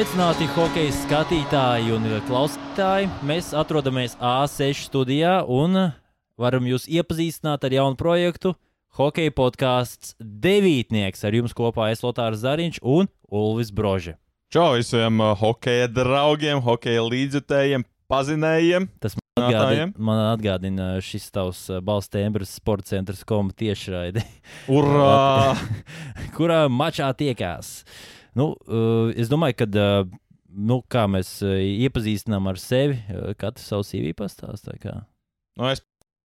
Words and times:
Sveicināti 0.00 0.46
hokeja 0.54 0.92
skatītāji 0.96 1.90
un 1.92 2.06
klausītāji. 2.24 3.10
Mēs 3.28 3.50
atrodamies 3.52 4.14
A6 4.16 4.86
studijā 4.86 5.34
un 5.44 5.76
varam 6.40 6.68
jūs 6.70 6.86
iepazīstināt 6.88 7.66
ar 7.68 7.74
jaunu 7.76 7.98
projektu. 8.00 8.54
Hokeja 8.96 9.34
podkāsts 9.36 10.14
Devītnieks 10.16 11.20
ar 11.28 11.36
jums 11.36 11.52
kopā 11.52 11.90
es 11.92 12.00
Lotārs 12.00 12.40
Zariņš 12.40 12.78
un 12.80 13.10
Ulvis 13.28 13.68
Brože. 13.76 14.14
Čau 14.48 14.70
visiem 14.78 15.20
uh, 15.20 15.34
hokeja 15.36 15.90
draugiem, 15.92 16.62
hokeja 16.64 17.02
līdzjutējiem, 17.04 17.84
pazinējiem. 18.08 18.86
Tas 19.04 19.18
man 19.20 19.50
atgādina, 19.50 19.90
man 20.00 20.22
atgādina 20.30 20.86
šis 21.04 21.26
tavs 21.34 21.60
uh, 21.68 21.82
balss 21.84 22.08
tembrs 22.08 22.54
sporta 22.56 22.94
centrs 22.94 23.20
koma 23.28 23.52
tiešraidi. 23.52 24.24
Urā! 24.72 25.52
Kurā 26.38 26.62
mačā 26.72 27.12
tiekās? 27.20 27.82
Nu, 28.38 28.52
uh, 28.66 29.14
es 29.16 29.32
domāju, 29.32 29.62
ka. 29.62 29.70
Uh, 29.74 30.18
Nu, 30.50 30.80
kā 30.90 31.04
mēs 31.06 31.28
uh, 31.46 31.60
iepazīstinām 31.62 32.48
ar 32.50 32.56
sevi, 32.58 32.96
uh, 33.14 33.28
katrs 33.38 33.68
savu 33.70 33.84
CV 33.86 34.10
pastāstā. 34.18 34.74
Nu, 35.54 35.68
es 35.70 35.78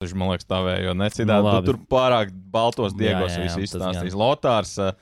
Viņš 0.03 0.15
man 0.19 0.33
liekas, 0.33 0.47
stāvēja, 0.49 0.85
jo 0.89 0.95
necitādi 0.99 1.49
nu, 1.49 1.59
tur 1.65 1.81
pārāk 1.91 2.33
baltos 2.53 2.95
diegos 2.99 3.37
viss 3.41 3.59
izstāstījis. 3.69 4.17
Lotārs, 4.19 4.75
uh, 4.83 4.93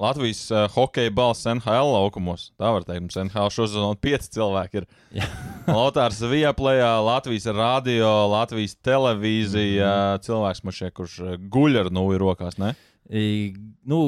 Latvijas 0.00 0.46
uh, 0.48 0.64
hokeja 0.72 1.12
balss 1.12 1.44
NHL 1.44 1.92
laukumos. 1.92 2.48
Tā 2.58 2.70
var 2.72 2.86
teikt, 2.88 3.04
mums 3.04 3.18
NHL 3.20 3.52
šosezonā 3.52 3.98
pieci 4.00 4.32
cilvēki 4.38 4.80
ir. 4.80 4.86
Lotārs 5.76 6.22
Vieplējā, 6.24 6.92
Latvijas 7.04 7.50
radio, 7.52 8.08
Latvijas 8.32 8.78
televīzija, 8.80 9.84
mm 9.84 10.16
-hmm. 10.16 10.24
cilvēks 10.26 10.64
man 10.64 10.78
šeit, 10.78 10.94
kurš 10.96 11.18
guļ 11.52 11.82
ar 11.84 11.92
nūju 11.92 12.22
rokās, 12.24 12.56
ne? 12.58 12.72
I, 12.72 12.89
nu, 13.10 13.98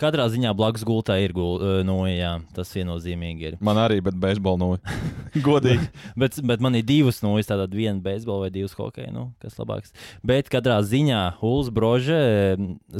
katrā 0.00 0.26
ziņā 0.30 0.52
blakus 0.56 0.84
gultā 0.86 1.16
ir 1.22 1.34
gul, 1.34 1.58
no, 1.86 1.98
jā, 2.06 2.36
tas 2.54 2.70
viennozīmīgi 2.74 3.48
ir. 3.48 3.56
Man 3.64 3.80
arī, 3.80 3.98
bet 4.04 4.18
beisbola 4.20 4.60
no. 4.60 4.68
Godīgi. 5.46 5.90
bet, 6.18 6.38
bet 6.46 6.62
man 6.62 6.78
ir 6.78 6.86
divas 6.86 7.20
no, 7.24 7.34
tātad 7.42 7.74
viena 7.74 7.98
beisbola 8.02 8.46
vai 8.46 8.52
divas 8.54 8.74
hokeja, 8.78 9.10
nu, 9.14 9.30
kas 9.42 9.58
labāks. 9.58 9.94
Bet 10.26 10.50
katrā 10.52 10.78
ziņā 10.86 11.22
Ulas 11.42 11.70
Brože, 11.74 12.20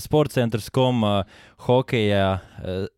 sports 0.02 0.38
centrs 0.38 0.70
kom 0.74 1.04
hokeja 1.66 2.40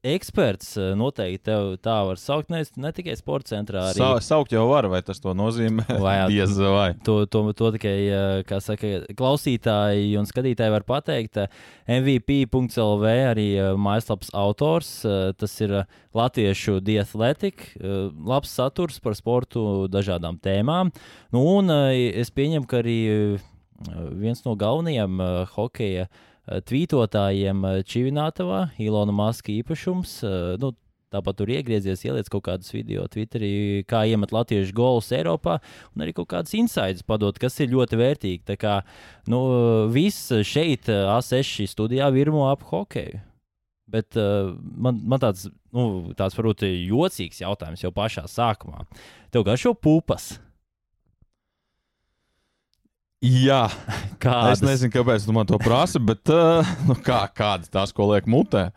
eksperts, 0.07 0.75
noteikti 0.99 1.45
tev 1.51 1.75
tā 1.83 1.99
var 2.09 2.21
saukt, 2.21 2.51
ne, 2.53 2.63
ne 2.81 2.93
tikai 2.95 3.17
sporta 3.19 3.55
centrā. 3.55 3.89
Arī... 3.91 4.01
Sa 4.01 4.15
saukt 4.25 4.55
jau 4.55 4.65
var, 4.71 4.89
vai 4.93 5.03
tas 5.05 5.21
to 5.23 5.35
nozīmē? 5.37 5.87
Vai, 6.03 6.17
Diez 6.33 6.55
vai. 6.59 6.93
To, 7.07 7.23
to, 7.31 7.45
to 7.57 7.69
tikai, 7.77 7.95
kā 8.49 8.59
saka, 8.63 8.91
klausītāji 9.19 10.17
un 10.19 10.27
skatītāji 10.29 10.73
var 10.75 10.85
pateikt. 10.87 11.39
MVP.CLV 11.91 13.05
arī 13.33 13.47
uh, 13.59 13.73
mājaslapas 13.81 14.31
autors. 14.37 14.91
Uh, 15.07 15.33
tas 15.39 15.55
ir 15.65 15.75
uh, 15.81 16.01
latviešu 16.15 16.79
diatlētika, 16.85 17.73
labs 18.29 18.53
saturs 18.53 18.99
par 19.03 19.17
sportu, 19.17 19.87
dažādām 19.91 20.37
tēmām. 20.43 20.91
Nu, 21.33 21.41
un 21.57 21.73
es 21.73 22.29
pieņemu, 22.35 22.69
ka 22.69 22.83
arī 22.83 22.99
viens 24.21 24.43
no 24.45 24.53
galvenajiem 24.61 25.23
hokeja 25.55 26.11
tvītotājiem 26.69 27.65
Čivinātavā, 27.89 28.67
Ilona 28.83 29.15
Maska 29.17 29.55
īpašums. 29.55 30.19
Nu, 30.61 30.75
Tāpat 31.13 31.39
tur 31.39 31.53
iegriezies, 31.53 32.05
ieliec 32.07 32.31
kaut 32.33 32.47
kādus 32.47 32.73
video, 32.73 33.05
Twitterī, 33.13 33.53
kā 33.89 34.05
iemet 34.09 34.33
latviešu 34.33 34.73
golus 34.77 35.11
Eiropā, 35.13 35.59
un 35.93 36.05
arī 36.05 36.15
kaut 36.17 36.31
kādas 36.33 36.55
insights 36.57 37.05
padot, 37.05 37.37
kas 37.41 37.59
ir 37.61 37.75
ļoti 37.75 37.99
vērtīgi. 38.01 38.45
Tā 38.49 38.57
kā 38.61 38.79
nu, 39.31 39.43
viss 39.93 40.33
šeit, 40.49 40.89
A6 40.89 41.69
studijā, 41.71 42.09
virmo 42.15 42.47
ap 42.49 42.65
hokeju. 42.71 43.21
Bet 43.93 44.17
uh, 44.17 44.55
man, 44.57 45.03
man 45.05 45.21
tāds, 45.21 45.51
nu, 45.75 46.15
tāds 46.17 46.37
varbūt 46.39 46.65
jocīgs 46.65 47.43
jautājums 47.43 47.83
jau 47.85 47.93
pašā 47.93 48.25
sākumā. 48.31 48.87
Tev 49.35 49.45
kā 49.45 49.59
šo 49.61 49.75
pupas? 49.77 50.33
Jā, 53.23 53.67
kādas? 54.23 54.59
es 54.59 54.65
nezinu, 54.65 54.95
kāpēc 54.97 55.27
tu 55.27 55.35
man 55.37 55.47
to 55.47 55.61
prasi, 55.63 56.01
bet 56.03 56.33
uh, 56.33 56.67
nu, 56.89 56.97
kā, 57.05 57.27
kādas 57.37 57.71
tās, 57.71 57.93
ko 57.95 58.09
liek 58.15 58.27
mutē? 58.31 58.71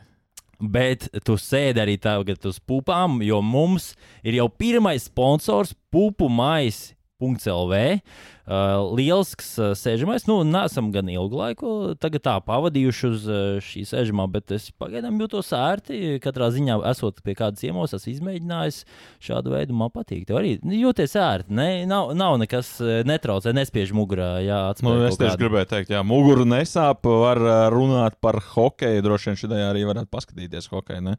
Bet 0.59 1.09
tu 1.27 1.35
sēdi 1.39 1.81
arī 1.83 1.97
tagad 2.01 2.45
uz 2.47 2.59
pupām, 2.59 3.19
jo 3.25 3.41
mums 3.43 3.93
ir 4.23 4.37
jau 4.39 4.47
pirmais 4.49 5.07
sponsors, 5.09 5.75
pupu 5.91 6.29
maisa. 6.31 6.93
.lv. 7.19 8.01
Uh, 8.45 8.93
lielisks 8.93 9.55
uh, 9.57 9.71
sēžamais. 9.73 10.27
Nu, 10.29 10.43
nesam 10.45 10.91
gan 10.93 11.07
ilgu 11.09 11.39
laiku 11.39 11.69
tagad 11.97 12.21
tā 12.27 12.33
pavadījuši 12.45 13.07
uz 13.09 13.23
uh, 13.25 13.37
šī 13.57 13.81
sēžamā, 13.89 14.27
bet 14.29 14.51
es 14.53 14.67
pagaidām 14.77 15.17
jūtos 15.17 15.49
ērti. 15.57 16.19
Katrā 16.21 16.51
ziņā, 16.53 16.75
esot 16.91 17.23
pie 17.25 17.33
kādas 17.39 17.63
ciemos, 17.63 17.95
esmu 17.97 18.13
izmēģinājis 18.13 18.83
šādu 19.25 19.55
veidu. 19.55 19.73
Man 19.79 19.89
patīk. 19.89 20.27
Tev 20.29 20.37
arī 20.43 20.59
jūties 20.61 21.17
ērti. 21.17 21.55
Ne? 21.57 21.67
Nav, 21.89 22.11
nav 22.13 22.37
nekas 22.43 22.75
netraucē, 23.09 23.55
nespiež 23.57 23.95
mugurā. 23.97 24.35
Jā, 24.45 24.59
nu, 24.85 24.93
es 25.07 25.17
tieši 25.17 25.41
gribēju 25.41 25.71
teikt, 25.71 25.95
jā, 25.95 26.03
muguru 26.05 26.45
nesāp. 26.45 27.01
Var 27.25 27.41
runāt 27.73 28.19
par 28.21 28.37
hokeju. 28.51 29.01
Droši 29.07 29.31
vien 29.31 29.41
šodien 29.41 29.65
arī 29.71 29.87
varētu 29.89 30.11
paskatīties 30.13 30.69
hokeju. 30.69 31.01
Ne? 31.07 31.15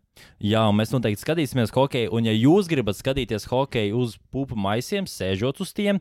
Jā, 0.47 0.63
mēs 0.71 0.95
noteikti 0.95 1.27
skatīsimies 1.27 1.75
hokeju. 1.75 2.15
Un, 2.15 2.31
ja 2.31 2.37
jūs 2.39 2.71
gribat 2.71 3.03
skatīties 3.03 3.51
hokeju 3.51 3.99
uz 4.07 4.15
pupu 4.31 4.55
maisiem, 4.55 5.11
sēžot 5.11 5.65
uz 5.67 5.75
tiem, 5.75 5.96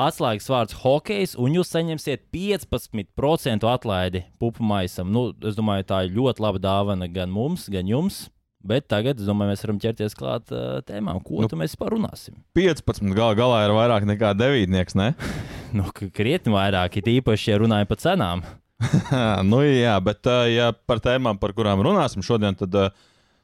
Atslēgas 0.00 0.48
vārds 0.48 0.76
hokejs, 0.80 1.34
un 1.40 1.56
jūs 1.58 1.72
saņemsiet 1.74 2.28
15% 2.32 3.66
atlaidi 3.68 4.22
pupu 4.40 4.64
maisam. 4.64 5.10
Nu, 5.12 5.30
es 5.44 5.58
domāju, 5.58 5.88
tā 5.90 6.04
ir 6.06 6.14
ļoti 6.16 6.44
laba 6.44 6.62
dāvana 6.62 7.10
gan 7.10 7.32
mums, 7.34 7.66
gan 7.72 7.90
jums. 7.90 8.28
Bet 8.60 8.90
tagad, 8.92 9.16
es 9.16 9.24
domāju, 9.24 9.54
mēs 9.54 9.62
varam 9.64 9.78
ķerties 9.80 10.14
klāt 10.16 10.50
uh, 10.52 10.82
tēmām, 10.84 11.22
ko 11.24 11.40
nu, 11.40 11.58
mēs 11.62 11.78
parunāsim. 11.80 12.36
15 12.56 13.14
gal 13.16 13.32
galā 13.38 13.62
ir 13.64 13.72
vairāk 13.72 14.04
nekā 14.08 14.34
9, 14.36 14.96
ne? 15.00 15.12
nu, 15.76 15.86
krietni 15.96 16.52
vairāk, 16.52 16.98
it 17.00 17.08
īpaši, 17.08 17.54
ja 17.54 17.60
runājam 17.62 17.88
par 17.88 18.00
cenām. 18.02 18.44
nu, 19.50 19.62
jā, 19.64 19.94
bet 20.04 20.28
uh, 20.28 20.44
ja 20.48 20.74
par 20.88 21.00
tēmām, 21.00 21.40
par 21.40 21.56
kurām 21.56 21.80
runāsim 21.84 22.24
šodien, 22.24 22.56
tad 22.60 22.76
uh, 22.76 22.92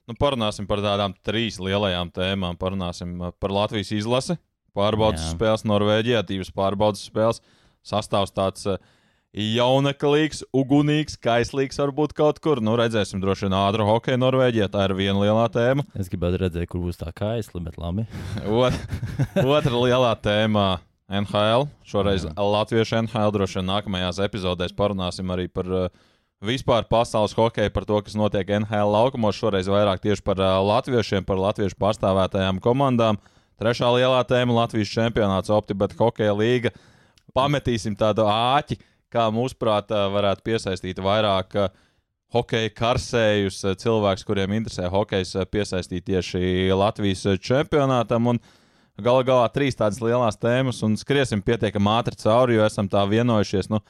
nu, 0.05 0.17
parunāsim 0.21 0.69
par 0.69 0.85
tādām 0.85 1.17
trīs 1.25 1.57
lielajām 1.65 2.13
tēmām. 2.13 2.61
Parunāsim 2.61 3.17
par 3.41 3.55
Latvijas 3.57 3.95
izlasi, 3.97 4.37
pārbaudas 4.77 5.33
spēles 5.33 5.65
Norvēģijā, 5.67 6.23
divas 6.29 6.53
pārbaudas 6.55 7.07
spēles. 7.09 7.43
Sastāvs 7.87 8.35
tāds 8.35 8.67
uh, 8.69 8.81
jauneklīgs, 9.37 10.41
ugunīgs, 10.57 11.19
kaislīgs 11.21 11.79
varbūt 11.81 12.15
kaut 12.17 12.41
kur. 12.45 12.63
Nu, 12.65 12.77
redzēsim, 12.81 13.21
droši 13.21 13.47
vien 13.47 13.57
ātrā 13.59 13.85
hokeja 13.87 14.21
Norvēģijā. 14.21 14.71
Tā 14.73 14.87
ir 14.89 14.97
viena 14.97 15.21
lielā 15.21 15.47
tēma. 15.53 15.85
Es 15.99 16.11
gribētu 16.13 16.41
redzēt, 16.47 16.69
kur 16.73 16.81
būs 16.87 17.01
tā 17.01 17.13
kaisli, 17.17 17.61
bet 17.65 17.77
labi. 17.81 18.07
Ot, 18.65 18.77
otra 19.45 19.77
lielā 19.77 20.15
tēma. 20.25 20.69
NHL, 21.07 21.69
šoreiz 21.87 22.25
Jā. 22.27 22.33
Latviešu 22.35 22.97
NHL. 23.05 23.31
Droši 23.37 23.61
vien 23.61 23.69
nākamajās 23.71 24.19
epizodēs 24.25 24.73
parunāsim 24.75 25.29
arī 25.31 25.45
par 25.47 25.69
uh, 25.71 25.85
vispār 26.43 26.89
pasaules 26.91 27.37
hokeju, 27.37 27.71
par 27.71 27.87
to, 27.87 28.01
kas 28.03 28.17
notiek 28.19 28.51
NHL 28.57 28.91
laukumos. 28.91 29.39
Šoreiz 29.39 29.71
vairāk 29.71 30.03
tieši 30.03 30.25
par 30.27 30.43
uh, 30.43 30.57
latviešiem, 30.67 31.29
par 31.29 31.39
latviešu 31.39 31.79
pārstāvētajām 31.79 32.59
komandām. 32.65 33.21
Uh, 33.21 33.36
Trešā 33.57 33.89
lielā 33.95 34.21
tēma- 34.29 34.53
Latvijas 34.61 34.93
čempionāts, 34.93 35.53
OptiBet 35.53 35.97
hokeja 35.97 36.35
līga. 36.37 36.75
Pametīsim 37.37 37.97
tādu 37.97 38.27
āķi, 38.29 38.77
kā 39.13 39.31
mūsuprāt, 39.33 39.89
varētu 39.89 40.45
piesaistīt 40.45 41.01
vairāk 41.01 41.57
hokeja 42.33 42.71
karsējus, 42.77 43.63
cilvēkus, 43.81 44.25
kuriem 44.29 44.53
interesē 44.59 44.91
hokejs, 44.93 45.33
piesaistīt 45.49 46.05
tieši 46.05 46.69
Latvijas 46.77 47.25
čempionātam. 47.41 48.29
Un 48.35 48.41
Galu 48.97 49.27
galā 49.29 49.49
trīs 49.53 49.77
tādas 49.77 50.01
lielas 50.01 50.39
tēmas, 50.41 50.79
un 50.87 50.95
skriesim 50.97 51.43
pietiekami 51.45 51.91
ātri 51.99 52.17
cauri, 52.17 52.55
jo 52.57 52.65
esam 52.65 52.89
tā 52.89 53.03
vienojušies. 53.05 53.69
Nu, 53.69 53.83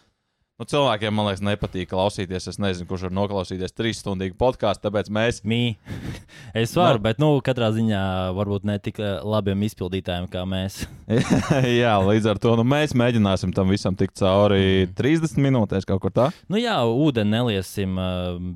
Nu, 0.56 0.64
cilvēkiem, 0.64 1.12
man 1.12 1.26
liekas, 1.28 1.42
nepatīk 1.44 1.90
klausīties. 1.90 2.46
Es 2.48 2.56
nezinu, 2.56 2.86
kurš 2.88 3.10
var 3.10 3.12
noklausīties 3.18 3.74
trīs 3.76 3.98
stundu 4.00 4.30
podkāstu, 4.40 4.86
tāpēc 4.86 5.12
mēs. 5.12 5.42
Mī. 5.44 5.76
Es 6.56 6.72
varu, 6.72 6.96
no. 6.96 7.02
bet, 7.04 7.18
nu, 7.20 7.26
katrā 7.44 7.68
ziņā 7.74 8.00
varbūt 8.32 8.64
ne 8.64 8.78
tik 8.80 8.96
eh, 9.02 9.18
labiem 9.20 9.60
izpildītājiem 9.66 10.24
kā 10.32 10.40
mēs. 10.48 10.78
jā, 11.82 11.92
līdz 12.00 12.28
ar 12.32 12.38
to 12.40 12.54
nu, 12.56 12.64
mēs 12.64 12.94
mēģināsim 12.96 13.52
tam 13.56 13.68
visam 13.68 13.96
tikt 13.98 14.16
cauri 14.16 14.86
30 14.96 15.36
mm. 15.36 15.44
minūtēs 15.44 15.84
kaut 15.88 16.00
kur 16.06 16.14
tā. 16.16 16.30
Nu, 16.48 16.56
jā, 16.56 16.78
ūdeni 16.88 17.34
neliesim, 17.34 17.98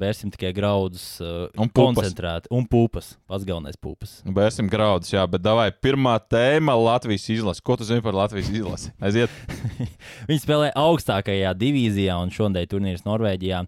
bērsim 0.01 0.33
tikai 0.33 0.55
graudus, 0.57 1.05
un 1.21 1.69
koncentrēti. 1.77 2.49
Un 2.57 2.65
pūpas. 2.71 3.13
Pats 3.29 3.45
galvenais 3.49 3.77
pūpas. 3.77 4.17
Nu, 4.25 4.33
bērsim 4.37 4.71
graudus, 4.73 5.13
jā, 5.13 5.27
bet 5.29 5.45
davai 5.45 5.69
pirmā 5.77 6.17
tēma- 6.25 6.79
Latvijas 6.89 7.29
izlase. 7.37 7.65
Ko 7.65 7.77
tu 7.77 7.89
zini 7.89 8.05
par 8.07 8.17
Latvijas 8.17 8.49
izlasi? 8.49 8.95
Aiziet! 8.97 9.37
Viņi 10.31 10.41
spēlē 10.47 10.73
augstākajā 10.79 11.53
divīzijā 11.61 11.90
Kirgīzijā 11.91 12.17
un 12.23 12.31
šodien 12.31 12.69
turnīrs 12.71 13.05
Norvēģijā. 13.05 13.61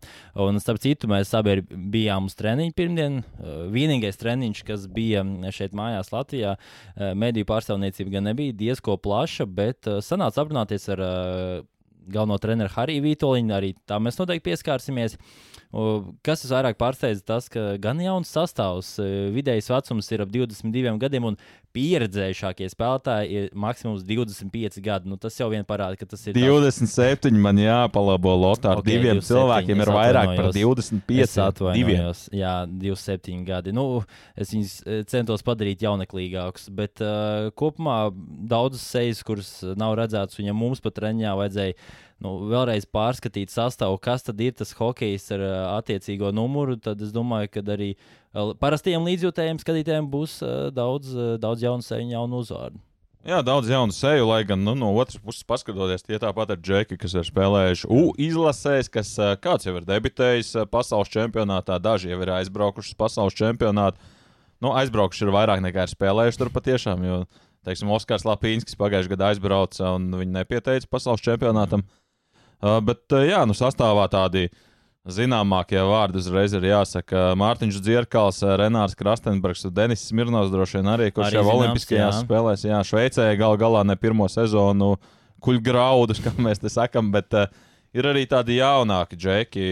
Un, 0.42 0.60
starp 0.62 0.80
citu, 0.82 1.08
mēs 1.10 1.32
abi 1.34 1.62
bijām 1.62 2.28
uz 2.28 2.36
treniņu 2.38 2.74
pirmdien. 2.76 3.22
Uh, 3.22 3.66
vienīgais 3.72 4.18
treniņš, 4.20 4.62
kas 4.66 4.86
bija 4.86 5.24
šeit 5.50 5.74
mājās 5.74 6.12
Latvijā, 6.12 6.56
uh, 6.56 7.12
mediju 7.14 7.48
pārstāvniecība 7.48 8.18
gan 8.18 8.30
nebija 8.30 8.52
diezko 8.52 8.96
plaša, 8.96 9.46
bet 9.46 9.88
uh, 9.90 10.00
sanāca 10.02 10.44
aprunāties 10.44 10.88
ar 10.92 11.02
galveno 12.12 12.38
treneru 12.38 12.72
Hariju 12.72 13.02
Vitoļiņu. 13.04 13.54
Arī 13.54 13.74
tā 13.86 13.98
mēs 14.02 14.18
noteikti 14.20 14.50
pieskārsimies. 14.50 15.18
Kas 15.72 16.42
visvairāk 16.44 16.76
pārsteidza, 16.76 17.22
tas, 17.24 17.46
ka 17.48 17.78
gan 17.80 18.00
jauns 18.04 18.28
sastāvs, 18.28 18.98
vidējais 19.32 19.70
vecums 19.72 20.10
ir 20.12 20.24
ap 20.24 20.32
22 20.34 20.98
gadiem, 21.00 21.30
un 21.30 21.38
pieredzējušākie 21.72 22.68
spēlētāji 22.68 23.38
ir 23.38 23.46
maksimums 23.56 24.04
25 24.04 24.76
gadi. 24.84 25.08
Nu, 25.08 25.16
tas 25.20 25.38
jau 25.40 25.48
vien 25.52 25.64
parāda, 25.64 25.96
ka 25.96 26.04
tas 26.10 26.26
ir. 26.28 26.36
27 26.36 27.22
tāds... 27.24 27.40
man 27.40 27.60
jāpalabo 27.60 28.34
lotā 28.36 28.74
ar 28.74 28.82
okay, 28.82 28.98
diviem 28.98 29.22
27, 29.22 29.30
cilvēkiem, 29.30 29.82
ir 29.86 29.92
vairāk 29.96 30.34
par 30.36 30.50
25. 30.52 31.24
Es 31.24 31.38
atvainojos, 31.40 32.22
jā, 32.36 32.54
27 32.68 33.48
gadi. 33.48 33.76
Nu, 33.76 33.86
es 34.36 34.52
viņus 34.52 34.76
centos 35.08 35.46
padarīt 35.46 35.86
jauneklīgākus, 35.86 36.68
bet 36.76 37.00
uh, 37.00 37.48
kopumā 37.56 37.98
daudzas 38.12 38.84
sejas, 38.92 39.24
kuras 39.24 39.54
nav 39.80 39.96
redzētas, 40.02 40.36
viņam 40.36 40.64
mums 40.66 40.84
pat 40.84 41.00
treniņā 41.00 41.36
vajadzēja 41.40 41.80
nu, 42.22 42.36
vēlreiz 42.50 42.86
pārskatīt 42.86 43.52
sastāvu, 43.52 43.98
kas 44.02 44.26
tad 44.26 44.40
ir 44.42 44.54
tas 44.58 44.72
hokejs 44.78 45.28
ar 45.36 45.42
uh, 45.42 45.56
attiecīgo 45.78 46.32
numuru, 46.34 46.78
tad 46.80 47.02
es 47.02 47.12
domāju, 47.14 47.50
ka 47.56 47.64
arī 47.74 47.92
parastajiem 48.32 49.04
līdzjūtējiem 49.10 49.60
skatītājiem 49.62 50.08
būs 50.12 50.38
uh, 50.44 50.70
daudz, 50.74 51.12
uh, 51.16 51.34
daudz 51.42 51.66
jaunu 51.66 51.86
seju, 51.86 52.08
jaunu 52.14 52.42
uzvārdu. 52.44 52.80
Jā, 53.22 53.38
daudz 53.46 53.68
jaunu 53.70 53.94
seju, 53.94 54.24
lai 54.26 54.40
gan 54.42 54.64
nu, 54.66 54.72
no 54.74 54.88
otras 54.98 55.20
puses, 55.22 55.44
paskatoties, 55.46 56.02
tie 56.02 56.18
tāpat 56.18 56.56
ir 56.56 56.58
džeki, 56.58 56.96
kas 56.98 57.12
ir 57.14 57.28
spēlējuši 57.28 57.86
U 57.86 58.08
izlasēs, 58.18 58.90
kas 58.90 59.12
kāds 59.38 59.68
jau 59.68 59.76
ir 59.78 59.86
debitējis 59.86 60.64
pasaules 60.72 61.12
čempionātā, 61.12 61.76
daži 61.78 62.10
jau 62.10 62.18
ir 62.24 62.32
aizbraukuši 62.40 62.90
uz 62.90 62.98
pasaules 62.98 63.38
čempionātu. 63.38 64.02
Nu, 64.58 64.72
aizbraukuši 64.74 65.22
ir 65.28 65.32
vairāk 65.36 65.62
nekā 65.62 65.86
ir 65.86 65.94
spēlējuši 65.94 66.42
tur 66.42 66.50
patiešām, 66.50 67.06
jo, 67.06 67.20
teiksim, 67.62 67.94
Oskars 67.94 68.26
Lapīnskis 68.26 68.78
pagājušajā 68.82 69.14
gadā 69.14 69.30
aizbrauca 69.30 69.94
un 70.00 70.10
viņi 70.18 70.40
nepieteica 70.40 70.90
pasaules 70.90 71.22
čempionātam. 71.22 71.86
Mm. 71.86 72.01
Uh, 72.62 72.78
bet, 72.84 73.02
uh, 73.10 73.24
jā, 73.26 73.40
nu, 73.48 73.56
sastāvā 73.58 74.04
tādi 74.10 74.46
zināmākie 75.10 75.80
vārdi 75.82 76.20
uzreiz 76.20 76.52
ir 76.54 76.68
jāsaka. 76.68 77.32
Mārtiņš 77.40 77.80
Dzirkals, 77.82 78.38
uh, 78.46 78.54
Renārs 78.60 78.94
Krastenbergs 78.98 79.66
Denis 79.74 80.04
Smirnovs 80.06 80.52
droši 80.52 80.78
vien 80.78 80.92
arī, 80.92 81.08
kurš 81.10 81.32
arī 81.32 81.40
jau 81.40 81.42
zināms, 81.48 81.58
Olimpiskajās 81.58 82.14
jā. 82.14 82.22
spēlēs, 82.22 82.64
jā, 82.68 82.78
Šveicē 82.86 83.26
gal 83.40 83.58
galā 83.58 83.82
ne 83.88 83.98
pirmo 83.98 84.30
sezonu 84.30 84.94
kuļ 85.42 85.58
graudus, 85.66 86.22
kā 86.22 86.30
mēs 86.38 86.62
te 86.62 86.70
sakam, 86.70 87.10
bet 87.10 87.34
uh, 87.34 87.50
ir 87.98 88.06
arī 88.12 88.24
tādi 88.30 88.60
jaunāki 88.60 89.18
džeki. 89.18 89.68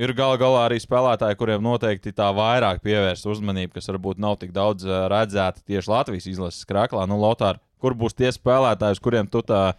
Ir 0.00 0.16
gal 0.16 0.38
galā 0.40 0.64
arī 0.70 0.78
spēlētāji, 0.80 1.36
kuriem 1.36 1.60
noteikti 1.60 2.14
tā 2.16 2.30
vairāk 2.32 2.80
pievērst 2.80 3.26
uzmanību, 3.28 3.74
kas 3.76 3.90
varbūt 3.90 4.22
nav 4.22 4.38
tik 4.40 4.54
daudz 4.56 4.88
redzēti 4.88 5.66
tieši 5.68 5.92
Latvijas 5.92 6.28
izlases 6.30 6.64
krāklā. 6.64 7.04
Nu, 7.10 7.18
Lotār, 7.20 7.60
kur 7.76 7.92
būs 7.92 8.16
tie 8.16 8.30
spēlētāji, 8.32 8.96
uz 8.96 9.02
kuriem 9.04 9.28
tu 9.28 9.44
tā 9.44 9.74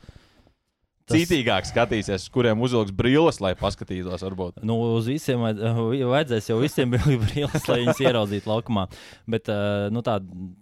Tas... 1.11 1.17
Citīgāk 1.19 1.67
skatīsies, 1.67 2.27
kuriem 2.33 2.61
uzvilks 2.63 2.93
brilles, 2.95 3.41
lai 3.43 3.53
paskatītos. 3.59 4.23
Varbūt. 4.25 4.61
Nu, 4.67 4.77
uz 4.97 5.09
visiem 5.11 5.43
vajadzēs 5.43 6.51
jau 6.51 6.59
visiem 6.61 6.95
brilles, 7.25 7.67
lai 7.67 7.81
viņus 7.83 8.01
ieraudzītu 8.05 8.51
laukumā. 8.51 8.87
Bet 9.31 9.51
uh, 9.51 9.89
nu, 9.93 10.03
tā 10.05 10.17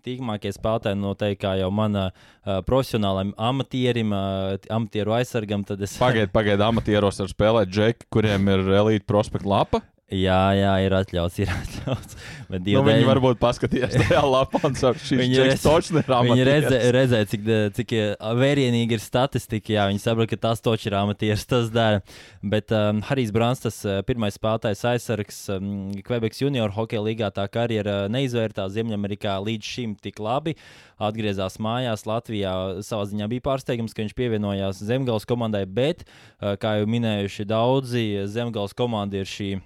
tīkamākie 0.05 0.53
spēlētāji 0.55 0.99
noteikti, 0.99 1.41
kā 1.45 1.53
jau 1.61 1.69
manā 1.75 2.09
uh, 2.09 2.59
profesionālajam 2.67 3.35
amatierim, 3.49 4.15
amatieru 4.15 5.15
aizsargam, 5.19 5.63
tad 5.67 5.85
es. 5.85 5.95
Pagaidiet, 6.01 6.33
pagaidiet, 6.35 6.65
amatieros 6.65 7.21
var 7.23 7.31
spēlēt 7.31 7.71
džeki, 7.71 8.09
kuriem 8.13 8.51
ir 8.55 8.67
elīte 8.81 9.07
prospekta 9.09 9.53
lapa. 9.53 9.83
Jā, 10.09 10.55
jā, 10.57 10.71
ir 10.81 10.93
atļauts. 10.97 11.35
Ir 11.43 11.49
atļauts. 11.59 12.15
Bet 12.49 12.65
nu, 12.65 12.81
viņi 12.81 13.05
varbūt 13.05 13.37
paskatījās 13.41 13.93
tajā 13.93 14.23
lapā 14.33 14.61
un 14.65 14.77
saka, 14.77 14.97
šis 15.05 15.21
viņi 15.21 15.43
redz, 15.45 15.61
točs 15.61 15.91
ir 15.93 16.01
amatieris. 16.01 16.31
Viņi 16.33 16.47
redzē, 16.49 16.79
redzē 16.95 17.19
cik, 17.29 17.51
cik 17.77 17.93
vērienīgi 18.39 18.97
ir 18.97 19.03
statistika. 19.03 19.75
Jā, 19.75 19.85
viņi 19.91 20.01
saprot, 20.01 20.31
ka 20.31 20.39
tas 20.47 20.65
točs 20.65 20.89
ir 20.89 20.97
amatieris, 20.97 21.45
tas 21.49 21.69
dara. 21.73 22.01
Bet 22.41 22.73
um, 22.73 23.03
Harijs 23.05 23.29
Brāns, 23.35 23.61
tas 23.61 23.77
uh, 23.85 23.99
pirmais 24.07 24.33
spēlētājs 24.39 24.83
aizsargs 24.95 25.39
um, 25.53 25.69
Quebec 26.07 26.41
junior 26.41 26.73
hokeja 26.73 27.05
līgā, 27.05 27.29
tā 27.35 27.45
karjera 27.53 28.07
neizvērtās 28.09 28.73
Ziemeļamerikā 28.79 29.37
līdz 29.45 29.73
šim 29.77 29.97
tik 30.01 30.17
labi. 30.25 30.57
Atgriezās 30.97 31.61
mājās 31.61 32.09
Latvijā. 32.09 32.81
Savā 32.83 33.05
ziņā 33.13 33.29
bija 33.29 33.45
pārsteigums, 33.45 33.93
ka 33.93 34.01
viņš 34.01 34.17
pievienojās 34.17 34.81
Zemgales 34.81 35.29
komandai, 35.29 35.67
bet, 35.69 36.07
uh, 36.41 36.57
kā 36.57 36.79
jau 36.81 36.89
minējuši 36.89 37.45
daudzi, 37.53 38.07
Zemgales 38.25 38.73
komanda 38.73 39.21
ir 39.21 39.29
šī 39.29 39.59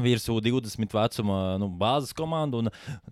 virsū 0.00 0.38
20 0.40 0.94
vecuma 0.96 1.38
nu, 1.60 1.68
bāzes 1.68 2.14
komandu. 2.16 2.62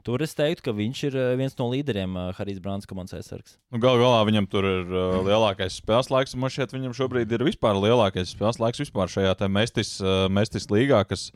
Tur 0.07 0.23
es 0.25 0.35
teiktu, 0.37 0.65
ka 0.69 0.75
viņš 0.77 1.03
ir 1.11 1.19
eh, 1.19 1.33
viens 1.41 1.57
no 1.59 1.69
līderiem 1.73 2.17
uh, 2.17 2.31
Harijs 2.39 2.61
Brāns 2.63 2.89
komandas 2.89 3.19
aizsargs. 3.19 3.59
Nu, 3.73 3.81
Galu 3.83 4.01
galā 4.03 4.23
viņam 4.29 4.49
tur 4.51 4.67
ir 4.69 4.89
uh, 4.89 5.21
lielākais 5.27 5.81
spēles 5.83 6.11
laiks. 6.13 6.37
Man 6.41 6.53
šķiet, 6.53 6.75
viņam 6.77 6.97
šobrīd 6.97 7.37
ir 7.37 7.45
vispār 7.47 7.77
lielākais 7.79 8.33
spēles 8.35 8.61
laiks 8.63 8.85
vispār 8.85 9.13
šajā 9.13 9.37
mestis, 9.53 9.99
uh, 10.01 10.25
mestis 10.33 10.71
līgā, 10.73 11.03
kas 11.09 11.29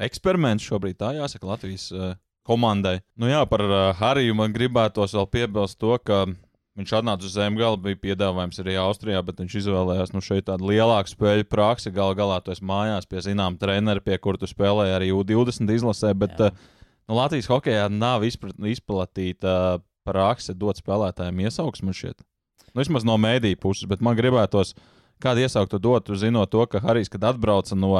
eksperiments 0.00 0.66
šobrīd 0.68 1.00
tā 1.00 1.14
jāsaka 1.18 1.50
Latvijas 1.50 1.90
uh, 1.92 2.14
komandai. 2.46 3.00
Nu 3.18 3.30
jā, 3.30 3.42
par 3.50 3.64
uh, 3.66 3.90
Hariju 3.98 4.38
man 4.38 4.54
gribētos 4.54 5.16
vēl 5.18 5.28
piebilst 5.34 5.80
to, 5.82 5.96
ka 6.02 6.24
Viņš 6.72 6.92
atnāca 6.96 7.26
uz 7.28 7.34
Zemgala, 7.36 7.76
bija 7.76 7.98
piedāvājums 8.00 8.62
arī 8.62 8.78
Austrijā, 8.80 9.18
bet 9.26 9.42
viņš 9.42 9.58
izvēlējās 9.60 10.14
nu, 10.14 10.22
šeit 10.24 10.46
tādu 10.46 10.70
lielāku 10.70 11.10
spēļu 11.10 11.44
praksi. 11.52 11.90
Galu 11.92 12.16
galā 12.16 12.38
tu 12.40 12.54
esi 12.54 12.64
mājās 12.64 13.04
pie 13.08 13.20
zināma 13.20 13.60
trenera, 13.60 14.00
pie 14.00 14.16
kura 14.16 14.40
tu 14.40 14.48
spēlēji 14.48 14.94
arī 14.96 15.10
U20 15.12 15.68
izlasē. 15.74 16.14
Bet 16.16 16.40
Jā. 16.40 16.48
uh, 16.48 16.70
nu, 17.10 17.18
Latvijas 17.18 17.50
hokeja 17.52 17.90
nav 17.92 18.24
izplatīta 18.24 19.52
uh, 19.52 19.82
prakse 20.08 20.56
dot 20.56 20.80
spēlētājiem 20.80 21.42
iesauksmu 21.44 21.92
šeit. 21.92 22.24
Nu, 22.70 22.80
vismaz 22.80 23.04
no 23.04 23.18
mēdīņu 23.20 23.58
puses, 23.60 23.84
bet 23.90 24.00
man 24.00 24.16
gribētos 24.16 24.72
kādu 25.20 25.44
iesauktu 25.44 25.76
dot, 25.76 26.08
zinot 26.16 26.54
to, 26.54 26.64
ka 26.72 26.80
Harijs, 26.80 27.12
kad 27.12 27.28
atbrauca 27.34 27.76
no 27.76 27.98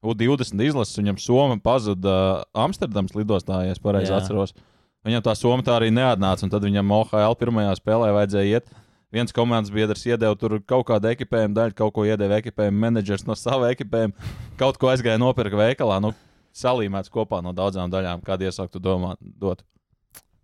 U20 0.00 0.64
izlases, 0.64 0.96
viņam 0.96 1.20
Somija 1.20 1.60
pazuda 1.60 2.16
Amsterdamas 2.56 3.12
lidostā, 3.12 3.60
ja 3.68 3.76
es 3.76 3.82
pareizi 3.82 4.16
atceros. 4.16 4.56
Jā 4.56 4.72
Viņam 5.06 5.22
tā 5.22 5.36
soma 5.38 5.62
tā 5.62 5.76
arī 5.78 5.92
neatnāca, 5.94 6.42
un 6.42 6.50
tad 6.50 6.64
viņam 6.66 6.92
OHL 6.96 7.38
pirmajā 7.38 7.76
spēlē 7.78 8.10
vajadzēja 8.16 8.58
iet. 8.58 8.72
Viens 9.14 9.32
komandas 9.32 9.70
biedrs 9.70 10.02
iedeva 10.08 10.34
tur 10.34 10.58
kaut 10.66 10.88
kādu 10.88 11.12
ekipējumu 11.12 11.54
daļu, 11.54 11.76
kaut 11.78 11.94
ko 11.94 12.04
iedeva 12.08 12.40
ekipējumu 12.42 12.82
menedžers 12.82 13.22
no 13.28 13.36
sava 13.38 13.70
ekipējuma, 13.72 14.32
kaut 14.58 14.80
ko 14.82 14.90
aizgāja 14.90 15.20
nopirkt 15.22 15.54
veikalā. 15.56 16.00
Nu, 16.02 16.10
salīmēts 16.56 17.12
kopā 17.14 17.38
no 17.44 17.54
daudzām 17.56 17.92
daļām, 17.92 18.24
kādu 18.26 18.48
iesāktu 18.48 18.82
domāt, 18.82 19.22
dot. 19.22 19.62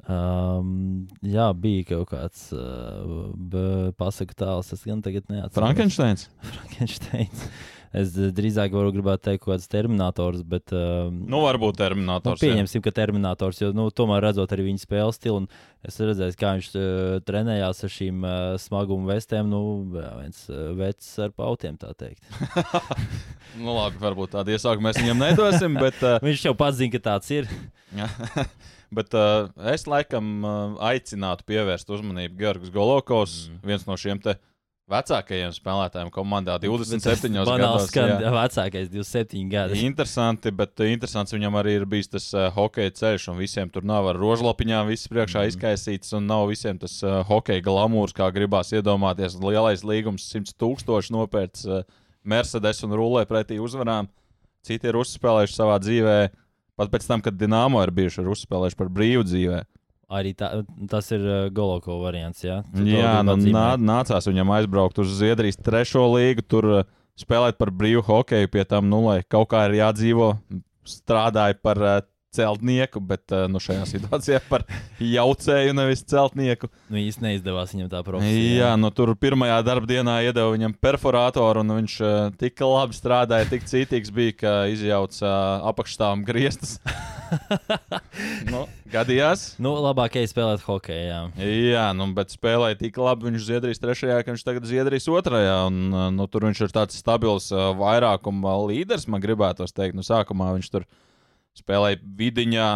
Um, 0.03 1.07
jā, 1.23 1.49
bija 1.55 1.85
kaut 1.93 2.11
kāds 2.11 2.49
uh, 2.55 3.91
pasaku 3.99 4.39
tēls. 4.39 4.73
Es 4.75 4.83
gan 4.87 5.03
tagad 5.05 5.27
neatceros. 5.31 5.59
Frankensteins. 5.59 6.29
Frankensteins. 6.55 7.47
Es 7.93 8.15
drīzāk 8.17 8.73
varu 8.73 8.93
gribēt 8.95 9.21
teikt, 9.21 9.43
kaut 9.45 9.53
kāds 9.53 9.69
terminators, 9.69 10.41
bet. 10.49 10.73
Um, 10.73 11.19
nu, 11.29 11.43
varbūt 11.45 11.77
terminators. 11.77 12.41
Nu, 12.41 12.49
pieņemsim, 12.49 12.81
jā. 12.81 12.87
ka 12.87 12.95
terminators, 12.97 13.61
jo 13.61 13.69
nu, 13.77 13.91
tomēr 13.93 14.25
redzot 14.25 14.55
arī 14.57 14.71
viņa 14.71 14.81
spēles 14.81 15.21
stilu, 15.21 15.43
un 15.43 15.85
es 15.85 16.01
redzēju, 16.01 16.39
kā 16.41 16.55
viņš 16.57 16.71
uh, 16.73 17.19
trenējās 17.29 17.85
ar 17.85 17.93
šīm 17.93 18.25
uh, 18.25 18.35
smaguma 18.63 19.13
vestēm. 19.13 19.53
Nu, 19.53 19.63
viens 19.93 20.47
uh, 20.49 20.71
vecs 20.79 21.11
ar 21.21 21.35
pautiem, 21.37 21.77
tā 21.81 21.93
teikt. 22.01 22.25
nu, 23.61 23.75
labi, 23.77 24.01
varbūt 24.01 24.39
tādu 24.39 24.57
iesākumu 24.57 24.89
mēs 24.89 25.03
viņam 25.03 25.27
nedosim, 25.27 25.77
bet. 25.77 26.01
Uh, 26.01 26.17
viņš 26.31 26.47
jau 26.49 26.57
pats 26.57 26.81
zina, 26.81 26.97
ka 26.97 27.05
tāds 27.13 27.35
ir. 27.37 27.51
Bet 28.93 29.15
uh, 29.17 29.49
es 29.73 29.87
laikam 29.89 30.43
uh, 30.45 30.75
aicinātu 30.85 31.47
pievērst 31.49 31.89
uzmanību 31.95 32.37
Georgos 32.37 32.73
Golokovs, 32.75 33.37
mm. 33.49 33.61
viens 33.65 33.87
no 33.89 33.97
šiem 33.97 34.21
te 34.21 34.35
vecākajiem 34.93 35.55
spēlētājiem 35.57 36.11
komandā 36.15 36.59
27 36.63 37.39
gados. 37.49 37.89
Skan, 37.89 38.13
jā, 38.23 38.33
vecākais 38.37 38.91
27 38.93 39.51
gadi. 39.53 39.81
Interesanti, 39.89 40.53
bet 40.55 40.85
interesants 40.87 41.35
viņam 41.35 41.59
arī 41.61 41.77
ir 41.81 41.87
bijis 41.89 42.13
tas 42.13 42.29
uh, 42.37 42.47
hokeja 42.55 42.95
ceļš, 43.01 43.29
un 43.33 43.41
visiem 43.41 43.73
tur 43.73 43.87
nav 43.89 44.13
ar 44.13 44.21
rožlapiņām 44.21 44.93
viss 44.93 45.11
priekšā 45.13 45.43
mm. 45.43 45.53
izkaisīts, 45.55 46.15
un 46.19 46.29
nav 46.31 46.47
visiem 46.53 46.79
tas 46.83 46.99
uh, 47.07 47.21
hokeja 47.29 47.65
glamūrs, 47.65 48.15
kā 48.17 48.29
gribās 48.35 48.73
iedomāties. 48.77 49.39
Lielais 49.43 49.85
līgums 49.87 50.29
100 50.31 50.57
tūkstoši 50.61 51.17
nopērts 51.17 51.67
uh, 51.69 51.83
Mercedes 52.23 52.85
un 52.87 52.95
rulē 52.99 53.27
pretī 53.29 53.59
uzvarām. 53.63 54.11
Citi 54.63 54.87
ir 54.91 54.99
uzspēlējuši 55.01 55.57
savā 55.57 55.79
dzīvē, 55.83 56.17
pat 56.79 56.91
pēc 56.93 57.07
tam, 57.09 57.23
kad 57.25 57.35
Dienāmo 57.35 57.83
ir 57.83 57.91
bijuši 57.95 58.23
ir 58.23 58.31
uzspēlējuši 58.37 58.79
par 58.79 58.93
brīvu 58.95 59.25
dzīvēm. 59.27 59.71
Arī 60.13 60.35
tā, 60.37 60.51
tas 60.93 61.07
ir 61.15 61.23
uh, 61.25 61.37
Goloko 61.55 61.97
variants. 62.03 62.43
Jā, 62.45 62.61
tu 62.75 62.85
jā 62.85 63.15
nu, 63.25 63.37
nā, 63.55 63.69
nācās 63.81 64.29
viņam 64.29 64.53
aizbraukt 64.59 65.01
uz 65.01 65.15
Zviedrijas 65.17 65.61
trešo 65.61 66.05
līgu, 66.13 66.45
tur 66.45 66.69
uh, 66.69 66.83
spēlēt 67.19 67.57
par 67.61 67.73
brīvu 67.73 68.05
hokeju. 68.07 68.51
Pie 68.53 68.67
tam, 68.69 68.91
nu, 68.93 69.05
lai 69.09 69.23
kaut 69.25 69.49
kā 69.55 69.65
ir 69.71 69.79
jādzīvo, 69.81 70.35
strādāja 70.89 71.57
par 71.65 71.81
uh, 71.81 71.99
celtnieku, 72.33 73.03
bet 73.05 73.35
uh, 73.35 73.45
nu, 73.51 73.61
šajā 73.63 73.85
situācijā 73.91 74.41
par 74.53 74.65
jaucēju, 75.03 75.77
nevis 75.77 76.05
celtnieku. 76.09 76.71
Nu, 76.89 77.01
īsti 77.01 77.27
neizdevās 77.27 77.75
viņam 77.77 77.91
tā 77.93 78.03
profesija. 78.07 78.53
Jā, 78.63 78.73
nu, 78.81 78.93
tur 78.95 79.15
pirmajā 79.21 79.61
darba 79.67 79.91
dienā 79.91 80.19
iedeva 80.27 80.55
viņam 80.55 80.77
perforātoru, 80.83 81.65
un 81.65 81.77
viņš 81.83 81.99
uh, 82.03 82.15
tik 82.41 82.65
labi 82.65 82.97
strādāja, 82.97 83.51
tik 83.53 83.69
cītīgs 83.69 84.15
bija, 84.15 84.37
ka 84.45 84.55
izjauca 84.73 85.27
uh, 85.29 85.69
apakšstāvam 85.73 86.25
griestus. 86.27 86.79
nu, 88.53 88.65
gadījās. 88.93 89.45
Nu, 89.63 89.75
labākais 89.85 90.33
spēlēt 90.33 90.65
hokeju. 90.67 91.05
Jā, 91.09 91.21
jā 91.47 91.87
nu, 91.97 92.09
bet 92.17 92.35
spēlēja 92.35 92.81
tik 92.81 92.99
labi. 93.01 93.29
Viņš 93.29 93.47
Zviedrijas 93.47 93.83
trešajā, 93.83 94.19
ka 94.23 94.35
viņš 94.35 94.45
tagad 94.47 94.69
Zviedrijas 94.69 95.09
otrajā. 95.13 95.57
Un, 95.71 95.81
nu, 96.17 96.29
tur 96.33 96.49
viņš 96.49 96.67
ir 96.67 96.75
tāds 96.75 96.99
stabils 97.01 97.49
vairākuma 97.53 98.57
līderis, 98.67 99.09
man 99.11 99.25
gribētos 99.25 99.75
teikt. 99.77 99.97
Nu, 99.99 100.05
sākumā 100.07 100.53
viņš 100.59 100.73
tur 100.75 100.89
spēlēja 101.59 102.01
vidiņā. 102.19 102.71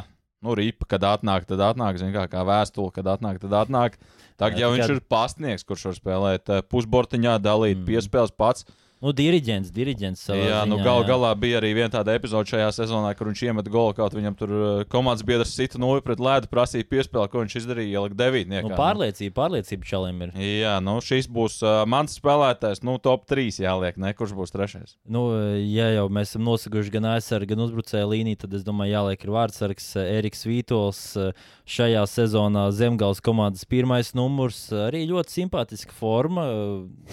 Nu, 0.45 0.52
rīpa, 0.54 0.87
kad 0.90 1.04
atnāk, 1.09 1.47
tad 1.49 1.62
atnāk, 1.64 1.97
zin, 1.99 2.12
kā, 2.14 2.26
kā 2.30 2.42
vēstule, 2.47 2.92
kad 2.95 3.09
atnāk, 3.16 3.40
tad 3.42 3.54
atnāk. 3.56 3.97
Tagad 4.38 4.61
jau 4.61 4.68
viņš 4.75 4.90
ir 4.92 5.00
pastnieks, 5.09 5.64
kurš 5.66 5.87
var 5.88 5.97
spēlēt 5.97 6.52
pusbortiņā, 6.71 7.38
dalīt 7.42 7.80
mm. 7.80 7.87
piespēles 7.88 8.35
pats. 8.37 8.68
Nu, 9.05 9.12
diriģents, 9.12 9.69
diriģents. 9.76 10.23
Jā, 10.31 10.37
ziņā, 10.41 10.61
nu 10.71 10.79
gal 10.81 11.03
galā 11.05 11.29
bija 11.37 11.59
arī 11.59 11.75
viena 11.76 11.91
tāda 11.93 12.15
epizode 12.17 12.49
šajā 12.49 12.71
sezonā, 12.79 13.11
kur 13.19 13.29
viņš 13.29 13.43
iemet 13.45 13.67
golu, 13.69 13.93
kaut 13.99 14.15
viņam 14.17 14.37
tur 14.38 14.55
uh, 14.57 14.69
komandas 14.88 15.25
biedrs 15.26 15.53
sita 15.53 15.76
noju 15.81 16.00
pret 16.07 16.23
lēdu, 16.23 16.49
prasīja 16.49 16.88
piespēli, 16.88 17.29
ko 17.29 17.43
viņš 17.43 17.59
izdarīja, 17.61 18.00
ielikt 18.00 18.17
devītniekā. 18.17 18.71
Nu, 18.71 18.79
pārliecība, 18.79 19.35
pārliecība 19.37 19.91
čalim 19.91 20.25
ir. 20.25 20.33
Jā, 20.41 20.79
nu 20.81 20.97
šis 21.05 21.29
būs 21.29 21.59
uh, 21.61 21.83
mans 21.93 22.17
spēlētājs, 22.17 22.81
nu 22.88 22.97
top 23.05 23.29
3 23.29 23.61
jāliek, 23.67 24.00
ne 24.00 24.15
kurš 24.17 24.33
būs 24.38 24.57
trešais. 24.57 24.97
Nu, 25.05 25.26
ja 25.61 25.91
jau 25.99 26.09
mēs 26.09 26.33
esam 26.33 26.49
nosaguši 26.49 26.97
gan 26.97 27.11
aizsargu, 27.12 27.53
gan 27.53 27.67
uzbrucēju 27.67 28.09
līniju, 28.15 28.41
tad 28.47 28.57
es 28.57 28.65
domāju, 28.65 28.97
jāliek 28.97 29.29
ir 29.29 29.37
vārdsargs 29.37 29.93
uh, 30.00 30.09
Eriks 30.17 30.49
Vītols. 30.49 31.05
Uh, 31.21 31.55
šajā 31.66 32.04
sezonā 32.06 32.68
Zemgals 32.70 33.18
komandas 33.25 33.66
pirmais 33.68 34.12
numurs. 34.14 34.68
Arī 34.70 35.02
ļoti 35.11 35.35
simpātiska 35.40 35.94
forma, 35.96 36.46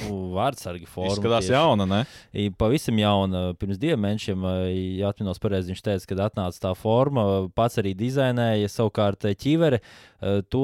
nu, 0.06 0.18
vārdsargi 0.36 0.86
forma. 0.86 1.16
Izskatās 1.16 1.50
jauna, 1.50 1.88
ne? 1.90 2.02
Pavisam 2.60 3.02
jauna. 3.02 3.44
Pirms 3.60 3.82
diviem 3.82 4.04
mēnešiem, 4.06 4.48
ja 5.00 5.10
atminos 5.10 5.42
pareizi, 5.42 5.74
viņš 5.74 5.84
teica, 5.90 6.10
kad 6.14 6.26
atnāca 6.30 6.68
tā 6.70 6.74
forma, 6.78 7.26
pats 7.58 7.82
arī 7.82 7.96
dizainēja 7.98 8.70
savukārt 8.72 9.26
ķiveri. 9.42 9.82
To, 10.54 10.64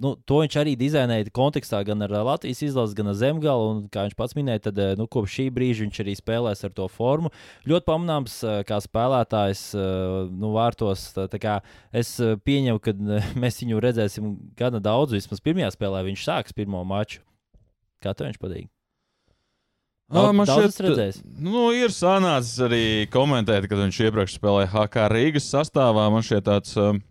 nu, 0.00 0.14
to 0.24 0.38
viņš 0.40 0.54
arī 0.62 0.72
dizainēja 0.80 1.28
kontekstā 1.36 1.82
gan 1.84 2.06
ar 2.06 2.14
Latvijas 2.24 2.62
izlases, 2.64 2.94
gan 2.96 3.10
ar 3.10 3.18
Zemgalu. 3.18 3.66
Un, 3.74 3.82
kā 3.92 4.06
viņš 4.06 4.16
pats 4.16 4.38
minēja, 4.38 4.70
tad 4.70 4.80
nu, 4.96 5.04
kopš 5.10 5.34
šī 5.34 5.48
brīža 5.52 5.84
viņš 5.84 6.00
arī 6.06 6.14
spēlēs 6.16 6.64
ar 6.64 6.72
to 6.72 6.86
formu. 6.88 7.34
Ļoti 7.68 7.88
pamanāms, 7.90 8.38
kā 8.64 8.78
spēlētājs 8.80 9.66
nu, 10.32 10.54
vārtos. 10.54 11.10
Tā, 11.18 11.26
tā 11.28 11.42
kā 11.42 11.58
es 11.92 12.14
pieņemu, 12.16 12.80
ka 12.80 12.96
mēs 13.42 13.60
viņu 13.62 13.82
redzēsim 13.84 14.32
gana 14.58 14.80
daudz. 14.82 15.16
Vismaz 15.16 15.42
pirmajā 15.44 15.72
spēlē 15.74 16.04
viņš 16.08 16.26
sāks 16.28 16.56
pirmo 16.56 16.82
maču. 16.88 17.22
Kā 18.04 18.14
tev 18.14 18.30
viņš 18.30 18.42
patīk? 18.42 18.68
Daudz, 20.08 20.32
man 20.32 20.48
šķiet, 20.48 21.18
nu, 21.44 21.66
ir 21.76 21.92
sanācis 21.92 22.56
arī 22.64 22.84
komentēt, 23.12 23.66
kad 23.68 23.76
viņš 23.82 23.98
iepriekš 24.06 24.38
spēlēja 24.38 24.70
HK 24.72 25.04
Rīgas 25.12 25.50
sastāvā. 25.52 26.06
Man 26.14 26.24
šķiet, 26.24 26.46
tāds 26.46 26.72
um, 26.80 27.02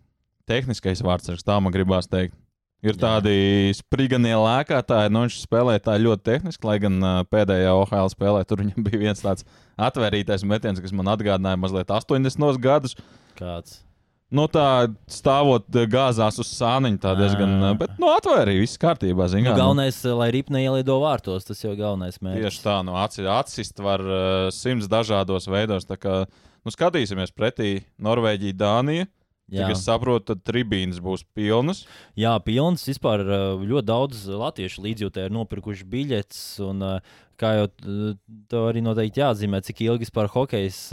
tehniskais 0.50 1.04
vārds, 1.06 1.30
tā 1.46 1.60
man 1.62 1.74
gribās 1.74 2.10
teikt. 2.10 2.34
Ir 2.78 2.94
Jā. 2.94 2.98
tādi 3.02 3.74
spriganie 3.74 4.34
lēkātāji, 4.38 5.10
nu 5.10 5.24
viņš 5.24 5.40
spēlēja 5.42 5.82
tā 5.82 5.96
ļoti 5.98 6.26
tehniski, 6.28 6.66
lai 6.66 6.76
gan 6.82 6.98
uh, 7.02 7.16
pēdējā 7.26 7.72
OHL 7.74 8.10
spēlē 8.12 8.44
tur 8.46 8.62
viņam 8.62 8.84
bija 8.86 9.02
viens 9.02 9.22
tāds 9.22 9.46
atvērtītais 9.78 10.46
metiens, 10.46 10.82
kas 10.82 10.94
man 10.94 11.10
atgādināja 11.14 11.58
mazliet 11.58 11.90
80 11.94 12.62
gadus. 12.62 12.94
Kāds? 13.38 13.80
Nu, 14.28 14.44
tā 14.52 14.90
stāvot 15.08 15.64
gāzās 15.88 16.36
uz 16.42 16.50
sāniņa, 16.52 16.98
tā 17.00 17.14
diezgan. 17.16 17.54
Bet, 17.80 17.94
nu, 18.00 18.10
atvērīja, 18.12 18.60
viss 18.60 18.80
kārtībā. 18.80 19.28
Zin, 19.32 19.46
nu, 19.46 19.54
galvenais, 19.56 20.02
nu. 20.04 20.18
lai 20.20 20.28
ripne 20.34 20.60
ielido 20.66 20.98
vārtos, 21.00 21.46
tas 21.48 21.64
jau 21.64 21.72
galvenais 21.78 22.20
mērķis. 22.20 22.44
Tieši 22.44 22.64
tā, 22.66 22.74
nu, 22.84 22.96
atsist 23.00 23.80
var 23.80 24.04
uh, 24.04 24.50
simts 24.52 24.90
dažādos 24.92 25.48
veidos. 25.48 25.88
Tā 25.88 25.96
kā, 25.96 26.18
nu, 26.28 26.74
skatīsimies 26.74 27.32
pretī 27.32 27.78
Norvēģija, 28.04 28.58
Dānija. 28.60 29.08
Jā. 29.48 29.64
Cik 29.64 29.78
es 29.78 29.86
saprotu, 29.88 30.34
tad 30.34 30.44
tribīnas 30.44 31.00
būs 31.00 31.24
pilnas. 31.32 31.86
Jā, 32.20 32.34
pilnas. 32.44 32.84
Vispār 32.84 33.24
ļoti 33.24 33.88
daudz 33.88 34.26
latviešu 34.28 34.84
līdzjūtēji 34.84 35.30
ir 35.30 35.32
nopirkuši 35.38 35.88
biļetes. 35.88 36.42
Un, 36.68 36.84
kā 37.40 37.54
jau 37.56 37.68
to 38.52 38.66
arī 38.68 38.84
noteikti 38.84 39.22
jāatzīmē, 39.22 39.62
cik 39.64 39.86
ilgi 39.86 40.04
vispār 40.04 40.28
hokejs 40.34 40.90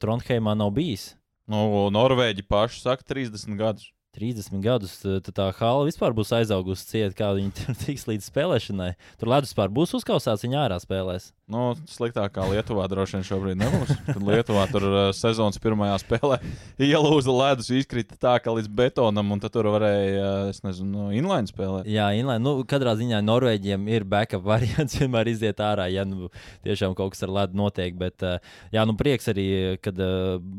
Trondheimā 0.00 0.56
nav 0.56 0.72
bijis. 0.78 1.10
Nu, 1.50 1.88
Norvēģi 1.90 2.44
paši 2.46 2.82
saka 2.84 3.06
30 3.14 3.58
gadus. 3.58 3.90
30 4.12 4.60
gadus, 4.60 4.98
tā 5.32 5.46
hala 5.56 5.86
vispār 5.88 6.12
būs 6.12 6.34
aizaugusi 6.36 6.84
cieta, 6.84 7.14
kā 7.16 7.30
viņi 7.38 7.52
tur 7.58 7.78
tiks 7.80 8.04
līdz 8.10 8.28
spēlēšanai. 8.28 8.90
Tur 9.20 9.32
ledus 9.32 9.52
vispār 9.52 9.72
būs 9.72 9.94
uzkausāts, 9.96 10.44
viņa 10.44 10.66
ārā 10.66 10.80
spēlēs. 10.82 11.32
Nu, 11.52 11.72
sliktāk 11.90 12.32
kā 12.32 12.44
Lietuvā 12.48 12.86
droši 12.88 13.18
vien 13.18 13.24
šobrīd 13.26 13.58
nebūs. 13.60 13.90
Tad 14.06 14.20
Lietuvā 14.24 14.62
tur 14.72 14.84
uh, 14.88 15.00
sezonas 15.16 15.60
pirmajā 15.60 15.98
spēlē 16.00 16.38
ielūza 16.92 17.34
ledus, 17.34 17.68
izkrita 17.76 18.16
tā, 18.20 18.36
ka 18.40 18.54
līdz 18.56 18.70
betonam, 18.72 19.34
un 19.34 19.42
tur 19.42 19.68
varēja, 19.74 20.12
uh, 20.22 20.52
es 20.52 20.62
nezinu, 20.64 20.88
nu, 20.92 21.08
inline 21.16 21.50
spēlēt. 21.50 21.90
Jā, 21.90 22.08
inline. 22.16 22.40
Nu, 22.44 22.54
katrā 22.68 22.94
ziņā 23.00 23.20
Norvēģiem 23.26 23.84
ir 23.92 24.06
backup 24.08 24.46
variants, 24.52 24.96
vienmēr 25.00 25.32
iziet 25.34 25.60
ārā, 25.60 25.90
ja 25.92 26.06
nu, 26.08 26.30
tiešām 26.64 26.96
kaut 26.96 27.12
kas 27.16 27.26
ar 27.26 27.34
ledu 27.40 27.60
notiek. 27.60 27.98
Bet, 28.00 28.24
uh, 28.24 28.38
jā, 28.72 28.86
nu, 28.88 28.96
prieks 28.96 29.28
arī, 29.32 29.48
kad 29.84 29.98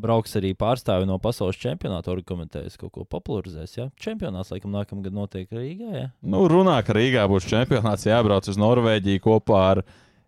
brauks 0.03 0.37
arī 0.37 0.53
pārstāvi 0.57 1.09
no 1.09 1.17
pasaules 1.23 1.57
čempionāta, 1.63 2.13
argumentēs 2.13 2.77
kaut 2.81 2.93
ko 2.93 3.07
popularizēs. 3.43 3.75
Ja? 3.77 3.89
Čempionāts 3.99 4.51
laikam 4.51 4.71
nākamgad 4.71 5.13
notiek 5.13 5.49
Rīgā. 5.51 5.91
Ja? 5.93 6.07
Nu, 6.21 6.47
runā, 6.47 6.83
ka 6.85 6.93
Rīgā 6.95 7.25
būs 7.27 7.47
čempionāts 7.49 8.05
jābrauc 8.07 8.47
uz 8.47 8.57
Norvēģiju 8.57 9.23
kopā 9.23 9.59
ar 9.73 9.83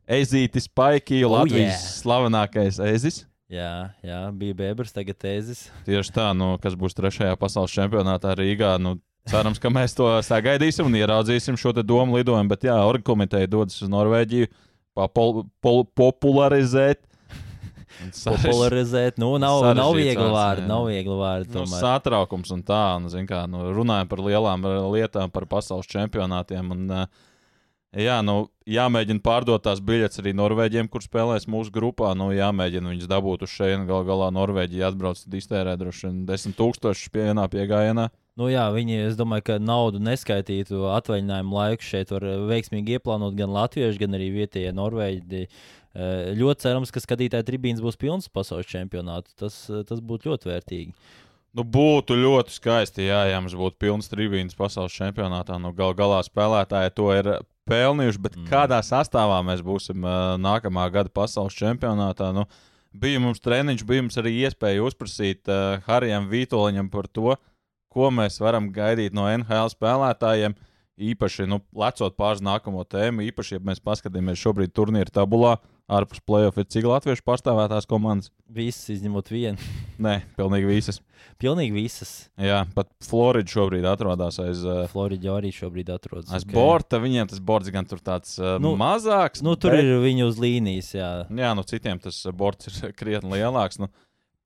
Ezītis 0.05 0.67
Paikiju, 0.67 1.29
oh, 1.29 1.39
Latvijas 1.39 1.79
yeah. 1.79 1.95
slavenākais 2.01 2.79
ezis. 2.79 3.25
Jā, 3.49 3.91
jā, 4.03 4.19
bija 4.33 4.57
Bēbers, 4.57 4.93
tagad 4.93 5.17
tēzis. 5.21 5.67
Tieši 5.85 6.13
tā, 6.13 6.31
nu, 6.33 6.55
kas 6.61 6.75
būs 6.77 6.97
trešajā 6.97 7.35
pasaules 7.37 7.73
čempionātā 7.73 8.33
Rīgā. 8.37 8.75
Nu, 8.81 8.97
cerams, 9.29 9.61
ka 9.61 9.69
mēs 9.73 9.95
to 9.97 10.09
sagaidīsim 10.25 10.89
un 10.89 10.97
ieraudzīsim 10.97 11.57
šo 11.57 11.73
domu 11.81 12.17
lidojumu. 12.17 12.49
Bet, 12.51 12.65
jā, 12.67 12.77
Orga 12.85 13.05
komiteja 13.05 13.49
dodas 13.49 13.77
uz 13.81 13.91
Norvēģiju 13.93 14.49
pol, 15.13 15.45
pol, 15.61 15.85
popularizēt. 15.97 17.05
Popularizēt, 18.25 19.19
nu, 19.21 19.29
nav, 19.41 19.63
nav 19.77 19.93
viegli 19.95 20.31
vārdi. 20.33 20.65
Nav 20.69 20.89
viegli 20.89 21.15
vārdi 21.19 21.55
nu, 21.55 21.63
satraukums 21.69 22.51
un 22.55 22.65
tā, 22.67 22.83
nu, 23.01 23.11
kā, 23.29 23.45
nu, 23.51 23.69
runājam 23.75 24.11
par 24.11 24.23
lielām 24.25 24.67
lietām, 24.93 25.31
par 25.33 25.47
pasaules 25.51 25.89
čempionātiem. 25.91 26.73
Un, 26.75 26.85
uh, 26.91 27.31
Jā, 27.95 28.17
nu, 28.27 28.49
jāmēģina 28.67 29.21
pārdot 29.23 29.63
tās 29.63 29.79
biļetes 29.79 30.19
arī 30.19 30.33
Norvēģiem, 30.35 30.89
kur 30.91 31.03
spēlēs 31.03 31.47
mūsu 31.47 31.71
grupā. 31.71 32.09
Nu, 32.19 32.27
jāmēģina 32.35 32.91
viņus 32.91 33.07
dabūt 33.07 33.45
uz 33.47 33.53
šejienes. 33.55 33.87
Galu 33.87 34.03
galā 34.09 34.27
Norvēģija 34.35 34.89
atbrauc, 34.91 35.21
tad 35.23 35.37
iztērē 35.39 35.77
droši 35.79 36.09
vien 36.09 36.17
10 36.27 36.57
tūkstošus 36.59 37.13
pienā 37.15 37.45
piegājienā. 37.53 38.09
Nu 38.35 38.49
jā, 38.51 38.65
viņi, 38.75 38.97
es 39.07 39.15
domāju, 39.15 39.45
ka 39.47 39.55
naudu 39.63 40.01
neskaitītu 40.03 40.89
atvaļinājumu 40.91 41.55
laiku 41.55 41.85
šeit 41.87 42.09
var 42.11 42.25
veiksmīgi 42.49 42.97
ieplānot 42.97 43.37
gan 43.37 43.53
latvieši, 43.55 44.01
gan 44.01 44.17
arī 44.17 44.27
vietējie 44.33 44.73
norvēģi. 44.75 45.45
Eh, 45.95 46.33
ļoti 46.35 46.65
cerams, 46.65 46.91
ka 46.91 46.99
skatītāju 46.99 47.47
tribīnas 47.47 47.83
būs 47.83 47.95
pilnas 48.01 48.27
pasaules 48.27 48.67
čempionātu. 48.67 49.31
Tas, 49.39 49.61
tas 49.87 50.03
būtu 50.03 50.33
ļoti 50.33 50.51
vērtīgi. 50.51 50.91
Nu, 51.55 51.63
būtu 51.63 52.17
ļoti 52.19 52.51
skaisti, 52.51 53.05
jā, 53.07 53.21
ja 53.31 53.39
mums 53.39 53.55
būtu 53.55 53.79
pilns 53.79 54.11
tribīnas 54.11 54.57
pasaules 54.59 54.91
čempionātā. 54.91 55.55
Nu, 55.63 55.71
gal 55.71 55.95
galā 55.95 56.19
spēlētāji 56.27 56.91
to 56.97 57.07
ir 57.15 57.29
pelnījuši, 57.71 58.23
bet 58.25 58.35
mm. 58.35 58.49
kādā 58.51 58.81
sastāvā 58.83 59.39
mēs 59.47 59.63
būsim 59.63 60.03
uh, 60.03 60.35
nākamā 60.35 60.89
gada 60.91 61.13
pasaules 61.15 61.55
čempionātā. 61.55 62.33
Nu, 62.35 62.43
bija 62.91 63.23
mums 63.23 63.39
treniņš, 63.39 63.87
bija 63.87 64.03
mums 64.03 64.19
arī 64.19 64.35
iespēja 64.43 64.83
uzprasīt 64.83 65.47
uh, 65.47 65.79
Harijam 65.87 66.27
Vitoļam 66.27 66.91
par 66.91 67.07
to, 67.07 67.37
ko 67.95 68.11
mēs 68.11 68.41
varam 68.43 68.71
gaidīt 68.75 69.15
no 69.15 69.27
NHL 69.31 69.71
spēlētājiem. 69.73 70.57
Īpaši, 70.95 71.43
nu, 71.51 71.59
lecot 71.75 72.13
pāri 72.15 72.43
nākamo 72.47 72.85
tēmu, 72.87 73.25
īpaši, 73.27 73.57
ja 73.57 73.63
mēs 73.67 73.81
paskatāmies 73.83 74.39
šobrīd 74.39 74.71
turnīra 74.71 75.11
tabulā, 75.11 75.57
ārpus 75.91 76.21
playoff 76.23 76.55
ir 76.61 76.69
cik 76.71 76.87
latviešu 76.87 77.25
pārstāvētās 77.27 77.87
komandas? 77.89 78.31
Visas 78.47 78.93
izņemot 78.93 79.27
vienu. 79.33 79.59
Nē, 80.05 80.21
pilnīgi 80.37 80.69
visas. 80.69 81.01
Pilnīgi 81.41 81.75
visas. 81.75 82.13
Jā, 82.39 82.61
pat 82.77 82.87
Florida 83.03 83.51
šobrīd 83.51 83.83
atrodas 83.91 84.39
aiz. 84.39 84.63
Uh, 84.63 84.85
Florida 84.91 85.33
arī 85.35 85.51
šobrīd 85.55 85.91
atrodas. 85.91 86.31
Aiz 86.31 86.47
okay. 86.47 86.55
borta 86.55 87.01
viņiem 87.03 87.27
tas 87.33 87.43
borts 87.43 87.73
gan 87.75 87.91
tur 87.91 87.99
tāds 87.99 88.37
uh, 88.39 88.55
nu, 88.63 88.71
mazāks. 88.79 89.43
Nu, 89.43 89.57
tur 89.59 89.75
bet... 89.75 89.83
ir 89.83 89.99
viņi 90.05 90.25
uz 90.29 90.39
līnijas, 90.39 90.93
jā. 90.95 91.11
Jā, 91.27 91.51
nu 91.59 91.67
citiem 91.67 91.99
tas 91.99 92.23
borts 92.31 92.71
ir 92.71 92.95
krietni 92.99 93.35
lielāks. 93.35 93.83
Nu, 93.83 93.91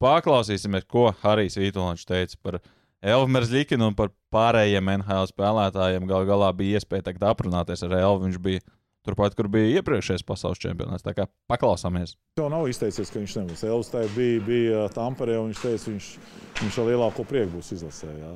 paklausīsimies, 0.01 0.89
ko 0.89 1.11
Harijs 1.21 1.61
Vitoļņš 1.61 2.09
teica 2.09 2.41
par 2.41 2.61
Elvu 2.99 3.41
Zlikinu 3.47 3.87
un 3.87 3.95
par 3.95 4.11
pārējiem 4.33 4.91
NHL 4.97 5.29
spēlētājiem. 5.31 6.07
Galu 6.09 6.27
galā 6.27 6.51
bija 6.55 6.79
iespēja 6.79 7.07
tagad 7.07 7.29
aprunāties 7.31 7.83
ar 7.87 7.95
Elvu. 7.95 8.27
Viņš 8.27 8.41
bija 8.43 8.63
Turpat, 9.07 9.31
kur 9.37 9.47
bija 9.47 9.79
iepriekšējais 9.79 10.25
pasaules 10.27 10.59
čempionāts. 10.59 11.05
Tā 11.05 11.13
kā 11.15 11.29
paklausāmies. 11.49 12.17
Jau 12.37 12.49
nav 12.51 12.67
izteicies, 12.67 13.07
ka 13.07 13.21
viņš 13.21 13.37
nebūs. 13.39 13.63
Elvis 13.63 13.91
tā 13.93 14.03
bija, 14.11 14.41
bija 14.43 14.81
Tamperē, 14.91 15.37
un 15.39 15.53
viņš 15.53 15.61
teica, 15.63 15.93
viņš, 15.93 16.09
viņš 16.59 16.79
ar 16.83 16.89
lielāko 16.91 17.25
prieku 17.29 17.55
būs 17.55 17.71
izlasē. 17.77 18.11
Jā. 18.19 18.33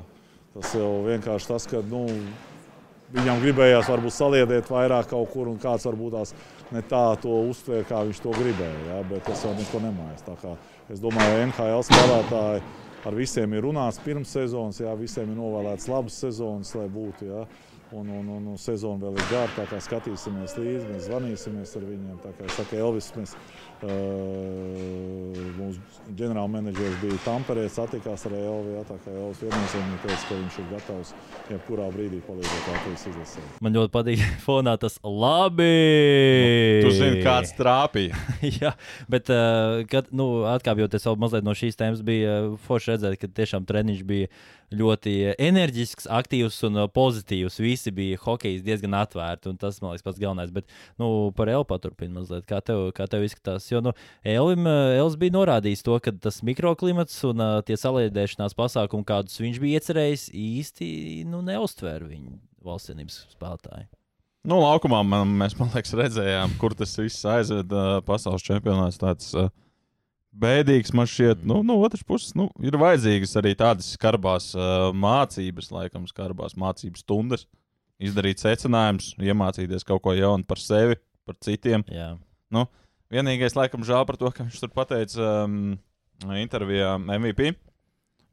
Tas 0.54 0.72
jau 0.78 0.88
vienkārši 1.04 1.50
tas, 1.50 1.68
ka 1.68 1.82
nu, 1.90 2.06
viņam 3.12 3.44
gribējās 3.44 3.90
varbūt 3.92 4.16
saliedēt 4.16 4.72
vairāk 4.72 5.10
kaut 5.12 5.28
kur, 5.34 5.52
un 5.52 5.60
kāds 5.60 5.84
varbūt 5.90 6.16
tās 6.16 6.32
ne 6.72 6.80
tā 6.88 7.04
to 7.20 7.36
uztvēra, 7.50 7.84
kā 7.90 8.00
viņš 8.08 8.24
to 8.24 8.32
gribēja. 8.38 8.80
Jā, 8.88 9.02
bet 9.12 9.28
tas 9.28 9.44
jau 9.44 9.52
neko 9.58 9.84
nemājas. 9.84 10.24
Es 10.88 11.04
domāju, 11.04 11.36
ka 11.36 11.68
NHL 11.68 11.86
spēlētāji 11.90 12.64
ar 13.04 13.16
visiem 13.16 13.54
ir 13.54 13.64
runāts 13.66 14.00
pirms 14.04 14.32
sezonas, 14.34 14.80
jā, 14.80 14.92
visiem 14.98 15.30
ir 15.30 15.38
novēlēts 15.38 15.88
labas 15.92 16.18
sezonas, 16.24 16.74
lai 16.78 16.88
būtu. 16.92 17.30
Jā. 17.30 17.44
Un, 17.94 18.08
un, 18.10 18.28
un, 18.32 18.46
un 18.50 18.58
sezona 18.58 19.04
vēl 19.04 19.18
ir 19.20 19.26
gara, 19.30 19.50
tā 19.54 19.66
kā 19.70 19.78
skatīsimies 19.78 20.56
līdzi, 20.58 20.86
mēs 20.88 21.04
zvanīsimies 21.06 21.74
ar 21.78 21.84
viņiem. 21.86 22.16
Tā 22.24 22.32
kā 22.38 22.48
saka 22.56 22.80
Elvis, 22.80 23.10
mēs, 23.14 23.36
mūsu 25.58 25.80
ģenerālmenedžers 26.14 26.96
bija 27.02 27.18
Tamperē, 27.24 27.64
satikās 27.72 28.26
ar 28.28 28.36
Elvi. 28.38 28.74
Jā, 28.76 28.82
tā 28.88 28.96
kā 29.02 29.12
Elvis 29.12 29.42
viennozīmīgi 29.42 30.00
teica, 30.04 30.20
ka 30.28 30.38
viņš 30.38 30.58
ir 30.60 30.68
gatavs 30.70 31.12
jebkurā 31.50 31.88
brīdī 31.94 32.20
palīdzēt 32.26 32.70
Latvijas 32.70 33.06
izlasē. 33.10 33.44
Man 33.64 33.76
ļoti 33.78 33.94
patīk 33.96 34.24
fonā 34.46 34.76
tas 34.80 34.98
labi. 35.02 35.70
Nu, 36.84 36.88
tu 36.88 36.96
zini, 36.98 37.22
kāds 37.26 37.54
trāpīja. 37.58 38.18
jā, 38.60 38.74
bet, 39.10 39.32
uh, 39.32 39.82
kad, 39.90 40.10
nu, 40.14 40.28
atkāpjoties 40.54 41.08
vēl 41.08 41.20
mazliet 41.24 41.46
no 41.46 41.56
šīs 41.56 41.80
tēmas, 41.80 42.04
bija 42.06 42.42
forši 42.68 42.94
redzēt, 42.94 43.18
ka 43.20 43.32
tiešām 43.42 43.66
treniņš 43.68 44.04
bija 44.08 44.32
ļoti 44.74 45.14
enerģisks, 45.42 46.08
aktīvs 46.10 46.60
un 46.68 46.84
pozitīvs. 46.94 47.58
Visi 47.62 47.92
bija 47.94 48.20
hokeja 48.24 48.62
diezgan 48.64 48.96
atvērti, 48.98 49.50
un 49.52 49.58
tas, 49.60 49.80
man 49.82 49.94
liekas, 49.94 50.06
pats 50.06 50.22
galvenais. 50.22 50.52
Bet 50.54 50.70
nu, 51.00 51.10
par 51.36 51.50
Elpu 51.52 51.72
paturpinu 51.74 52.20
mazliet, 52.20 52.46
kā 52.48 52.60
tev, 52.64 52.88
kā 52.96 53.08
tev 53.10 53.26
izskatās. 53.26 53.66
Jo 53.72 53.82
nu, 53.84 53.94
Elvim, 54.24 54.68
Elvis 54.68 55.18
bija 55.20 55.36
norādījis 55.36 55.84
to, 55.86 55.98
ka 56.04 56.14
tas 56.26 56.42
mikroklimats 56.46 57.18
un 57.28 57.42
uh, 57.42 57.58
tie 57.66 57.78
saliedēšanās 57.80 58.56
pasākumi, 58.58 59.06
kādus 59.08 59.40
viņš 59.42 59.60
bija 59.62 59.80
iecerējis, 59.80 60.30
īsti 60.32 60.88
nu, 61.30 61.42
neuztvēra 61.44 62.08
viņu 62.08 62.38
valstsienības 62.64 63.20
spēlētāju. 63.34 63.90
Nu, 64.44 64.58
laukumā 64.60 64.98
man, 65.08 65.30
mēs, 65.40 65.54
man 65.56 65.70
liekas, 65.72 65.94
redzējām, 65.96 66.58
kur 66.60 66.74
tas 66.76 66.92
viss 67.00 67.24
aizved 67.24 67.70
uh, 67.72 67.98
pasaules 68.04 68.44
čempionāts. 68.44 69.00
Tāds, 69.00 69.30
uh, 69.40 69.48
bēdīgs 70.40 70.92
man 70.96 71.08
šķiet. 71.10 71.44
Nu, 71.46 71.60
no 71.66 71.76
otras 71.84 72.04
puses, 72.06 72.34
nu, 72.38 72.48
ir 72.62 72.76
vajadzīgas 72.80 73.34
arī 73.40 73.54
tādas 73.58 73.92
skarbās 73.96 74.50
uh, 74.56 74.90
mācības, 74.96 75.70
laikam, 75.74 76.08
skarbās 76.10 76.56
mācības 76.60 77.04
stundas, 77.04 77.46
izdarīt 78.02 78.42
secinājumus, 78.42 79.12
iemācīties 79.22 79.86
kaut 79.86 80.02
ko 80.04 80.14
jaunu 80.16 80.46
par 80.48 80.60
sevi, 80.62 80.98
par 81.28 81.38
citiem. 81.44 81.86
Jā. 81.92 82.14
Nu, 82.54 82.66
vienīgais, 83.14 83.56
laikam, 83.58 83.86
žēl 83.86 84.06
par 84.08 84.18
to, 84.20 84.32
ka 84.34 84.46
viņš 84.46 84.64
tur 84.64 84.74
pateica 84.74 85.30
um, 85.44 85.76
intervijā 86.38 86.96
MVP. 86.98 87.54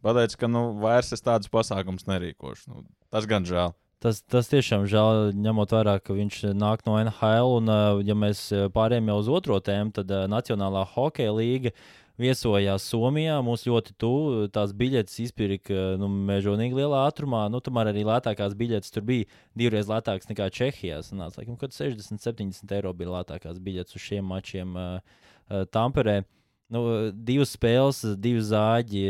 Pateica, 0.01 0.39
ka 0.41 0.49
nu, 0.49 0.71
vairs 0.81 1.13
es 1.13 1.21
tādus 1.21 1.51
pasākumus 1.53 2.07
nerīkošu. 2.09 2.71
Nu, 2.73 2.85
tas 3.13 3.29
gan 3.29 3.45
žēl. 3.47 3.75
Tas, 4.01 4.23
tas 4.25 4.49
tiešām 4.49 4.87
žēl, 4.89 5.31
ņemot 5.37 5.73
vērā, 5.75 5.99
ka 6.01 6.15
viņš 6.17 6.41
nāk 6.57 6.81
no 6.87 6.97
NHL. 6.97 7.57
Un, 7.59 7.71
ja 8.07 8.15
mēs 8.17 8.47
pārējām 8.73 9.11
jau 9.11 9.17
uz 9.21 9.29
otro 9.37 9.59
tēmu, 9.61 9.93
tad 9.99 10.09
Nacionālā 10.31 10.81
hokeja 10.95 11.35
līga 11.37 11.73
viesojās 12.21 12.87
Somijā. 12.89 13.37
Mums 13.45 13.67
ļoti 13.69 13.93
tuvu 14.01 14.49
tās 14.53 14.73
biļetes 14.77 15.21
izpirka 15.27 15.93
nu, 16.01 16.09
mežonīgi 16.31 16.81
lielā 16.81 17.05
ātrumā. 17.11 17.45
Nu, 17.53 17.61
tomēr 17.61 17.91
arī 17.93 18.03
lētākās 18.09 18.57
biļetes 18.57 18.93
tur 18.95 19.05
bija 19.05 19.29
divreiz 19.57 19.89
lētākas 19.91 20.29
nekā 20.33 20.49
Čehijā. 20.49 21.03
Sanāca, 21.05 21.43
laikam, 21.43 21.61
kad 21.61 21.77
60, 21.77 22.21
70 22.25 22.77
eiro 22.77 22.93
bija 22.97 23.19
lētākās 23.19 23.61
biļetes 23.61 23.97
uz 23.97 24.09
šiem 24.09 24.33
mačiem 24.33 24.77
uh. 24.77 25.17
Uh, 25.51 26.31
Nu, 26.71 26.81
divas 27.11 27.51
spēles, 27.51 27.97
divi 28.23 28.39
zāģi 28.47 29.01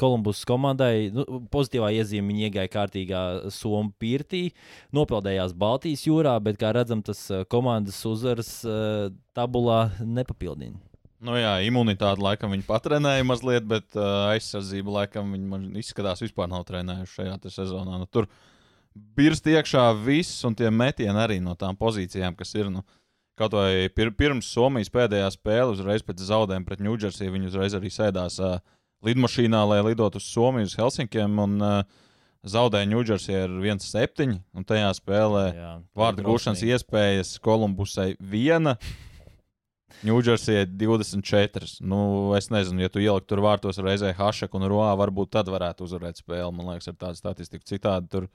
Kolumbus 0.00 0.40
komandai. 0.48 1.12
Nu, 1.14 1.22
pozitīvā 1.54 1.92
iezīme 2.00 2.32
viņa 2.32 2.48
iegāja 2.48 2.72
kārtīgā 2.72 3.20
Somijas 3.54 3.94
pirtī, 4.02 4.40
nopeldējās 4.96 5.54
Baltijas 5.54 6.02
jūrā, 6.08 6.34
bet, 6.42 6.58
kā 6.58 6.72
redzam, 6.74 7.04
tas 7.06 7.20
eh, 7.30 7.44
komandas 7.52 8.00
uzvaras 8.10 8.50
eh, 8.66 9.06
tabulā 9.38 9.84
nepapildina. 10.02 10.80
Nu 11.22 11.38
jā, 11.38 11.54
imunitāte 11.64 12.20
laikam 12.20 12.50
viņa 12.52 12.66
patrenēja 12.66 13.24
mazliet, 13.24 13.64
bet 13.64 13.96
uh, 13.96 14.26
aizsardzība 14.34 14.98
laikam 14.98 15.30
viņa 15.32 15.78
izskatās 15.80 16.20
vispār 16.20 16.50
nav 16.52 16.66
trenējuši 16.68 17.14
šajā 17.22 17.38
sezonā. 17.54 17.96
Nu, 18.02 18.04
tur 18.04 18.28
birst 19.16 19.48
iekšā 19.48 19.86
viss, 20.04 20.42
un 20.44 20.54
tie 20.58 20.68
metieni 20.68 21.16
arī 21.16 21.38
no 21.40 21.56
tām 21.56 21.78
pozīcijām, 21.80 22.36
kas 22.36 22.52
ir. 22.60 22.68
Nu, 22.68 22.84
uh, 22.84 23.05
Kaut 23.36 23.52
vai 23.52 23.90
pir 23.92 24.10
pirms 24.16 24.48
Somijas 24.48 24.88
pēdējā 24.92 25.28
spēle, 25.34 25.74
uzreiz 25.74 26.04
pēc 26.06 26.22
zaudējuma 26.24 26.64
pret 26.68 26.80
Ņūdžersiju, 26.86 27.34
viņi 27.34 27.50
uzreiz 27.50 27.76
arī 27.76 27.90
sēdās 27.92 28.38
uh, 28.40 28.58
lidmašīnā, 29.04 29.60
lai 29.68 29.82
lidotu 29.90 30.22
uz 30.22 30.28
Somiju, 30.30 30.70
uz 30.70 30.76
Helsinkiem. 30.78 31.36
Un, 31.44 31.58
uh, 31.60 32.04
zaudēja 32.46 32.88
Ņūdžersija 32.90 33.42
ar 33.46 33.56
1-7. 33.64 34.38
Un 34.56 34.66
tajā 34.66 34.92
spēlē 34.98 35.44
Jā, 35.50 35.72
vārdu 35.98 36.24
gūšanas 36.26 36.62
iespējas 36.66 37.34
Kolumbusai 37.42 38.14
viena. 38.20 38.76
Ņūdžersijai 40.06 40.66
24. 40.76 41.78
Nu, 41.88 42.00
es 42.36 42.50
nezinu, 42.52 42.82
ja 42.84 42.92
tu 42.92 43.00
ieliktu 43.00 43.32
tur 43.32 43.42
vārtos 43.46 43.80
reizē 43.80 44.12
Hašaku 44.16 44.58
un 44.58 44.66
Roā, 44.70 44.90
varbūt 44.98 45.32
tad 45.38 45.48
varētu 45.52 45.86
uzvarēt 45.86 46.20
spēli. 46.20 46.52
Man 46.52 46.74
liekas, 46.74 46.90
ar 46.92 46.98
tādu 47.00 47.20
statistiku 47.20 47.64
citādi 47.68 48.10
tur 48.12 48.28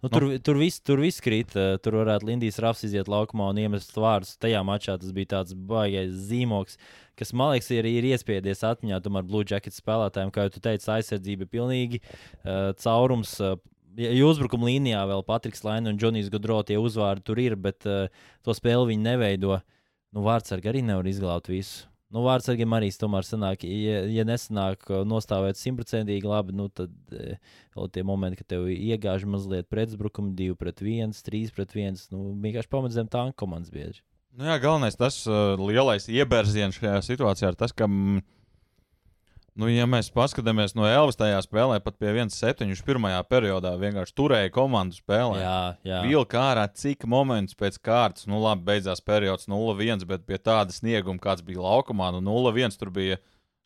Nu, 0.00 0.08
tur, 0.08 0.22
nu. 0.22 0.38
tur 0.40 0.56
viss 0.56 0.80
tur 0.80 1.00
vis 1.02 1.20
krīt. 1.20 1.52
Eh, 1.58 1.74
tur 1.84 1.98
varētu 2.00 2.28
Lindijas 2.30 2.60
Rafs 2.64 2.86
iziet 2.88 3.08
laukumā 3.10 3.50
un 3.52 3.60
iemest 3.60 3.92
vārdus. 3.96 4.38
Tajā 4.40 4.62
mačā 4.64 4.96
tas 5.00 5.12
bija 5.16 5.34
tāds 5.36 5.52
baigais 5.52 6.14
zīmoks, 6.30 6.78
kas 7.20 7.34
man 7.36 7.52
liekas, 7.52 7.68
ir, 7.76 7.88
ir 7.88 8.08
iespiedies 8.14 8.64
atmiņā. 8.64 9.02
Tomēr 9.04 9.26
Blue 9.28 9.44
Jacket 9.44 9.76
spēlētājiem, 9.76 10.32
kā 10.32 10.46
jau 10.46 10.54
teicu, 10.56 10.88
aizsardzība 10.96 11.44
ir 11.44 11.52
pilnīgi 11.52 12.00
uh, 12.00 12.72
caurums. 12.80 13.36
Uh, 13.40 13.58
Ja 13.98 14.22
uzbrukuma 14.22 14.68
līnijā 14.68 15.00
vēl 15.10 15.24
Patriks 15.26 15.64
Laina 15.66 15.90
un 15.90 15.96
Džonijs 15.98 16.28
Gudro 16.30 16.60
tie 16.62 16.76
uzvārdi 16.78 17.24
tur 17.26 17.40
ir, 17.42 17.56
bet 17.58 17.82
uh, 17.90 18.06
to 18.46 18.54
spēli 18.54 18.92
viņi 18.92 19.02
neveido. 19.02 19.58
Nu, 20.14 20.22
Vārtsargi 20.22 20.70
arī 20.70 20.84
nevar 20.86 21.08
izglābt 21.10 21.50
visu. 21.50 21.89
Nu, 22.10 22.24
Vārtsargiem 22.26 22.72
arī 22.74 22.88
tomēr 22.98 23.26
sanāk, 23.26 23.62
ja, 23.62 24.00
ja 24.10 24.24
nesanāk 24.26 24.88
nostāvēt 25.06 25.60
simtprocentīgi 25.60 26.26
labi, 26.26 26.56
nu, 26.58 26.66
tad 26.74 26.90
e, 27.14 27.36
vēl 27.76 27.90
tie 27.94 28.02
momenti, 28.06 28.40
kad 28.40 28.48
tev 28.50 28.66
iegāž 28.72 29.28
mazliet 29.30 29.68
pretuzbrukumu, 29.70 30.34
2 30.34 30.56
pret 30.58 30.82
1, 30.82 31.14
3 31.28 31.54
pret 31.54 31.76
1, 31.78 32.00
nu, 32.10 32.32
vienkārši 32.42 32.90
zem 32.96 33.10
tanku 33.10 33.38
komandas 33.44 33.70
biedri. 33.70 34.02
Nu 34.34 34.46
jā, 34.46 34.58
galvenais 34.62 34.98
tas 34.98 35.22
uh, 35.26 35.54
lielais 35.58 36.06
iebērziens 36.10 36.76
šajā 36.78 36.98
situācijā 37.06 37.52
ir 37.52 37.58
tas, 37.58 37.74
ka. 37.74 37.86
Mm, 37.90 38.22
Nu, 39.58 39.66
ja 39.68 39.86
mēs 39.90 40.08
paskatāmies 40.14 40.76
no 40.78 40.86
Elvis 40.86 41.18
tajā 41.18 41.40
spēlē, 41.42 41.80
pat 41.82 41.96
pie 41.98 42.12
1-7. 42.12 42.68
viņš 42.70 42.82
pirmajā 42.86 43.18
periodā 43.28 43.72
vienkārši 43.80 44.14
turēja 44.16 44.52
komandu 44.54 44.96
spēlē. 44.96 45.40
Jā, 45.42 45.56
jā. 45.86 45.98
Vilka 46.06 46.38
ārā 46.52 46.68
cik 46.70 47.04
momentus 47.10 47.58
pēc 47.58 47.80
kārtas, 47.82 48.28
nu 48.30 48.38
labi, 48.40 48.64
beidzās 48.68 49.02
periods 49.02 49.50
0-1, 49.50 50.06
bet 50.08 50.24
pie 50.28 50.38
tāda 50.38 50.74
snieguma, 50.74 51.20
kāds 51.22 51.44
bija 51.46 51.64
laukumā, 51.66 52.12
nu 52.14 52.22
0-1 52.30 52.78
tur 52.78 52.94
bija. 52.94 53.18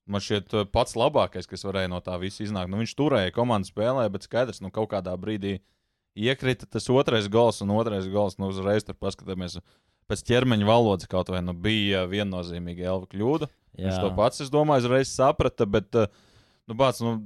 Man 0.05 0.21
šķiet, 0.21 0.53
pats 0.69 0.99
labākais, 1.01 1.47
kas 1.49 1.63
varēja 1.65 1.89
no 1.89 1.97
tā 2.05 2.19
visa 2.21 2.43
iznākt. 2.45 2.69
Nu, 2.69 2.77
viņš 2.83 2.93
turēja 2.99 3.33
komandu 3.33 3.71
spēlē, 3.71 4.05
bet 4.13 4.27
skaidrs, 4.27 4.61
nu 4.61 4.69
kaut 4.73 4.91
kādā 4.93 5.15
brīdī 5.17 5.63
iekrita 6.15 6.69
tas 6.69 6.91
otrais 6.93 7.29
gols 7.33 7.63
un 7.65 7.73
otrais 7.73 8.09
gols. 8.13 8.37
Nu, 8.37 8.51
uzreiz 8.53 8.85
tur 8.85 8.99
paskatāmies 9.01 9.57
pēc 10.11 10.25
ķermeņa 10.29 10.69
valodas 10.69 11.09
kaut 11.09 11.33
vai 11.33 11.41
nu 11.45 11.55
bija 11.57 12.05
viennozīmīga 12.11 12.91
elva 12.93 13.09
kļūda. 13.09 13.49
Jā. 13.75 13.89
Viņš 13.89 14.03
to 14.03 14.11
pats, 14.17 14.43
es 14.45 14.53
domāju, 14.53 14.87
uzreiz 14.87 15.11
saprata, 15.11 15.67
bet, 15.67 15.91
eh, 15.99 16.07
nu, 16.71 16.77
bāc, 16.79 17.01
nu, 17.03 17.17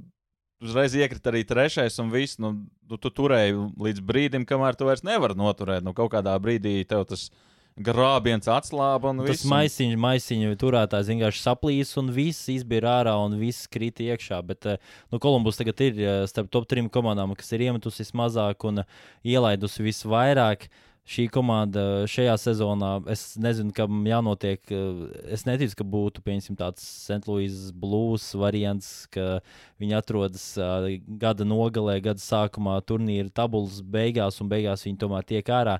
uzreiz 0.63 0.95
iekrita 0.97 1.31
arī 1.31 1.43
trešais, 1.47 1.99
un 2.01 2.09
viss, 2.13 2.39
nu, 2.41 2.55
nu, 2.89 2.97
tu 2.97 3.11
turēji 3.13 3.55
līdz 3.79 4.01
brīdim, 4.05 4.47
kamēr 4.49 4.77
tu 4.79 4.89
vairs 4.89 5.05
nevari 5.07 5.37
noturēt. 5.39 5.85
Nu, 5.85 5.93
kaut 5.97 6.11
kādā 6.15 6.33
brīdī 6.41 6.81
tev 6.89 7.05
tas 7.09 7.29
grābiens 7.79 8.49
atslāba. 8.51 9.13
Tas 9.29 9.45
maisiņš, 9.47 9.95
maisiņš 10.03 10.57
turētājs 10.59 11.13
vienkārši 11.13 11.45
saplīs, 11.45 11.93
un 12.01 12.09
viss 12.11 12.49
izbīra 12.51 12.97
ārā, 12.99 13.15
un 13.23 13.37
viss 13.39 13.69
krīt 13.71 14.01
iekšā. 14.03 14.41
Bet 14.49 14.67
eh, 14.67 14.81
nu, 15.13 15.21
Kolumbus 15.21 15.61
tagad 15.61 15.85
ir 15.85 16.01
eh, 16.01 16.19
starp 16.27 16.51
top 16.51 16.67
trim 16.67 16.91
komandām, 16.91 17.37
kas 17.39 17.53
ir 17.55 17.69
iemetusi 17.69 18.03
vismazāk 18.03 18.67
un 18.67 18.83
ielaidusi 19.23 19.85
visvairāk. 19.85 20.67
Uh, 20.67 20.85
šī 21.09 21.25
komanda 21.33 21.83
šajā 22.09 22.35
sezonā, 22.37 22.91
es 23.09 23.33
nezinu, 23.41 23.73
kam 23.75 24.03
jānotiek. 24.07 24.61
Es 25.31 25.45
neticu, 25.47 25.79
ka 25.79 25.87
būtu 25.87 26.23
tāds 26.59 26.83
St. 26.83 27.25
Louis 27.27 27.71
Blues 27.73 28.27
variants, 28.37 29.07
ka 29.09 29.41
viņi 29.81 29.97
atrodas 29.97 30.45
gada 31.07 31.47
nogalē, 31.47 31.99
gada 32.01 32.21
sākumā, 32.21 32.77
turnīra 32.85 33.29
tabulas 33.33 33.81
beigās, 33.81 34.39
un 34.41 34.49
beigās 34.49 34.85
viņi 34.85 35.01
tomēr 35.01 35.25
tiek 35.25 35.49
ārā. 35.49 35.79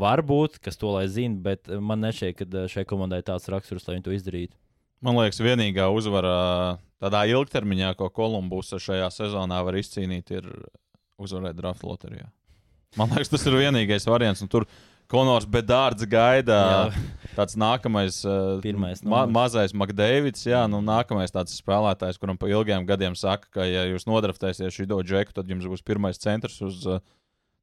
Varbūt, 0.00 0.60
kas 0.62 0.78
to 0.78 0.94
lai 0.94 1.06
zina, 1.10 1.36
bet 1.42 1.68
man 1.68 2.00
nešķiet, 2.06 2.38
ka 2.38 2.66
šai 2.70 2.86
komandai 2.88 3.20
tāds 3.26 3.50
raksturs, 3.50 3.88
lai 3.88 3.98
viņi 3.98 4.06
to 4.06 4.16
izdarītu. 4.16 4.56
Man 5.04 5.16
liekas, 5.16 5.40
vienīgā 5.42 5.88
uzvara 5.92 6.78
tādā 7.00 7.24
ilgtermiņā, 7.32 7.94
ko 7.98 8.10
Kolumbus 8.12 8.74
šajā 8.76 9.08
sezonā 9.12 9.62
var 9.66 9.80
izcīnīt, 9.80 10.30
ir 10.36 10.52
uzvarēt 11.20 11.56
draft 11.58 11.84
loterijā. 11.84 12.28
Man 12.98 13.12
liekas, 13.14 13.30
tas 13.30 13.44
ir 13.46 13.54
vienīgais 13.54 14.06
variants. 14.08 14.42
Tur 14.50 14.66
Konors 15.10 15.46
Bedārds 15.46 16.06
gaida. 16.10 16.58
Jā. 16.58 17.04
Tāds 17.36 17.54
nākamais, 17.58 18.20
uh, 18.26 18.58
Pirmais 18.62 19.02
ma 19.06 19.22
mazais 19.30 19.74
Makdēvids, 19.76 20.42
jā, 20.50 20.64
nu, 20.70 20.80
nākamais 20.82 21.30
tāds 21.30 21.54
spēlētājs, 21.60 22.18
kuram 22.18 22.38
pa 22.38 22.50
ilgiem 22.50 22.82
gadiem 22.88 23.14
saka, 23.18 23.46
ka, 23.54 23.66
ja 23.66 23.84
jūs 23.86 24.06
nodraftēsiet 24.10 24.74
šo 24.74 24.98
džeku, 25.06 25.34
tad 25.36 25.50
jums 25.50 25.68
būs 25.70 25.84
pirmais 25.86 26.18
centrs 26.18 26.58
uz 26.66 26.82
uh, 26.90 26.98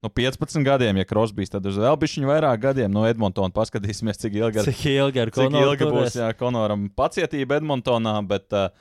nu, 0.03 0.11
15 0.13 0.63
gadiem, 0.65 1.01
ja 1.01 1.07
Krosbīs, 1.07 1.51
tad 1.51 1.67
uz 1.67 1.79
vēl 1.81 1.99
bišķiņu 1.99 2.31
vairāk 2.31 2.63
gadiem. 2.63 2.91
No 2.93 3.03
Edmontona 3.09 3.51
paskatīsimies, 3.55 4.19
cik 4.23 4.39
ilgi, 4.39 4.63
ar, 4.63 4.71
Cik 4.71 4.85
ilgi 4.93 5.23
ar 5.25 5.33
cik 5.35 5.59
ilgi 5.61 5.87
būs 5.87 5.99
turēs? 5.99 6.17
jā, 6.21 6.31
Konoram 6.39 6.87
pacietība 6.95 7.59
Edmontonā, 7.59 8.15
bet, 8.27 8.47
uh, 8.55 8.71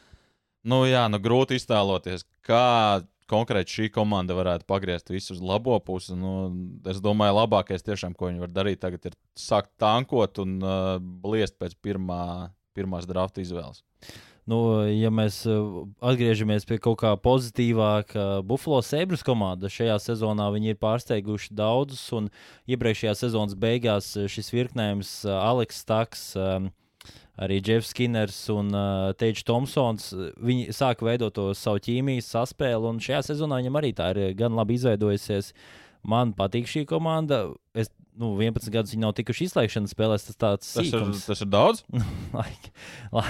nu, 0.71 0.85
jā, 0.87 1.07
nu, 1.11 1.21
grūti 1.23 1.59
iztēloties, 1.59 2.27
kā 2.47 3.03
konkrēti 3.31 3.79
šī 3.79 3.89
komanda 3.95 4.37
varētu 4.37 4.67
pagriezt 4.69 5.11
visu 5.13 5.35
uz 5.35 5.43
labo 5.43 5.79
pusi. 5.85 6.17
Nu, 6.19 6.51
es 6.89 7.03
domāju, 7.05 7.39
labākais 7.41 7.85
tiešām, 7.87 8.15
ko 8.17 8.31
viņi 8.31 8.45
var 8.45 8.55
darīt 8.55 8.83
tagad, 8.83 9.11
ir 9.11 9.19
sākt 9.39 9.73
tankot 9.83 10.41
un 10.43 10.57
uh, 10.63 10.97
bliest 11.01 11.59
pēc 11.61 11.77
pirmā, 11.85 12.53
pirmās 12.77 13.09
drafta 13.09 13.45
izvēles. 13.45 13.85
Nu, 14.47 14.61
ja 14.87 15.11
mēs 15.11 15.41
uh, 15.51 15.83
atgriežamies 16.07 16.69
pie 16.69 16.79
kaut 16.79 17.01
kā 17.01 17.11
pozitīvāka, 17.19 18.45
Buffalo 18.47 18.79
Sabres 18.87 19.25
komanda 19.27 19.71
šajā 19.73 19.97
sezonā 20.05 20.47
ir 20.63 20.79
pārsteiguši 20.79 21.51
daudzus, 21.51 22.05
un 22.15 22.31
iepriekšējā 22.71 23.17
sezonas 23.19 23.59
beigās 23.59 24.13
uh, 24.15 24.29
šis 24.31 24.53
virknējums, 24.55 25.17
uh, 25.27 25.41
Aleks 25.43 25.83
Staks, 25.83 26.29
um, 26.39 26.71
arī 27.43 27.61
Jeffs 27.61 27.93
Skinners 27.93 28.39
un 28.55 28.71
uh, 28.75 29.13
Teģis 29.19 29.47
Thompsons, 29.49 30.13
uh, 30.15 30.31
viņi 30.43 30.75
sāka 30.77 31.07
veidot 31.07 31.35
to 31.37 31.51
savu 31.57 31.83
ķīmijas 31.85 32.31
saspēli, 32.35 32.91
un 32.91 33.03
šajā 33.03 33.23
sezonā 33.33 33.61
viņam 33.63 33.81
arī 33.81 33.93
tā 33.97 34.13
ir 34.15 34.37
gan 34.39 34.57
labi 34.57 34.79
izveidojusies. 34.81 35.53
Man 36.07 36.33
patīk 36.39 36.69
šī 36.71 36.85
komanda. 36.87 37.49
Es, 37.77 37.91
nu, 38.17 38.31
11 38.41 38.71
gadus 38.73 38.95
viņi 38.95 39.03
nav 39.05 39.13
tikuši 39.19 39.47
izslēgšanas 39.51 39.93
spēlēs. 39.93 40.27
Tas 40.31 40.39
Tas 40.41 40.69
ir, 40.81 40.89
sīkums. 40.89 41.27
tas 41.29 41.43
ir 41.45 41.51
daudz. 41.53 41.83
Laik, 42.39 42.71
la, 43.13 43.25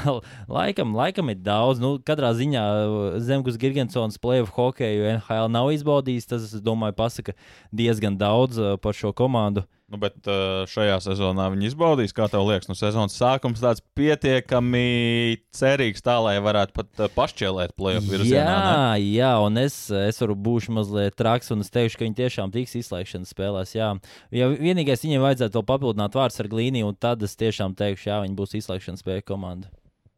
laikam, 0.46 0.94
laikam 0.94 1.32
ir 1.34 1.40
daudz. 1.42 1.82
Nu, 1.82 1.96
katrā 1.98 2.30
ziņā 2.38 2.62
uh, 2.62 3.06
Zemgus 3.26 3.58
Gigantsons 3.58 4.20
playoff 4.22 4.54
hokeju 4.54 5.08
NHL 5.16 5.50
nav 5.50 5.72
izbaudījis. 5.74 6.30
Tas, 6.30 6.46
es 6.46 6.62
domāju, 6.62 6.94
pasaka 6.98 7.34
diezgan 7.74 8.14
daudz 8.20 8.62
uh, 8.62 8.76
par 8.78 8.94
šo 8.94 9.10
komandu. 9.16 9.66
Nu, 9.86 10.00
bet 10.02 10.16
uh, 10.26 10.64
šajā 10.66 10.96
sezonā 11.04 11.44
viņi 11.52 11.68
izbaudīs, 11.68 12.10
kā 12.10 12.26
tev 12.26 12.42
liekas, 12.48 12.66
nu, 12.66 12.74
sezonas 12.74 13.14
sākums 13.14 13.60
tāds 13.62 13.84
pietiekami 13.94 15.38
cerīgs, 15.54 16.02
tā 16.02 16.16
lai 16.24 16.34
varētu 16.42 16.74
pat 16.74 17.02
pašķēlēt 17.14 17.74
plēsoņu 17.78 18.10
virzienā. 18.10 18.42
ne? 18.42 18.72
Jā, 18.98 19.20
jā, 19.20 19.30
un 19.46 19.60
es, 19.62 19.76
es 19.94 20.18
varu 20.22 20.34
būt 20.34 20.66
mazliet 20.74 21.14
traks, 21.18 21.52
un 21.54 21.62
es 21.62 21.70
teikšu, 21.70 22.00
ka 22.00 22.06
viņi 22.08 22.18
tiešām 22.18 22.54
tiks 22.54 22.74
izslēgšanas 22.82 23.30
spēlēs. 23.30 23.76
Jā, 23.78 23.92
ja 24.36 24.50
vienīgais 24.52 25.02
viņiem 25.04 25.24
vajadzētu 25.24 25.58
vēl 25.58 25.66
papildināt 25.72 26.18
vārds 26.18 26.42
ar 26.42 26.50
glīniju, 26.52 26.92
un 26.92 27.00
tad 27.00 27.24
es 27.26 27.36
tiešām 27.40 27.74
teikšu, 27.78 28.10
jā, 28.10 28.20
viņi 28.24 28.38
būs 28.38 28.54
izslēgšanas 28.60 29.02
spēja 29.04 29.24
komanda. 29.26 29.72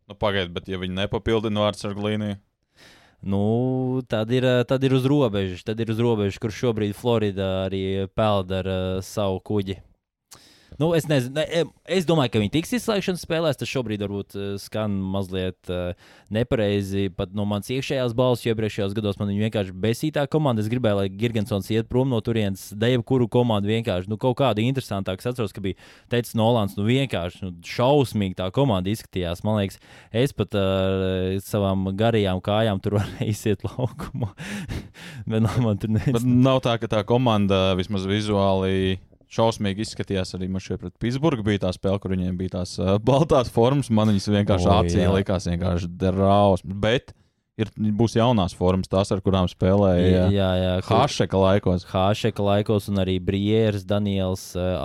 Nu, 0.09 0.17
Pagaidiet, 0.17 0.55
bet 0.55 0.69
ja 0.71 0.81
viņi 0.81 0.97
nepapildina 1.03 1.67
vārds 1.67 1.85
ar 1.85 1.97
glīniju, 1.97 2.39
Nu, 3.21 4.01
tad 4.07 4.31
ir, 4.31 4.45
eh, 4.45 4.65
tad 4.65 4.85
ir 4.85 4.95
uz 4.95 5.05
robežas, 5.05 5.65
tad 5.67 5.81
ir 5.81 5.91
uz 5.91 5.99
robežas, 5.99 6.39
kur 6.39 6.55
šobrīd 6.55 6.95
Florida 6.95 7.67
arī 7.67 8.07
peld 8.15 8.53
ar 8.55 8.67
uh, 8.67 9.01
savu 9.03 9.41
kuģi. 9.43 9.81
Nu, 10.79 10.93
es, 10.95 11.09
nezinu, 11.11 11.43
es 11.91 12.07
domāju, 12.07 12.31
ka 12.31 12.41
viņi 12.41 12.53
tiks 12.55 12.77
izslēgšanas 12.79 13.25
spēlēs. 13.27 13.59
Tas 13.59 13.71
šobrīd 13.71 14.03
varbūt 14.05 14.37
uh, 14.39 14.51
skan 14.63 14.93
mazliet 15.11 15.71
uh, 15.75 15.97
nepareizi 16.31 17.09
pat 17.19 17.33
no 17.35 17.43
manas 17.51 17.71
iekšējās 17.75 18.15
balss, 18.19 18.45
jo 18.47 18.55
iepriekšējos 18.55 18.95
gados 18.95 19.19
man 19.19 19.33
viņa 19.33 19.49
vienkārši 19.49 19.75
besītā 19.75 20.23
komanda. 20.31 20.63
Es 20.63 20.71
gribēju, 20.71 21.01
lai 21.01 21.09
Gigantsons 21.11 21.73
iet 21.75 21.91
prom 21.91 22.13
no 22.15 22.21
turienes, 22.23 22.69
deju 22.79 23.03
kuru 23.11 23.27
komandu 23.27 23.73
vienkārši 23.73 24.13
nu, 24.13 24.21
kaut 24.23 24.39
kādu 24.39 24.63
interesantāku. 24.63 25.19
Es 25.19 25.33
atceros, 25.33 25.57
ka 25.57 25.65
bija 25.67 25.75
teicis 26.15 26.39
Nolans, 26.39 26.79
nu 26.79 26.87
vienkārši 26.87 27.43
nu, 27.43 27.53
šausmīgi 27.67 28.39
tā 28.39 28.47
komanda 28.55 28.95
izskatījās. 28.95 29.43
Man 29.43 29.59
liekas, 29.59 29.83
es 30.15 30.37
pat 30.39 30.55
ar 30.63 31.05
uh, 31.09 31.43
savām 31.43 31.91
garajām 31.99 32.39
kājām 32.39 32.79
tur 32.87 32.97
varēju 33.01 33.35
iziet 33.35 33.67
laukumā. 33.67 34.31
Bet 35.29 35.43
nu, 35.43 35.51
man 35.67 35.83
tur 35.83 35.91
nezinu. 35.99 36.23
nav 36.47 36.63
tā, 36.63 36.79
ka 36.79 36.95
tā 36.95 37.03
komanda 37.09 37.73
vismaz 37.75 38.07
vizuāli 38.07 39.01
šausmīgi 39.33 39.85
izskatījās. 39.85 40.35
Arī 40.39 40.49
šeit 40.63 40.83
pret 40.83 40.97
Pitsburgu 41.01 41.47
bija 41.47 41.67
tā 41.67 41.73
spēle, 41.77 42.01
kur 42.03 42.15
viņiem 42.15 42.37
bija 42.41 42.59
tās 42.59 42.75
uh, 42.81 42.97
baltās 43.03 43.53
formas. 43.53 43.93
Man 43.93 44.13
viņas 44.13 44.29
vienkārši 44.35 44.69
O, 44.69 44.77
acī 44.83 45.09
likās 45.13 45.49
vienkārši 45.51 45.91
drausmas. 46.01 46.79
Bet 46.85 47.13
ir, 47.59 47.71
būs 47.99 48.17
jaunās 48.19 48.55
formas, 48.57 48.91
tās, 48.91 49.11
ar 49.15 49.23
kurām 49.25 49.51
spēlēja 49.51 50.25
Hašeka 50.89 51.43
laikos. 51.43 51.87
Hāšeka 51.91 52.45
laikos, 52.45 52.89
un 52.93 53.03
arī 53.03 53.19
Brieris, 53.23 53.85
Daniels, 53.89 54.51
uh, 54.57 54.79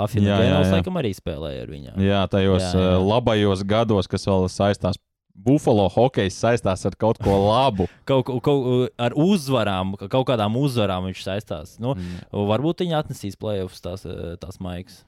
jā. 0.68 0.76
laikam, 0.78 1.00
arī 1.02 1.14
spēlēja 1.18 1.66
ar 1.66 1.74
viņu. 1.74 1.96
Jā, 2.04 2.26
tajos 2.32 2.68
jā. 2.68 2.74
jā. 2.74 3.00
labajos 3.04 3.66
gados, 3.70 4.12
kas 4.12 4.30
vēl 4.30 4.50
saistās. 4.52 5.00
Buffalo 5.34 5.88
hokejs 5.90 6.36
saistās 6.38 6.86
ar 6.86 6.94
kaut 7.00 7.18
ko 7.24 7.34
labu. 7.48 7.88
Kaut, 8.10 8.28
kaut 8.46 8.92
ar 9.02 9.16
uzvarām, 9.18 9.96
kaut 9.98 10.28
kādām 10.30 10.54
uzvarām 10.60 11.08
viņš 11.10 11.24
saistās. 11.26 11.78
Nu, 11.82 11.96
Mm. 11.98 12.22
varbūt 12.52 12.84
viņi 12.84 12.98
atnesīs 13.00 13.36
playoffs 13.40 13.82
tās, 13.82 14.06
eh, 14.06 14.36
tās 14.38 14.60
maigas. 14.62 15.02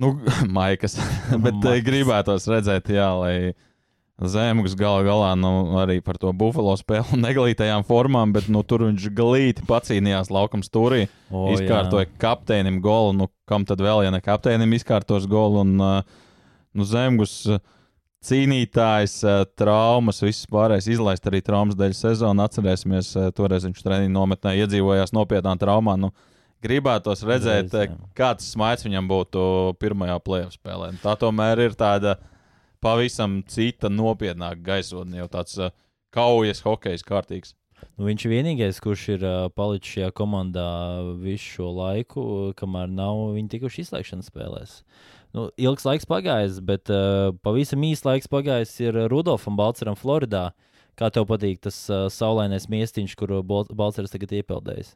Nu, 0.00 0.14
maikas. 0.58 0.96
Bet 1.30 1.54
Maikas. 1.54 1.64
Maikas. 1.64 1.86
gribētos 1.88 2.46
redzēt, 2.48 2.88
jā, 2.92 3.08
lai 3.20 3.54
Zemgus 4.16 4.72
gala 4.78 5.02
galā 5.04 5.34
nu, 5.36 5.76
arī 5.76 5.98
par 6.00 6.16
to 6.16 6.30
Buffalo 6.32 6.72
spēli 6.80 7.18
neglītajām 7.20 7.84
formām, 7.84 8.32
bet 8.32 8.46
nu, 8.48 8.62
tur 8.64 8.86
viņš 8.86 9.10
glīti 9.12 9.66
pacīnījās 9.68 10.30
laukam 10.32 10.62
stūrī. 10.64 11.02
O, 11.28 11.50
izkārtoja 11.52 12.08
kapteinim 12.16 12.78
golu. 12.80 13.12
Nu, 13.12 13.26
kam 13.44 13.66
tad 13.68 13.82
vēl, 13.84 14.06
ja 14.06 14.10
ne 14.14 14.22
kapteinim 14.24 14.72
izkārtos 14.72 15.28
golu? 15.28 15.60
Un, 15.66 15.74
uh, 15.76 16.00
nu, 16.72 16.86
Zemgus 16.88 17.42
uh, 17.50 17.60
cīnītājs, 18.24 19.18
traumas, 19.58 20.22
viss 20.24 20.48
pārējais 20.50 20.88
izlaist 20.96 21.26
arī 21.28 21.42
traumas 21.44 21.76
dēļ 21.78 21.94
sezonu. 21.96 22.44
Atcerēsimies, 22.46 23.12
toreiz 23.36 23.66
viņš 23.68 23.82
treniņu 23.84 24.14
nometnē 24.14 24.54
iedzīvojās 24.62 25.14
nopietnā 25.16 25.52
traumā. 25.60 25.96
Nu, 26.00 26.12
gribētos 26.64 27.24
redzēt, 27.26 27.74
kāds 28.16 28.48
smaids 28.54 28.86
viņam 28.86 29.10
būtu 29.10 29.42
pirmajā 29.82 30.16
plēsoņa 30.24 30.56
spēlē. 30.56 30.90
Tā 31.02 31.14
tomēr 31.20 31.66
ir 31.68 31.76
tāda 31.78 32.16
pavisam 32.82 33.40
cita, 33.50 33.90
nopietnāka 33.92 34.62
gaisotne, 34.72 35.20
jau 35.22 35.28
tāds 35.32 35.60
kaujas 36.14 36.64
hokejs 36.64 37.04
kārtīgs. 37.06 37.54
Nu, 37.96 38.04
viņš 38.04 38.26
ir 38.26 38.32
vienīgais, 38.34 38.78
kurš 38.84 39.02
ir 39.14 39.22
uh, 39.24 39.46
palicis 39.56 39.94
šajā 39.94 40.10
komandā 40.16 40.66
visu 41.16 41.46
šo 41.54 41.70
laiku, 41.72 42.24
kamēr 42.58 42.90
nav 42.92 43.22
viņi 43.32 43.54
tikuši 43.54 43.86
izslēgšanas 43.86 44.28
spēlēs. 44.28 44.74
Nu, 45.32 45.46
ilgs 45.56 45.86
laiks 45.88 46.04
pagājis, 46.08 46.58
bet 46.64 46.92
uh, 46.92 47.32
pavisam 47.44 47.80
īsts 47.88 48.04
laiks 48.04 48.28
pagājis 48.28 48.74
ir 48.84 48.98
Rudolfam 49.08 49.56
Balceram 49.56 49.96
Floridā. 49.96 50.50
Kā 50.96 51.08
tev 51.12 51.24
patīk 51.28 51.62
tas 51.64 51.78
uh, 51.88 52.06
saulainais 52.12 52.68
miestiņš, 52.72 53.16
kur 53.16 53.32
Bal- 53.44 53.72
Balcers 53.72 54.12
tagad 54.12 54.32
iepeldējis? 54.42 54.92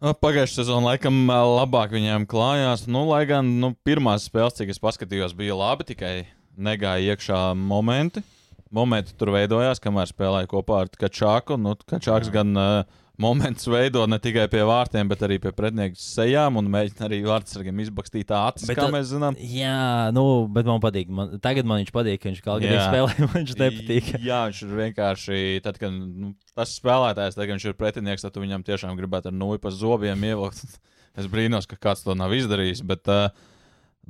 Nu, 0.00 0.12
Pagājušā 0.16 0.62
sezonā 0.62 0.94
laikam 0.94 1.26
labāk 1.28 1.92
viņiem 1.96 2.28
klājās. 2.28 2.84
Nu, 2.88 3.06
lai 3.08 3.24
gan 3.28 3.48
nu, 3.60 3.72
pirmās 3.84 4.28
spēles, 4.28 4.56
cik 4.60 4.72
es 4.72 4.80
paskatījos, 4.80 5.36
bija 5.36 5.56
labi, 5.56 5.88
tikai 5.88 6.14
negāja 6.56 7.14
iekšā 7.14 7.40
momenti. 7.56 8.24
Momenti 8.70 9.14
tur 9.18 9.32
veidojās, 9.34 9.80
kamēr 9.82 10.10
spēlēja 10.10 10.46
kopā 10.50 10.84
ar 10.84 10.90
Kačāku. 10.94 11.56
Nu, 11.58 11.74
Kačāks 11.90 12.28
Jā. 12.30 12.34
gan 12.38 12.52
uh, 12.54 13.00
momentus 13.20 13.66
veido 13.68 14.04
ne 14.08 14.16
tikai 14.22 14.46
pie 14.52 14.62
vārtiem, 14.66 15.08
bet 15.10 15.24
arī 15.26 15.36
pie 15.42 15.52
pretinieku 15.54 15.98
sejām 16.00 16.56
un 16.60 16.70
mēģina 16.72 17.08
arī 17.08 17.18
vārdsargiem 17.26 17.82
izbakstīt 17.84 18.32
acis, 18.36 18.68
Bet 18.70 18.78
kā 18.78 18.86
mēs 18.94 19.10
zinām. 19.10 19.36
Jā, 19.42 20.12
nu, 20.16 20.24
bet 20.54 20.70
man 20.70 20.80
patīk. 20.82 21.10
Man, 21.12 21.36
tagad 21.42 21.68
man 21.68 21.82
viņš 21.82 21.92
patīk, 21.94 22.22
ka 22.22 22.30
viņš 22.30 22.42
kaut 22.46 22.64
kādā 22.64 22.86
spēlē, 22.86 23.18
man 23.26 23.34
viņš 23.34 23.54
nepatīk. 23.60 24.10
Jā, 24.30 24.40
viņš 24.48 24.62
ir 24.64 24.74
vienkārši. 24.84 25.42
Tad, 25.66 25.82
kad 25.82 25.94
nu, 25.94 26.32
tas 26.54 26.78
spēlētājs, 26.78 27.36
tad, 27.36 27.44
kad 27.44 27.56
viņš 27.56 27.68
ir 27.68 27.78
pretinieks, 27.80 28.24
tad 28.24 28.40
viņam 28.40 28.64
tiešām 28.70 28.96
gribētu 28.98 29.32
ar 29.32 29.36
nūju 29.36 29.62
pa 29.66 29.74
zobiem 29.74 30.28
ievilkt. 30.30 30.64
Es 31.18 31.26
brīnos, 31.26 31.66
ka 31.66 31.74
kāds 31.74 32.04
to 32.06 32.14
nav 32.14 32.30
izdarījis. 32.30 32.84
Bet, 32.86 33.08
uh, 33.10 33.32
mm, 33.34 33.50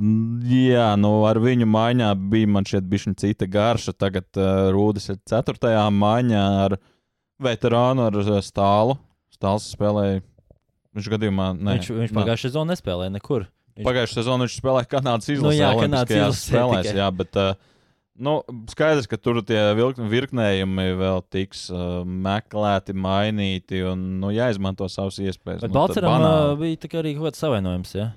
jā, 0.01 0.87
nu, 1.01 1.11
ar 1.29 1.39
viņu 1.43 1.67
maiņā 1.69 2.11
bija 2.33 2.49
man 2.51 2.67
šeit 2.69 2.87
bija 2.91 3.13
cita 3.21 3.47
garša. 3.51 3.95
Tagad 3.99 4.29
uh, 4.41 4.71
Rūdis 4.75 5.11
ir 5.13 5.21
4. 5.29 5.73
maiņā 5.93 6.45
ar 6.67 6.77
veterānu, 7.43 8.09
ar 8.09 8.19
uh, 8.21 8.39
stālu. 8.45 8.99
Stāls 9.35 9.71
spēlēja. 9.75 10.21
Viņš 10.97 11.09
gadījumā 11.13 11.51
ne, 11.55 11.79
Viņš, 11.79 11.91
viņš 11.97 12.15
pagājušajā 12.17 12.51
sezonā 12.51 12.73
nespēlēja 12.75 13.15
nekur. 13.15 13.45
viņš- 13.77 13.87
Pagājušā 13.87 14.17
sezonā 14.21 14.47
viņš 14.47 14.57
spēlēja 14.61 14.91
Kanādas 14.91 15.29
izlasē. 15.31 15.45
Nu 15.47 15.53
jā, 15.55 15.69
Kanādas 15.79 16.17
izlasē 16.17 16.49
spēlēs, 16.51 16.89
tikai. 16.89 16.99
jā, 16.99 17.11
bet 17.21 17.39
uh, 17.41 17.53
nu, 18.21 18.35
skaidrs, 18.73 19.07
ka 19.11 19.17
tur 19.17 19.41
tie 19.47 19.61
virknējumi 19.77 20.89
vēl 20.99 21.23
tiks 21.33 21.69
uh, 21.73 22.03
meklēti, 22.05 22.97
mainīti 22.97 23.85
un 23.87 24.03
nu, 24.21 24.33
jāizmanto 24.35 24.89
savas 24.91 25.21
iespējas. 25.23 25.63
Bet 25.63 25.71
nu, 25.73 25.87
banāli. 26.11 26.51
uh, 26.51 26.59
bija 26.61 26.83
arī 27.05 27.15
kaut 27.17 27.31
kāds 27.31 27.45
savainojums. 27.47 27.95
Ja? 27.97 28.11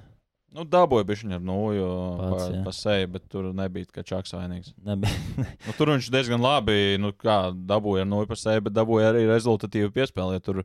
Nu, 0.53 0.63
dabūja 0.69 1.05
bišķiņu 1.09 1.33
ar 1.39 1.45
nūju 1.47 1.85
Pats, 2.19 2.43
pa, 2.43 2.49
jā. 2.53 2.61
pa 2.67 2.73
seju, 2.77 3.09
bet 3.15 3.23
tur 3.31 3.47
nebija 3.57 3.89
kā 3.89 4.03
čaks 4.05 4.35
vainīgs. 4.35 4.73
Nu, 4.85 5.73
tur 5.79 5.93
viņš 5.95 6.11
diezgan 6.13 6.43
labi, 6.43 6.99
nu, 7.01 7.09
kā 7.17 7.37
dabūja 7.53 8.05
ar 8.05 8.09
nūju 8.11 8.29
pa 8.29 8.37
seju, 8.37 8.67
bet 8.67 8.75
dabūja 8.75 9.09
arī 9.09 9.25
rezultatīvu 9.31 9.89
piespēli. 9.95 10.37
Ja 10.37 10.43
tur 10.45 10.61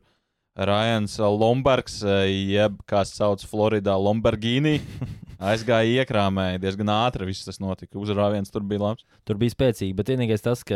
Rājans 0.59 1.15
Lombergs, 1.23 2.01
jeb 2.27 2.81
kā 2.89 3.05
sauc 3.07 3.45
Floridā, 3.47 3.95
Lamborghini. 3.95 4.79
Aizgāja 5.39 6.01
iekrāmēji 6.01 6.59
diezgan 6.59 6.89
ātri. 6.91 7.29
Viss 7.29 7.47
tas 7.47 7.61
notika. 7.63 7.95
Uzrāviens 8.01 8.51
tur 8.51 8.65
bija 8.67 8.81
labs. 8.83 9.05
Tur 9.23 9.37
bija 9.39 9.53
spēcīgi, 9.53 9.93
bet 9.95 10.11
vienīgais 10.11 10.43
tas, 10.43 10.65
ka 10.67 10.75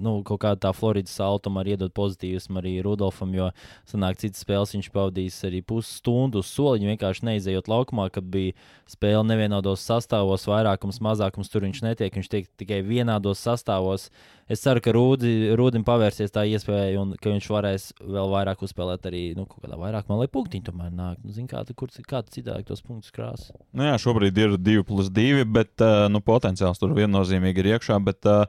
nu, 0.00 0.20
kaut 0.24 0.40
kāda 0.46 0.62
tā 0.64 0.72
Floridas 0.72 1.12
saltuma 1.18 1.60
arī 1.60 1.74
iedod 1.74 1.92
pozitīvismu 1.96 2.60
arī 2.60 2.72
Rudolfam, 2.86 3.34
jo 3.36 3.50
sanāk 3.88 4.20
citas 4.22 4.44
spēles 4.44 4.72
viņš 4.76 4.88
pavadījis 4.94 5.38
arī 5.48 5.60
pusstundu 5.66 6.40
uz 6.40 6.52
soliņa, 6.56 6.94
vienkārši 6.94 7.28
neizejot 7.28 7.68
laukumā, 7.68 8.08
kad 8.14 8.24
bija 8.32 8.54
spēle 8.88 9.26
nevienodos 9.28 9.84
sastāvos, 9.84 10.46
vairākums, 10.48 11.02
mazākums 11.04 11.52
tur 11.52 11.66
viņš 11.66 11.82
netiek, 11.84 12.16
viņš 12.16 12.32
tiek 12.32 12.48
tikai 12.56 12.80
vienādos 12.86 13.44
sastāvos. 13.44 14.08
Es 14.48 14.62
ceru, 14.62 14.80
ka 14.80 14.92
Rūdi, 14.94 15.52
Rūdim 15.58 15.82
pavērsies 15.84 16.30
tā 16.30 16.44
iespēja 16.46 17.00
un 17.02 17.16
ka 17.18 17.32
viņš 17.32 17.50
varēs 17.50 17.88
vēl 17.98 18.30
vairāk 18.30 18.62
uzspēlēt 18.62 18.85
arī, 18.94 19.24
nu, 19.36 19.44
kaut 19.50 19.64
kādā 19.64 19.78
vairāk, 19.80 20.06
man 20.10 20.22
lai 20.22 20.28
punktiņi 20.32 20.68
tomēr 20.68 20.94
nāk. 20.94 21.18
Nu, 21.24 21.34
zin, 21.34 21.48
kā, 21.50 21.64
kur, 21.76 21.90
kā 22.06 22.22
citādi 22.30 22.68
tos 22.68 22.84
punktus 22.86 23.14
krās. 23.14 23.50
Nu 23.76 23.88
jā, 23.88 23.98
šobrīd 24.00 24.38
ir 24.38 24.56
2 24.60 24.86
plus 24.86 25.10
2, 25.12 25.44
bet 25.50 25.84
uh, 25.84 26.06
nu, 26.12 26.22
potenciāls 26.24 26.80
tur 26.80 26.94
viennozīmīgi 26.96 27.62
ir 27.62 27.74
iekšā. 27.74 27.98
Bet, 28.06 28.22
uh, 28.30 28.46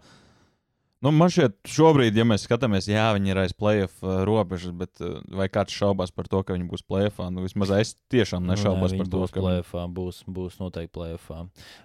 Nu, 0.98 1.12
man 1.14 1.30
šķiet, 1.30 1.60
šobrīd, 1.70 2.16
ja 2.18 2.24
mēs 2.26 2.48
skatāmies, 2.48 2.88
jā, 2.90 3.04
viņi 3.14 3.30
ir 3.30 3.40
aiz 3.44 3.52
playoff 3.54 4.02
uh, 4.02 4.24
robežas, 4.26 4.74
bet 4.74 4.98
uh, 5.06 5.20
vai 5.38 5.46
kāds 5.54 5.76
šaubās 5.78 6.10
par 6.10 6.26
to, 6.32 6.42
ka 6.42 6.56
viņi 6.56 6.66
būs 6.72 6.82
playoffā? 6.90 7.28
Nu, 7.30 7.44
vismaz 7.46 7.70
es 7.76 7.94
tiešām 8.10 8.48
nešaubos 8.50 8.96
nu, 8.96 9.04
par 9.04 9.12
to, 9.14 9.22
ka 9.30 9.44
playoffā 9.44 9.84
būs, 9.94 10.24
būs 10.26 10.58
noteikti 10.58 10.96
playoffā. 10.98 11.44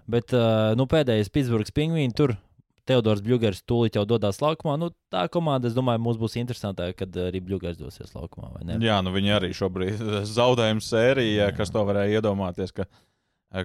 Bet 0.08 0.32
uh, 0.32 0.72
nu, 0.80 0.88
pēdējais 0.88 1.28
Pitsburgas 1.34 1.76
pingvīns 1.76 2.16
tur. 2.16 2.38
Teodors 2.88 3.22
Bļūgers 3.22 3.62
tūlīt 3.68 3.94
jau 3.94 4.02
dodas 4.08 4.40
laukumā. 4.42 4.74
Nu, 4.80 4.90
tā 5.12 5.28
komanda, 5.30 5.70
es 5.70 5.76
domāju, 5.76 6.02
mums 6.02 6.18
būs 6.18 6.34
interesantāk, 6.40 6.96
kad 6.98 7.16
arī 7.28 7.42
Bļūgers 7.44 7.78
dosies 7.78 8.10
laukumā. 8.16 8.50
Jā, 8.82 8.98
nu 9.06 9.14
viņi 9.14 9.36
arī 9.36 9.52
šobrīd 9.54 10.02
zaudējuma 10.36 10.82
sērijā, 10.82 11.52
kas 11.56 11.70
to 11.74 11.84
varēja 11.86 12.20
iedomāties. 12.20 12.74
Ka 12.74 12.88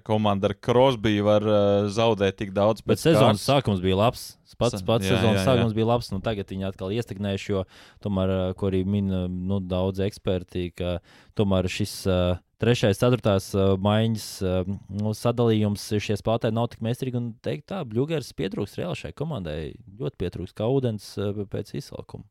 komanda 0.06 0.52
ar 0.52 0.56
Krosbiju 0.60 1.26
var 1.28 1.46
uh, 1.48 1.88
zaudēt 1.94 2.38
tik 2.42 2.52
daudz. 2.56 2.84
Bet 2.86 3.02
sezonas 3.02 3.46
sākums 3.46 3.82
bija 3.84 3.98
labs. 4.04 4.36
Pats, 4.58 4.82
pats 4.82 5.06
jā, 5.06 5.14
sezonas 5.14 5.42
jā, 5.42 5.44
jā. 5.44 5.46
sākums 5.48 5.76
bija 5.78 5.88
labs. 5.88 6.10
Nu, 6.12 6.20
tagad 6.24 6.50
viņi 6.52 6.68
atkal 6.70 6.94
iestagnējuši, 6.96 7.52
jo 7.54 7.64
tomēr, 8.04 8.34
ko 8.58 8.72
arī 8.72 8.82
min 8.90 9.10
nu, 9.10 9.62
daudz 9.62 10.02
eksperti, 10.04 10.72
ka 10.78 10.98
tomēr 11.38 11.70
šis 11.72 11.94
uh, 12.10 12.40
trešais, 12.62 13.00
ceturtās 13.00 13.50
uh, 13.56 13.76
maiņas 13.82 14.30
uh, 14.46 14.72
nu, 15.02 15.14
sadalījums 15.18 15.90
šie 16.04 16.18
spēlētāji 16.20 16.58
nav 16.58 16.72
tik 16.74 16.82
mēsturīgi. 16.86 17.20
Un 17.20 17.30
teikt, 17.44 17.68
tā, 17.72 17.84
Bluegers 17.88 18.34
pietrūks 18.38 18.78
reāli 18.80 18.98
šai 19.00 19.14
komandai. 19.18 19.60
Ļoti 20.00 20.20
pietrūks 20.24 20.58
kā 20.58 20.70
ūdens 20.72 21.14
uh, 21.22 21.46
pēc 21.52 21.78
izsalkuma. 21.82 22.28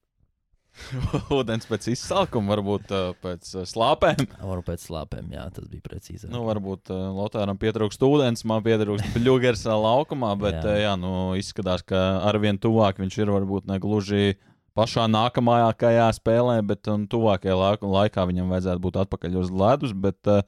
Vodens 1.30 1.64
pēc 1.64 1.86
izsalkuma, 1.94 2.52
varbūt 2.52 2.90
pēc 3.22 3.52
slāpēm. 3.70 4.26
Varbūt 4.36 4.66
pēc 4.66 4.82
slāpēm, 4.84 5.30
jā, 5.32 5.46
tas 5.56 5.70
bija 5.72 5.84
precīzi. 5.86 6.28
Nu, 6.28 6.42
varbūt 6.44 6.92
Lotāram 6.92 7.56
pietrūkst 7.60 8.04
ūdens, 8.04 8.44
man 8.48 8.60
pietrūkst 8.66 9.14
pļūgers 9.14 9.64
laukumā, 9.86 10.34
bet 10.42 10.58
jā. 10.60 10.74
Jā, 10.84 10.92
nu, 11.00 11.32
izskatās, 11.40 11.80
ka 11.86 12.02
arvien 12.28 12.60
tuvāk 12.60 13.00
viņš 13.00 13.16
ir 13.22 13.32
varbūt 13.38 13.72
ne 13.72 13.80
gluži 13.80 14.36
pašā 14.76 15.06
nākamajā 15.10 15.70
spēlē, 16.18 16.60
bet 16.66 16.88
um, 16.92 17.06
tuvākajā 17.10 17.56
laikā 17.80 18.26
viņam 18.28 18.52
vajadzētu 18.52 18.84
būt 18.84 19.00
atpakaļ 19.04 19.40
uz 19.42 19.50
ledus. 19.50 19.96
Bet, 19.96 20.20
uh, 20.30 20.44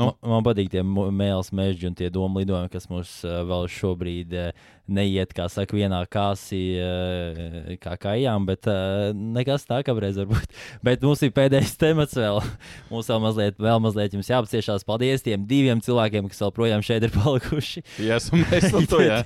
Nu. 0.00 0.06
Man, 0.08 0.30
man 0.32 0.44
patīk 0.46 0.70
tie 0.72 0.80
mēls 0.82 1.50
meži 1.52 1.88
un 1.90 1.96
tie 1.96 2.08
domu 2.12 2.40
lidojumi, 2.40 2.70
kas 2.72 2.86
mums 2.88 3.10
uh, 3.26 3.42
vēl 3.44 3.66
šobrīd 3.68 4.32
uh, 4.32 4.68
neiet, 4.88 5.34
kā 5.36 5.44
saka, 5.52 5.76
vienā 5.76 5.98
kāsī, 6.10 6.60
uh, 6.80 7.74
kā 7.82 7.98
kājām, 8.00 8.46
bet 8.48 8.68
uh, 8.70 9.10
nekas 9.12 9.66
tā 9.68 9.82
kā 9.84 9.94
reiz 10.00 10.16
varbūt. 10.20 10.56
Bet 10.86 11.04
mums 11.04 11.20
ir 11.26 11.34
pēdējais 11.36 11.74
temats 11.80 12.16
vēl. 12.16 12.40
mums 12.92 13.10
vēl 13.12 13.20
mazliet, 13.26 13.58
vēl 13.60 13.82
mazliet 13.84 14.16
jums 14.16 14.30
jāapciešās. 14.32 14.86
Paldies 14.88 15.26
tiem 15.26 15.44
diviem 15.50 15.82
cilvēkiem, 15.84 16.30
kas 16.32 16.40
vēl 16.46 16.54
projām 16.56 16.86
šeit 16.86 17.04
ir 17.04 17.12
palikuši. 17.18 17.84
Tiesa 17.98 18.40
mēs, 18.40 18.70
to, 18.88 19.02
jā. 19.04 19.20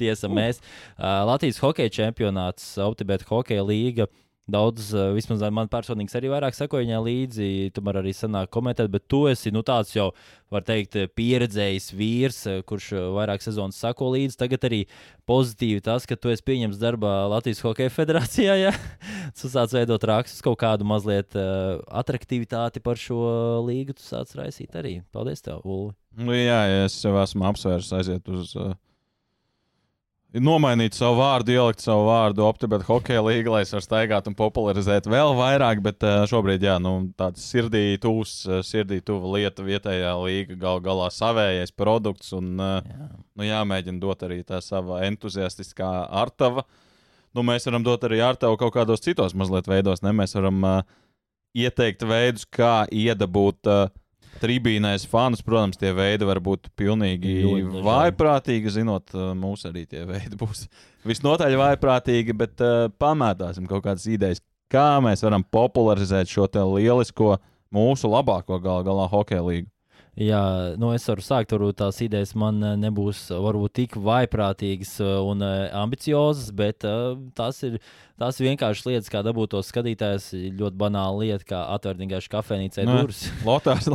Tiesa 0.00 0.32
mēs. 0.32 0.62
Uh, 0.96 1.20
Latvijas 1.28 1.60
hokeja 1.60 1.92
čempionāts, 2.00 2.72
Optibet 2.80 3.28
hokeja 3.28 3.66
līga. 3.66 4.08
Daudz, 4.48 4.94
eh, 4.96 5.10
vismaz 5.12 5.42
man 5.52 5.68
personīgi 5.68 6.14
arī 6.16 6.30
vairāk 6.32 6.54
sekoja 6.56 6.86
viņai 6.86 7.00
līdzi, 7.04 7.48
tomēr 7.76 7.98
arī 8.00 8.14
sanāk 8.16 8.48
komentēt, 8.48 8.88
bet 8.88 9.04
tu 9.04 9.26
esi 9.28 9.52
nu, 9.52 9.60
tāds 9.60 9.92
jau, 9.92 10.06
var 10.48 10.64
teikt, 10.64 10.96
pieredzējis 11.12 11.90
vīrs, 11.92 12.38
eh, 12.48 12.62
kurš 12.64 12.86
eh, 12.96 13.02
vairāk 13.12 13.44
sezonas 13.44 13.76
sako 13.76 14.08
līdzi. 14.14 14.38
Tagad 14.40 14.64
arī 14.64 14.80
pozitīvi 15.28 15.84
tas, 15.84 16.08
ka 16.08 16.16
tu 16.16 16.32
esi 16.32 16.46
pieņemts 16.48 16.80
darbā 16.80 17.12
Latvijas 17.28 17.60
Hokeja 17.60 17.92
federācijā. 17.92 18.56
Ja? 18.56 18.72
tu 19.36 19.52
sāc 19.52 19.76
veidot 19.76 20.08
rakstus, 20.08 20.40
kaut 20.40 20.56
kādu 20.64 20.88
mazliet 20.88 21.36
uh, 21.36 21.84
atraktivitāti 22.00 22.80
par 22.80 22.96
šo 22.96 23.20
līgu, 23.68 24.00
tu 24.00 24.06
sāc 24.06 24.32
raisīt 24.38 24.80
arī. 24.80 25.02
Paldies 25.12 25.44
tev, 25.44 25.60
Ulu. 25.60 25.92
Nu, 26.16 26.32
jā, 26.32 26.86
es 26.86 26.96
jau 27.04 27.12
esmu 27.20 27.52
apsvērs 27.52 27.92
aiziet 28.00 28.32
uz. 28.32 28.56
Uh 28.56 28.72
nomainīt 30.36 30.96
savu 30.96 31.18
vārdu, 31.22 31.54
ielikt 31.54 31.80
savu 31.82 32.04
vārdu 32.08 32.44
optibet 32.44 32.84
hokeja 32.86 33.22
līga, 33.24 33.52
lai 33.54 33.62
es 33.64 33.72
varu 33.72 33.84
staigāt 33.84 34.28
un 34.28 34.36
popularizēt 34.36 35.08
vēl 35.08 35.32
vairāk, 35.38 35.80
bet 35.84 36.04
uh, 36.04 36.24
šobrīd, 36.28 36.66
jā, 36.68 36.76
nu, 36.82 36.92
tāds 37.18 37.46
sirdī 37.48 37.96
tūs, 38.02 38.34
uh, 38.48 38.60
sirdī 38.66 39.00
tuva 39.04 39.38
lieta 39.38 39.64
vietējā 39.64 40.12
līga, 40.20 40.58
gal 40.60 40.82
galā 40.84 41.08
savējais 41.14 41.72
produkts 41.72 42.34
un, 42.36 42.54
uh, 42.60 42.78
jā. 42.84 43.08
nu, 43.40 43.48
jāmēģina 43.48 44.02
dot 44.04 44.26
arī 44.28 44.42
tā 44.44 44.60
sava 44.64 45.00
entuziastiskā 45.08 45.92
artava. 46.20 46.66
Nu, 47.36 47.44
mēs 47.46 47.68
varam 47.68 47.84
dot 47.86 48.04
arī 48.08 48.20
artavu 48.24 48.58
kaut 48.60 48.74
kādos 48.76 49.04
citos 49.04 49.36
mazliet 49.36 49.68
veidos, 49.68 50.04
ne? 50.04 50.12
Mēs 50.16 50.36
varam 50.36 50.60
uh, 50.64 50.78
ieteikt 51.56 52.04
veidus, 52.08 52.44
kā 52.48 52.82
iedabūt 52.92 53.68
uh, 53.68 53.88
tribīnēs 54.42 55.06
fanus, 55.10 55.42
protams, 55.44 55.78
tie 55.80 55.92
veidi 55.96 56.26
var 56.28 56.40
būt 56.44 56.70
pilnīgi 56.78 57.40
vājprātīgi. 57.84 58.74
Zinot, 58.78 59.14
mūsu 59.38 59.70
arī 59.70 59.86
tie 59.90 60.04
veidi 60.08 60.38
būs 60.38 60.66
visnotaļ 61.08 61.56
vājprātīgi, 61.62 62.36
bet 62.36 62.64
uh, 62.64 62.86
pamētāsim 63.00 63.68
kaut 63.70 63.86
kādas 63.86 64.06
idejas, 64.10 64.42
kā 64.72 64.98
mēs 65.04 65.24
varam 65.24 65.44
popularizēt 65.44 66.30
šo 66.30 66.48
lielisko, 66.76 67.36
mūsu 67.74 68.10
labāko 68.12 68.60
gal 68.64 68.84
galā 68.86 69.08
hokeja 69.10 69.44
līgu. 69.44 69.68
Jā, 70.18 70.42
nu 70.80 70.90
es 70.96 71.04
varu 71.06 71.22
sākt, 71.22 71.52
varbūt 71.54 71.78
tās 71.78 72.00
idejas 72.02 72.32
man 72.34 72.58
nebūs 72.82 73.28
varbūt 73.30 73.76
tik 73.78 73.96
vaiprātīgas 74.02 74.96
un 75.22 75.44
ambiciozas, 75.46 76.50
bet 76.58 76.82
tās 77.38 77.62
ir 77.68 77.78
tās 78.18 78.38
ir 78.40 78.48
vienkārši 78.50 78.88
lietas, 78.90 79.10
kā 79.12 79.22
dabūt 79.26 79.54
to 79.54 79.62
skatītājs. 79.64 80.32
Ļoti 80.58 80.80
banāla 80.80 81.22
lieta, 81.22 81.46
kā 81.52 81.62
atvērt 81.76 82.02
vienkārši 82.02 82.32
kafejnīcai 82.34 82.86
nu, 82.88 82.98
durvis. 82.98 83.28
Lotārs, 83.46 83.88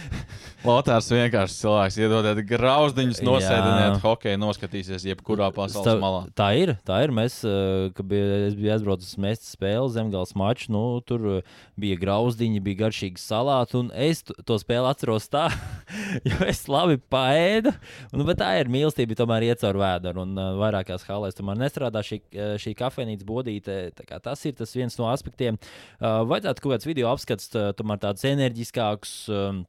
Lotārs 0.66 1.08
vienkārši 1.12 1.56
cilvēks 1.60 1.96
iedodiet 2.00 2.40
grauzdiņus, 2.48 3.20
nosēdiniet 3.24 4.00
hokeju, 4.02 4.38
noskatīsies 4.42 5.04
jebkurā 5.06 5.48
pasaules 5.54 5.86
tā, 5.86 5.94
malā. 6.02 6.22
Tā 6.36 6.48
ir, 6.58 6.72
tā 6.86 6.98
ir. 7.04 7.12
Mēs, 7.14 7.38
eh, 7.46 7.88
kad 7.96 8.08
bija, 8.10 8.40
es 8.48 8.56
biju 8.58 8.72
aizbraucis 8.74 9.12
uz 9.14 9.20
mēstas 9.22 9.52
spēli, 9.54 9.92
zemgals 9.94 10.34
maču, 10.38 10.72
nu, 10.74 10.82
tur 11.06 11.28
eh, 11.36 11.52
bija 11.78 11.98
grauzdiņi, 12.00 12.62
bija 12.66 12.80
garšīgi 12.84 13.22
salāti, 13.22 13.78
un 13.78 13.92
es 13.94 14.24
to 14.26 14.58
spēli 14.62 14.90
atceros 14.90 15.30
tā, 15.32 15.46
jo 16.28 16.40
es 16.48 16.64
labi 16.72 16.98
paēdu, 17.14 17.74
un, 18.12 18.26
bet 18.26 18.42
tā 18.42 18.50
ir 18.60 18.72
mīlestība, 18.72 19.18
tomēr 19.18 19.46
iet 19.50 19.62
caur 19.62 19.78
vēdru, 19.80 20.26
un 20.26 20.34
uh, 20.34 20.50
vairākās 20.60 21.06
halēs 21.06 21.38
tomēr 21.38 21.60
nestrādā 21.62 22.02
šī, 22.06 22.20
šī 22.62 22.74
kafejnīca 22.78 23.28
bodīte. 23.28 23.78
Tas 24.24 24.42
ir 24.48 24.56
tas 24.58 24.72
viens 24.74 24.96
no 24.98 25.06
aspektiem. 25.12 25.58
Vajadzētu 26.00 26.62
kaut 26.64 26.76
kāds 26.76 26.88
video 26.88 27.10
apskats, 27.12 27.50
tomēr 27.78 28.00
tādus 28.02 28.26
enerģiskākus. 28.28 29.16
Um, 29.32 29.64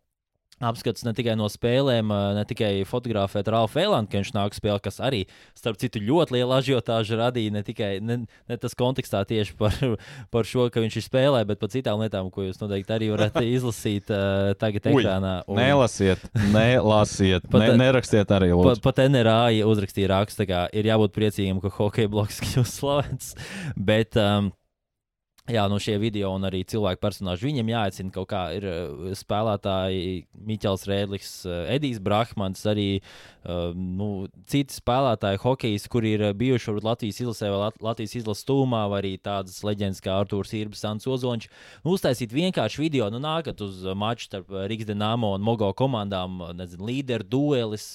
apskats 0.64 1.06
ne 1.06 1.14
tikai 1.18 1.36
no 1.38 1.48
spēlēm, 1.52 2.12
ne 2.38 2.44
tikai 2.48 2.72
fotografēt 2.88 3.50
Ralfu 3.54 3.82
Elandu, 3.82 4.10
ka 4.12 4.22
viņš 4.22 4.32
nāk 4.36 4.58
spēlēt, 4.58 4.84
kas 4.88 5.00
arī, 5.04 5.24
starp 5.58 5.80
citu, 5.82 6.02
ļoti 6.04 6.38
lielu 6.38 6.56
ažiotāžu 6.58 7.20
radīja. 7.20 7.54
Ne 7.54 7.64
tikai 7.68 7.92
ne, 8.02 8.20
ne 8.26 8.58
tas 8.62 8.76
kontekstā 8.78 9.24
tieši 9.30 9.58
par, 9.60 9.78
par 10.34 10.50
šo, 10.50 10.68
ka 10.74 10.84
viņš 10.84 11.00
ir 11.00 11.06
spēlē, 11.06 11.44
bet 11.50 11.62
par 11.62 11.72
citām 11.74 12.02
lietām, 12.02 12.32
ko 12.34 12.48
jūs 12.48 12.62
noteikti 12.64 12.96
arī 12.98 13.12
varat 13.14 13.40
izlasīt 13.58 14.12
uh, 14.14 14.54
tagad 14.60 14.90
ekrānā. 14.94 15.36
Un... 15.48 15.62
Nelasiet, 15.62 16.24
nelasiet, 16.54 17.48
pat, 17.54 17.68
ne, 17.68 17.80
nerakstiet 17.86 18.34
arī. 18.34 18.54
Lūdzu. 18.56 18.78
Pat, 18.82 18.86
pat 18.98 19.04
NRA 19.12 19.42
uzrakstīja 19.68 20.14
rakstu, 20.16 20.48
ka 20.50 20.68
ir 20.76 20.90
jābūt 20.90 21.14
priecīgiem, 21.18 21.62
ka 21.64 21.74
hokeja 21.78 22.12
bloks 22.12 22.42
kļūst 22.44 22.82
slavens. 22.82 23.36
Bet, 23.78 24.18
um, 24.18 24.52
Jā, 25.48 25.62
no 25.72 25.78
šie 25.80 25.94
video 25.96 26.34
un 26.36 26.44
arī 26.44 26.60
cilvēku 26.68 27.00
personāļi. 27.06 27.46
Viņam 27.48 27.70
jāaicina 27.72 28.12
kaut 28.12 28.28
kā. 28.34 28.42
Ir 28.58 28.66
uh, 28.68 29.14
spēlētāji, 29.16 30.26
Miķels 30.44 30.84
Rēdlis, 30.90 31.30
uh, 31.48 31.62
Edijs 31.72 32.02
Brahmans, 32.04 32.66
arī 32.68 32.88
uh, 33.00 33.72
nu, 33.72 34.28
citi 34.52 34.76
spēlētāji, 34.76 35.40
hokejs, 35.46 35.88
kuri 35.94 36.12
ir 36.18 36.26
bijuši 36.36 36.76
Latvijas 36.84 37.22
izlasē 37.24 37.54
vai 37.54 37.72
Latvijas 37.80 38.18
izlases 38.20 38.44
stūmā, 38.44 38.84
vai 38.92 39.00
arī 39.06 39.14
tādas 39.24 39.62
leģendas 39.64 40.04
kā 40.04 40.18
Arthurs 40.20 40.52
Irbs, 40.52 40.84
Sans 40.84 41.08
Ozoņš. 41.16 41.48
Nu, 41.86 41.96
uztaisīt 41.96 42.36
vienkārši 42.36 42.84
video, 42.84 43.08
nu, 43.14 43.24
nākat 43.24 43.64
uz 43.64 43.86
maču 43.96 44.28
starp 44.28 44.52
Rīgas 44.68 44.92
Dienāmo 44.92 45.32
un 45.38 45.48
Mogo 45.48 45.72
komandām, 45.80 46.44
nezinu, 46.60 46.92
līderu 46.92 47.24
duelis. 47.24 47.94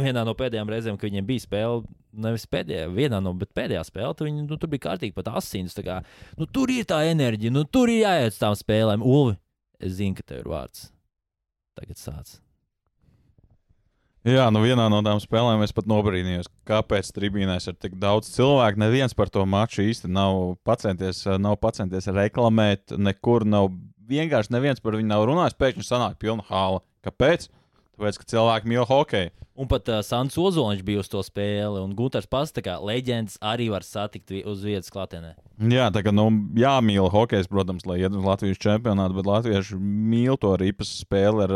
vienā 0.00 0.24
no 0.24 0.32
pēdējām 0.32 0.72
reizēm, 0.72 0.96
kad 0.96 1.12
viņiem 1.12 1.28
bija 1.28 1.44
spēle, 1.44 1.84
nevis 2.12 2.46
pēdējā, 2.50 2.88
vienā 2.94 3.20
no, 3.22 3.32
bet 3.38 3.52
pēdējā 3.56 3.84
spēlē, 3.86 4.12
tad 4.16 4.28
viņi 4.28 4.44
nu, 4.46 4.58
tur 4.60 4.70
bija 4.72 4.88
kārtīgi 4.88 5.16
pat 5.16 5.32
asins. 5.40 5.76
Kā, 5.84 6.00
nu, 6.40 6.48
tur 6.50 6.72
ir 6.72 6.86
tā 6.88 7.02
enerģija, 7.10 7.54
nu, 7.54 7.64
tur 7.64 7.92
ir 7.92 8.04
jāiet 8.04 8.34
uz 8.34 8.40
tām 8.42 8.56
spēlēm. 8.58 9.04
Ulvi, 9.06 9.38
es 9.80 9.98
zinu, 10.00 10.18
ka 10.18 10.26
tev 10.26 10.44
ir 10.44 10.52
vārds. 10.52 10.88
Tagad 11.78 12.00
sāc. 12.00 12.38
Jā, 14.28 14.50
nu 14.52 14.60
vienā 14.60 14.84
no 14.92 14.98
tām 15.00 15.16
spēlēm 15.22 15.62
es 15.64 15.72
pat 15.72 15.86
nobrīnījos, 15.88 16.50
kāpēc 16.68 17.08
tribīnēs 17.16 17.70
ir 17.70 17.78
tik 17.80 17.94
daudz 17.96 18.28
cilvēku. 18.34 18.82
Neviens 18.82 19.16
par 19.16 19.32
to 19.32 19.46
maču 19.48 19.80
īsti 19.86 20.10
nav 20.12 20.58
pacenties, 20.66 21.22
nav 21.40 21.56
pacenties 21.62 22.10
reklamēt, 22.12 22.98
nekur 23.00 23.48
nav. 23.48 23.70
Vienkārši 24.10 24.52
neviens 24.52 24.82
par 24.82 24.98
viņu 24.98 25.08
nav 25.08 25.24
runājis. 25.30 25.56
Pēkšņi 25.56 25.86
sanāk 25.86 26.18
pilna 26.20 26.44
hāla. 26.50 26.82
Kāpēc? 27.06 27.46
Tāpēc, 28.00 28.16
ka 28.16 28.24
cilvēki 28.32 28.70
mīl 28.70 28.86
hokeju. 28.88 29.30
Un 29.60 29.68
pat 29.68 29.88
uh, 29.92 29.98
Sants 30.00 30.38
Ozoliņš 30.40 30.80
bija 30.86 31.02
uz 31.02 31.10
to 31.12 31.20
spēli, 31.20 31.82
un 31.82 31.90
Gunārs 31.92 32.24
Pasta, 32.32 32.62
kā 32.64 32.78
leģendas, 32.80 33.36
arī 33.44 33.66
var 33.68 33.84
satikt 33.84 34.32
vi 34.32 34.40
uz 34.48 34.62
vietas 34.64 34.88
klātienē. 34.94 35.34
Jā, 35.68 35.90
tā 35.92 36.00
kā 36.06 36.14
nu, 36.14 36.30
jāmīl 36.56 37.10
hokejs, 37.12 37.50
protams, 37.52 37.84
lai 37.84 37.98
iet 38.00 38.16
uz 38.16 38.24
Latvijas 38.24 38.62
čempionātu, 38.62 39.18
bet 39.18 39.28
latvieši 39.28 39.76
mīl 39.76 40.40
to 40.40 40.54
ripas 40.56 40.94
spēli. 41.02 41.44
Ar, 41.44 41.54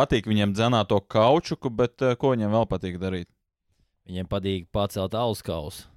patīk 0.00 0.30
viņiem 0.32 0.56
dzenāt 0.56 0.88
to 0.88 1.02
kaučuku, 1.04 1.68
bet 1.82 2.00
uh, 2.00 2.16
ko 2.16 2.32
viņiem 2.32 2.56
vēl 2.56 2.64
patīk 2.70 2.96
darīt? 3.02 3.28
Viņiem 4.08 4.30
patīk 4.32 4.70
pacelt 4.72 5.12
alus 5.12 5.44
kausu. 5.44 5.90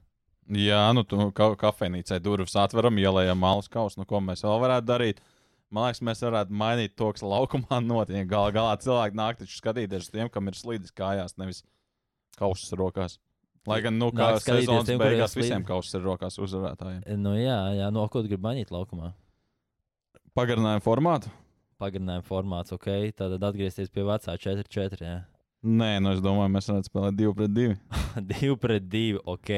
Jā, 0.52 0.90
nu, 0.92 1.06
tu 1.08 1.30
ka 1.32 1.54
kafejnīcai 1.56 2.20
durvis 2.20 2.60
atveram, 2.60 3.00
ielējam 3.00 3.40
malus 3.40 3.72
kausu, 3.72 4.02
nu, 4.02 4.10
ko 4.10 4.20
mēs 4.20 4.44
vēl 4.44 4.60
varētu 4.66 4.92
darīt. 4.92 5.24
Man 5.74 5.90
liekas, 5.90 6.04
mēs 6.06 6.22
varētu 6.22 6.54
mainīt 6.54 6.96
to, 7.00 7.10
kas 7.16 7.26
laukumā 7.26 7.80
notiek. 7.82 8.28
Galu 8.30 8.54
galā 8.54 8.78
cilvēki 8.82 9.18
nāk 9.18 9.40
taču 9.42 9.58
skatīties 9.58 10.08
uz 10.08 10.14
tiem, 10.14 10.30
kam 10.34 10.52
ir 10.52 10.58
slīdis 10.58 10.94
kājās, 10.94 11.38
nevis 11.42 11.64
kausas 12.38 12.76
rokās. 12.78 13.18
Lai 13.66 13.80
gan, 13.82 13.96
nu, 13.96 14.10
kā 14.12 14.34
Nāk 14.36 14.44
sezonas 14.44 14.90
tiem, 14.90 15.00
beigās, 15.00 15.38
visiem 15.40 15.64
kausas 15.66 15.96
ir 15.96 16.04
rokās 16.04 16.36
uzvarētājiem. 16.38 17.06
Nu, 17.18 17.32
jā, 17.40 17.60
jā, 17.80 17.88
no 17.96 18.04
ko 18.12 18.22
tu 18.22 18.30
gribi 18.30 18.44
mainīt 18.44 18.74
laukumā? 18.76 19.14
Pagarinājumu 20.36 20.84
formātu? 20.84 21.32
Pagarinājuma 21.82 22.24
formāts, 22.28 22.74
ok, 22.76 22.90
tad 23.18 23.36
atgriezties 23.38 23.92
pie 23.94 24.06
vecā 24.08 24.36
4-4. 24.40 25.00
Jā. 25.04 25.22
Nē, 25.64 25.98
nu 26.04 26.14
es 26.14 26.22
domāju, 26.24 26.52
mēs 26.54 26.70
varētu 26.70 26.90
spēlēt 26.90 27.18
2 27.20 27.34
pret 27.40 27.56
2. 27.56 27.76
2 28.32 28.56
pret 28.64 28.88
2, 28.92 29.22
ok. 29.34 29.52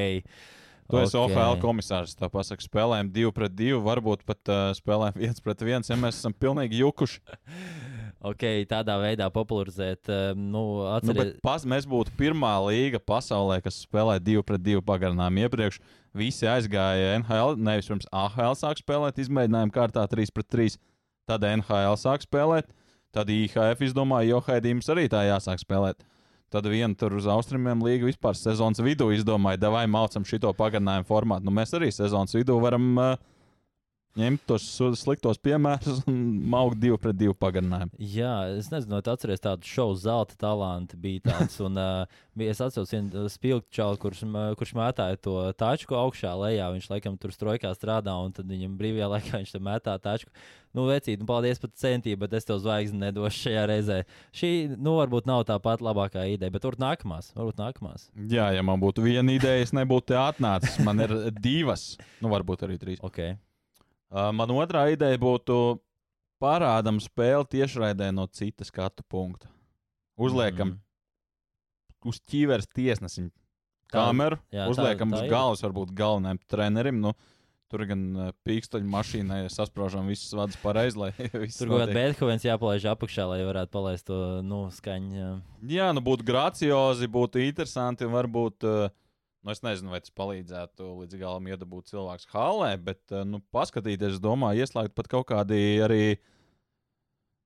Tu 0.85 0.99
esi 1.01 1.17
Ok. 1.17 1.33
OHL 1.33 1.57
komisārs. 1.63 2.13
Tā 2.17 2.29
pasaka, 2.29 2.61
spēlējam 2.61 3.09
2 3.13 3.31
pret 3.33 3.55
2, 3.57 3.79
varbūt 3.81 4.21
pat 4.27 4.51
uh, 4.53 4.69
spēlējam 4.77 5.17
1 5.31 5.41
pret 5.41 5.63
1, 5.65 5.89
ja 5.89 5.97
mēs 5.97 6.19
esam 6.21 6.35
pilnīgi 6.37 6.83
jukuši. 6.83 7.21
Ok, 8.25 8.41
tādā 8.65 8.95
veidā 8.97 9.27
popularizēt. 9.29 10.07
Um, 10.09 10.39
nu, 10.49 10.61
Nu, 10.65 10.85
atceries, 10.95 11.17
bet 11.19 11.41
pas, 11.45 11.61
mēs 11.67 11.85
būtu 11.85 12.13
pirmā 12.17 12.55
līga 12.65 12.97
pasaulē, 12.97 13.59
kas 13.61 13.83
spēlē 13.83 14.15
2 14.23 14.41
pret 14.47 14.63
2 14.65 14.81
pagarinājumu 14.87 15.43
iepriekš. 15.45 15.77
Visi 16.15 16.47
aizgāja 16.49 17.19
NHL, 17.19 17.59
nevis 17.61 17.91
pirms 17.91 18.09
AHL 18.09 18.55
sāk 18.57 18.81
spēlēt, 18.81 19.19
izmēģinājumu 19.21 19.75
kārtā 19.75 20.07
3 20.09 20.33
pret 20.33 20.49
3. 20.57 20.79
Tad 21.29 21.45
NHL 21.51 21.99
sāk 22.01 22.25
spēlēt, 22.25 22.71
tad 23.13 23.29
IHF 23.29 23.85
izdomāja, 23.85 24.31
jo 24.31 24.41
Haidījums 24.47 24.89
arī 24.95 25.05
tā 25.11 25.21
jāsāk 25.27 25.61
spēlēt. 25.61 26.01
Tad 26.55 26.69
viena 26.71 26.95
tur 26.95 27.17
uz 27.19 27.25
austrumiem 27.27 27.81
līga 27.83 28.07
vispār 28.07 28.37
sezonas 28.39 28.79
vidū 28.79 29.09
izdomāja, 29.11 29.67
vai 29.73 29.83
mācām 29.91 30.23
šito 30.23 30.53
pagarinājumu 30.55 31.07
formātu. 31.09 31.43
Nu, 31.43 31.51
mēs 31.51 31.75
arī 31.75 31.89
sezonas 31.91 32.31
vidū 32.37 32.55
varam 32.63 32.85
uh, 32.95 33.17
ņemt 34.19 34.43
tos 34.47 34.65
sliktos 34.99 35.39
piemērus 35.43 36.03
un 36.09 36.19
maukt 36.51 36.79
divu 36.81 36.97
pret 37.01 37.17
divu 37.17 37.35
pagarinājumu. 37.37 37.93
Jā, 37.99 38.33
es 38.55 38.69
nezinu, 38.71 38.97
vai 38.97 39.13
atceries 39.13 39.43
tādu 39.43 39.67
šovu, 39.67 39.97
zelta 39.99 40.37
talanti 40.39 40.99
bija 40.99 41.25
tāds. 41.29 41.57
Un, 41.65 41.79
uh, 41.79 42.19
es 42.45 42.61
atceros 42.63 42.93
vienu 42.93 43.25
spilgtu 43.31 43.75
čalu, 43.75 43.99
kurš, 44.01 44.23
kurš 44.59 44.75
mētāja 44.77 45.19
to 45.21 45.37
tačku 45.59 45.97
augšā 45.99 46.33
lejā. 46.39 46.69
Viņš 46.75 46.91
laikam 46.91 47.17
tur 47.19 47.33
strojkā 47.35 47.73
strādā, 47.75 48.15
un 48.23 48.35
tad 48.35 48.47
viņam 48.51 48.77
brīvajā 48.79 49.09
laikā 49.15 49.41
viņš 49.41 49.55
tam 49.55 49.67
mētā 49.67 49.97
tačku. 50.03 50.31
Nu, 50.75 50.89
vecīt, 50.89 51.21
nu, 51.21 51.27
paldies 51.29 51.61
par 51.63 51.71
centību, 51.79 52.25
bet 52.25 52.33
es 52.35 52.47
tev 52.47 52.59
zvaigzni 52.59 52.99
nedošu 53.05 53.45
šajā 53.45 53.63
reizē. 53.71 54.01
Šī, 54.35 54.51
nu, 54.75 54.97
varbūt 54.99 55.29
nav 55.29 55.45
tā 55.47 55.55
pati 55.63 55.87
labākā 55.87 56.25
ideja, 56.33 56.51
bet 56.51 56.67
varbūt 56.67 56.83
nākamās. 56.83 57.31
Varbūt 57.37 57.61
nākamās. 57.61 58.09
Jā, 58.31 58.49
ja 58.57 58.63
man 58.65 58.83
būtu 58.83 59.05
viena 59.07 59.37
ideja, 59.37 59.63
es 59.63 59.71
nebūtu 59.75 60.11
te 60.11 60.19
atnācis. 60.19 60.75
Man 60.83 60.99
ir 61.05 61.15
divas, 61.39 61.93
nu, 62.19 62.27
varbūt 62.33 62.67
arī 62.67 62.79
trīs. 62.81 62.99
Okay. 63.07 63.37
Man 64.11 64.49
otrā 64.49 64.85
ideja 64.93 65.17
būtu 65.17 65.79
parādām 66.41 66.99
spēli 67.01 67.47
tiešraidē 67.49 68.11
no 68.13 68.27
citas 68.27 68.67
skatu 68.71 69.03
punkta. 69.09 69.47
Uzliekam 70.17 70.75
Mm. 70.75 70.79
uz 72.05 72.19
ķīveres 72.21 72.67
tiesnesim 72.75 73.31
Tā- 73.91 74.05
kameru, 74.07 74.37
jā, 74.53 74.65
tā- 74.65 74.69
uzliekam 74.71 75.11
tā 75.11 75.15
uz 75.15 75.21
ir. 75.23 75.29
galvas, 75.29 75.61
varbūt 75.61 75.93
galvenajam 75.95 76.39
trenerim. 76.47 76.99
Nu, 77.01 77.13
Tur 77.67 77.83
gan 77.89 78.31
pīkstoņu 78.45 78.85
mašīnai 78.87 79.49
sasprāžam 79.49 80.05
visus 80.07 80.31
vadus 80.37 80.55
pareizi, 80.61 80.95
lai 80.95 81.09
viss 81.33 81.57
Tur 81.57 81.67
notiek. 81.67 81.95
Beethovens 81.95 82.43
jāpalaiž 82.45 82.85
apakšā, 82.93 83.25
lai 83.27 83.39
varētu 83.41 83.71
palaist 83.73 84.05
to 84.05 84.41
nu, 84.45 84.67
skaņu. 84.69 85.11
jā. 85.17 85.41
Jā, 85.65 85.87
nu 85.91 85.99
būtu 85.99 86.23
graciozi, 86.23 87.07
būtu 87.09 87.41
interesanti 87.41 88.05
un 88.05 88.13
varbūt. 88.13 88.63
Uh, 88.63 88.89
Nu, 89.45 89.53
es 89.53 89.61
nezinu, 89.61 89.91
vai 89.93 89.99
tas 90.01 90.13
palīdzētu 90.17 90.87
līdz 91.03 91.19
galam 91.21 91.45
iedabūt 91.51 91.91
cilvēku 91.91 92.31
halē, 92.33 92.71
bet, 92.81 93.03
uh, 93.13 93.21
nu, 93.29 93.37
paskatīties, 93.53 94.15
es 94.17 94.23
domāju, 94.23 94.65
ieslēgt 94.65 94.95
pat 94.97 95.11
kaut 95.11 95.27
kādi 95.29 95.59
arī. 95.85 96.15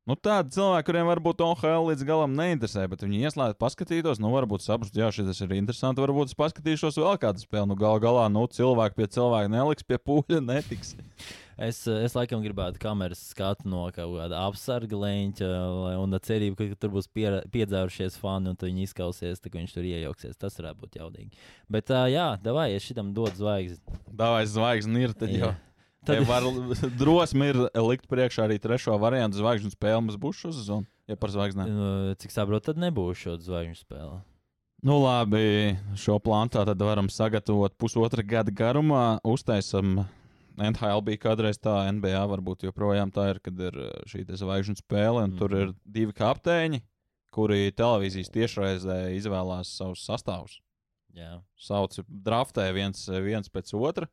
Nu, 0.10 0.16
tādi 0.18 0.56
cilvēki, 0.56 0.88
kuriem 0.88 1.06
varbūt 1.06 1.42
OHL 1.46 1.84
līdz 1.92 2.02
galam 2.08 2.32
neinteresē, 2.34 2.88
bet 2.90 3.04
viņi 3.06 3.28
ieslēdz, 3.30 3.60
paskatītos, 3.62 4.18
nu, 4.18 4.32
varbūt 4.34 4.64
saprast, 4.64 4.96
jā, 4.98 5.12
šis 5.14 5.44
ir 5.46 5.54
interesanti. 5.54 6.02
Varbūt 6.02 6.32
es 6.32 6.38
paskatīšos 6.40 6.98
vēl 6.98 7.20
kādu 7.22 7.44
spēli. 7.44 7.70
Nu, 7.70 7.78
gal 7.78 8.02
galā, 8.02 8.24
nu, 8.34 8.48
cilvēki 8.50 8.98
pie 8.98 9.08
cilvēka 9.14 9.52
neliks, 9.54 9.86
pie 9.86 10.02
pūļa 10.02 10.42
netiks. 10.48 10.96
Es, 11.60 11.82
es 11.92 12.14
laikam 12.16 12.40
gribētu 12.40 12.80
kameras 12.80 13.20
skatu 13.34 13.68
no 13.68 13.82
kaut 13.92 14.14
kāda 14.16 14.46
apsarga 14.48 14.96
leņķa, 14.96 15.50
un 16.00 16.16
cerību, 16.24 16.56
ka 16.56 16.78
tur 16.80 16.94
būs 16.94 17.10
piera- 17.12 17.42
piedzērušies 17.52 18.16
fani, 18.16 18.54
un 18.54 18.56
tad 18.56 18.70
viņi 18.70 18.88
izkausies, 18.88 19.44
ka 19.44 19.58
viņš 19.58 19.76
tur 19.76 19.90
iejauksies. 19.90 20.40
Tas 20.40 20.56
varētu 20.56 20.86
būt 20.86 20.96
jaudīgi. 21.02 21.44
Bet, 21.68 21.92
uh, 21.92 22.08
jā, 22.08 22.30
davai, 22.40 22.70
es 22.78 22.88
šitam 22.88 23.12
dodu 23.12 23.36
zvaigzni. 23.42 24.00
Dāvājas 24.08 24.56
zvaigzni 24.56 25.04
ir, 25.04 25.18
tad 25.20 25.36
jau. 25.36 25.52
Tad, 26.08 26.16
Ja 26.16 26.24
var 26.24 26.46
drosmi 26.96 27.50
ir 27.52 27.58
likt 27.76 28.08
priekšā 28.08 28.46
arī 28.48 28.56
trešo 28.62 28.96
variantu 29.02 29.42
zvaigžņu 29.42 29.74
spēli. 29.74 30.04
Mums 30.06 30.20
būs 30.22 30.38
šo 30.46 30.52
sezonu, 30.56 30.88
ja 31.12 31.18
par 31.20 31.34
zvaigznēm. 31.34 31.74
nu, 31.76 31.90
cik 32.22 32.32
saprotu, 32.32 32.70
tad 32.70 32.80
nebūs 32.80 33.20
šo 33.20 33.36
zvaigžņu 33.44 33.82
spēle. 33.82 34.22
Nu, 34.80 34.96
labi, 35.04 35.76
šo 36.00 36.16
plānu 36.24 36.54
tā 36.56 36.64
tad 36.70 36.80
varam 36.80 37.10
sagatavot 37.12 37.76
pusotra 37.76 38.24
gada 38.24 38.54
garumā. 38.56 39.20
Uztaisam, 39.28 40.06
NHL 40.56 41.04
bija 41.04 41.20
kādreiz 41.26 41.60
tā, 41.60 41.82
NBA 41.92 42.22
varbūt 42.32 42.64
joprojām 42.70 43.12
tā 43.12 43.28
ir, 43.34 43.42
kad 43.44 43.60
ir 43.60 43.76
uh, 43.76 43.92
šī 44.08 44.24
zvaigžņu 44.24 44.80
spēle, 44.80 45.26
un 45.26 45.34
mm. 45.34 45.42
tur 45.42 45.52
Mhm. 45.52 45.66
ir 45.66 45.76
divi 45.84 46.16
kapteiņi, 46.16 46.80
kuri 47.36 47.76
televīzijas 47.76 48.32
tiešraizē 48.32 49.02
izvēlās 49.18 49.76
savus 49.76 50.08
sastāvus. 50.08 50.62
Jā. 51.12 51.42
Sauc 51.60 52.00
draftē 52.08 52.70
viens, 52.72 53.04
viens 53.26 53.52
pēc 53.52 53.74
otra. 53.76 54.08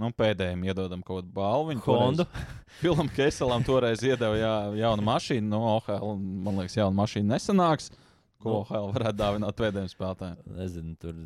Nu, 0.00 0.08
pēdējiem 0.16 0.62
iedodam 0.70 1.02
kaut 1.04 1.24
kādu 1.24 1.34
balvu. 1.36 1.76
Hondu. 1.84 2.24
Filam 2.80 3.10
Keselam 3.12 3.64
toreiz 3.66 4.00
iedeva 4.06 4.38
jā, 4.38 4.52
jaunu 4.80 5.04
mašīnu. 5.04 5.48
No 5.50 5.60
OHL, 5.74 5.98
un, 6.06 6.22
man 6.46 6.62
liekas, 6.62 6.78
jauna 6.78 6.96
mašīna 7.02 7.34
nesanāks. 7.36 7.90
Ko 8.40 8.54
Nu. 8.54 8.60
OHL 8.62 8.94
varētu 8.94 9.20
dāvināt 9.20 9.58
pēdējiem 9.58 9.90
spēlētājiem? 9.92 10.38
Nezinu, 10.56 10.94
tur 11.02 11.18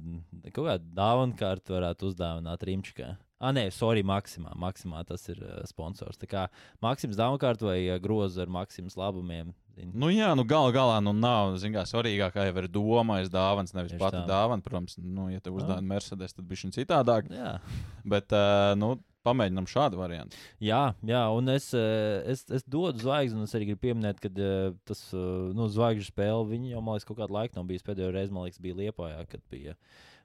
kaut 0.48 0.64
kāda 0.66 0.82
dāvana 0.98 1.38
kārta 1.38 1.76
varētu 1.76 2.10
uzdāvināt 2.10 2.66
Rīmčikā. 2.66 3.12
Ah, 3.42 3.50
nē, 3.52 3.66
sorry, 3.74 4.04
Maksimā. 4.06 4.54
Maksimā 4.56 5.02
tas 5.08 5.26
ir 5.28 5.40
uh, 5.42 5.60
sponsors. 5.68 6.16
Tā 6.20 6.28
kā 6.30 6.44
Maksims 6.84 7.18
vai 7.18 7.78
uh, 7.90 7.98
groza 8.00 8.44
ar 8.44 8.52
Maksimas 8.52 8.96
labumiem. 8.96 9.52
zini. 9.74 9.90
Nu, 9.92 10.08
jā, 10.14 10.30
nu, 10.38 10.44
gal 10.44 10.70
galā 10.72 11.00
nu, 11.02 11.12
nav. 11.12 11.56
Zin, 11.58 11.74
kā, 11.74 11.82
svarīgākā 11.88 12.46
jau 12.46 12.56
ir 12.62 12.68
domāts 12.70 13.32
dāvāns, 13.32 13.74
nevis 13.74 13.92
Tieši 13.92 14.00
pati 14.00 14.20
tā. 14.22 14.26
dāvana. 14.30 14.62
Protams, 14.62 14.96
nu, 15.02 15.28
ja 15.32 15.42
te 15.42 15.50
uzdāvina 15.50 15.94
Mercedes, 15.96 16.32
tad 16.32 16.46
bija 16.48 16.62
šis 16.62 16.78
citādāk. 16.78 17.28
Jā. 17.34 17.58
Bet, 18.06 18.30
uh, 18.32 18.72
nu, 18.78 18.94
pamēģinām 19.24 19.66
šādu 19.70 19.98
variantu. 20.00 20.36
Jā, 20.62 20.82
jā, 21.08 21.22
un 21.36 21.48
es, 21.54 21.70
eh, 21.74 22.22
es, 22.32 22.44
es 22.52 22.64
dodu 22.70 23.00
zvaigzni, 23.02 23.38
un 23.40 23.48
es 23.48 23.54
arī 23.56 23.70
gribu 23.72 23.82
pieminēt, 23.86 24.20
ka 24.22 24.30
eh, 24.30 24.72
tas 24.88 25.04
eh, 25.16 25.26
nu, 25.56 25.68
zvaigžņu 25.72 26.08
spēle, 26.12 26.46
viņi 26.52 26.74
jau, 26.74 26.82
man 26.84 26.96
liekas, 26.98 27.08
kaut 27.08 27.20
kādu 27.22 27.36
laiku 27.38 27.56
nav 27.58 27.68
bijis. 27.70 27.84
Pēdējo 27.86 28.10
reizi, 28.14 28.34
man 28.36 28.46
liekas, 28.48 28.60
bija 28.64 28.78
Liepājā, 28.82 29.22
kad 29.32 29.44
bija 29.52 29.76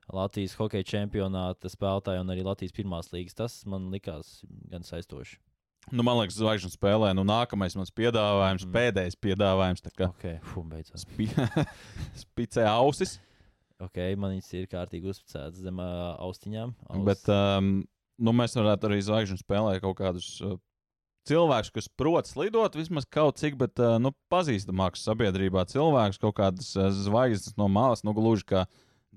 Latvijas 0.10 0.56
hokeja 0.58 0.88
čempionāta 0.90 1.70
spēlētāji 1.70 2.24
un 2.24 2.34
arī 2.34 2.44
Latvijas 2.48 2.74
pirmās 2.74 3.12
līgas. 3.14 3.36
Tas 3.38 3.60
man 3.70 3.92
likās 3.94 4.40
gan 4.72 4.82
saistoši. 4.88 5.38
Nu, 5.96 6.04
man 6.06 6.20
liekas, 6.20 6.36
zvaigžņu 6.38 6.70
spēlē, 6.76 7.14
nu, 7.18 7.24
nākamais 7.26 7.74
mans 7.80 7.90
piedāvājums, 7.96 8.66
Mm. 8.68 8.74
pēdējais 8.76 9.16
piedāvājums, 9.22 9.82
tā 9.86 9.90
kā 9.96 10.10
Ok, 10.12 10.26
fu, 10.52 10.62
beidzot. 10.68 11.00
spi 11.02 11.30
spicē 12.24 12.66
ausis. 12.70 13.16
Ok, 13.80 13.96
man 14.20 14.34
viņas 14.36 14.50
ir 14.60 14.68
kārtīgi 14.68 15.08
uzticētas 15.14 15.62
zem 15.64 15.80
uh, 15.80 16.18
austiņām. 16.26 16.74
Aus. 16.92 17.06
Bet 17.08 17.30
um, 17.32 17.70
nu, 18.20 18.34
mēs 18.36 18.58
varētu 18.58 18.90
arī 18.90 19.00
zvaigžņu 19.06 19.40
spēlē 19.42 19.78
kaut 19.84 19.98
kādus 20.00 20.28
uh, 20.44 20.58
cilvēks, 21.30 21.72
kas 21.76 21.90
prot 22.00 22.30
slidot, 22.30 22.78
vismaz 22.78 23.08
kaut 23.10 23.40
cik, 23.42 23.58
bet 23.60 23.80
uh, 23.82 23.98
nu, 24.02 24.14
pazīstamāks 24.32 25.04
sabiedrībā 25.08 25.66
cilvēks, 25.70 26.22
kaut 26.22 26.38
kādas 26.40 26.72
uh, 26.78 26.90
zvaigznes 26.94 27.58
no 27.60 27.70
malas, 27.72 28.06
nu, 28.08 28.16
gluži 28.18 28.48
kā 28.54 28.66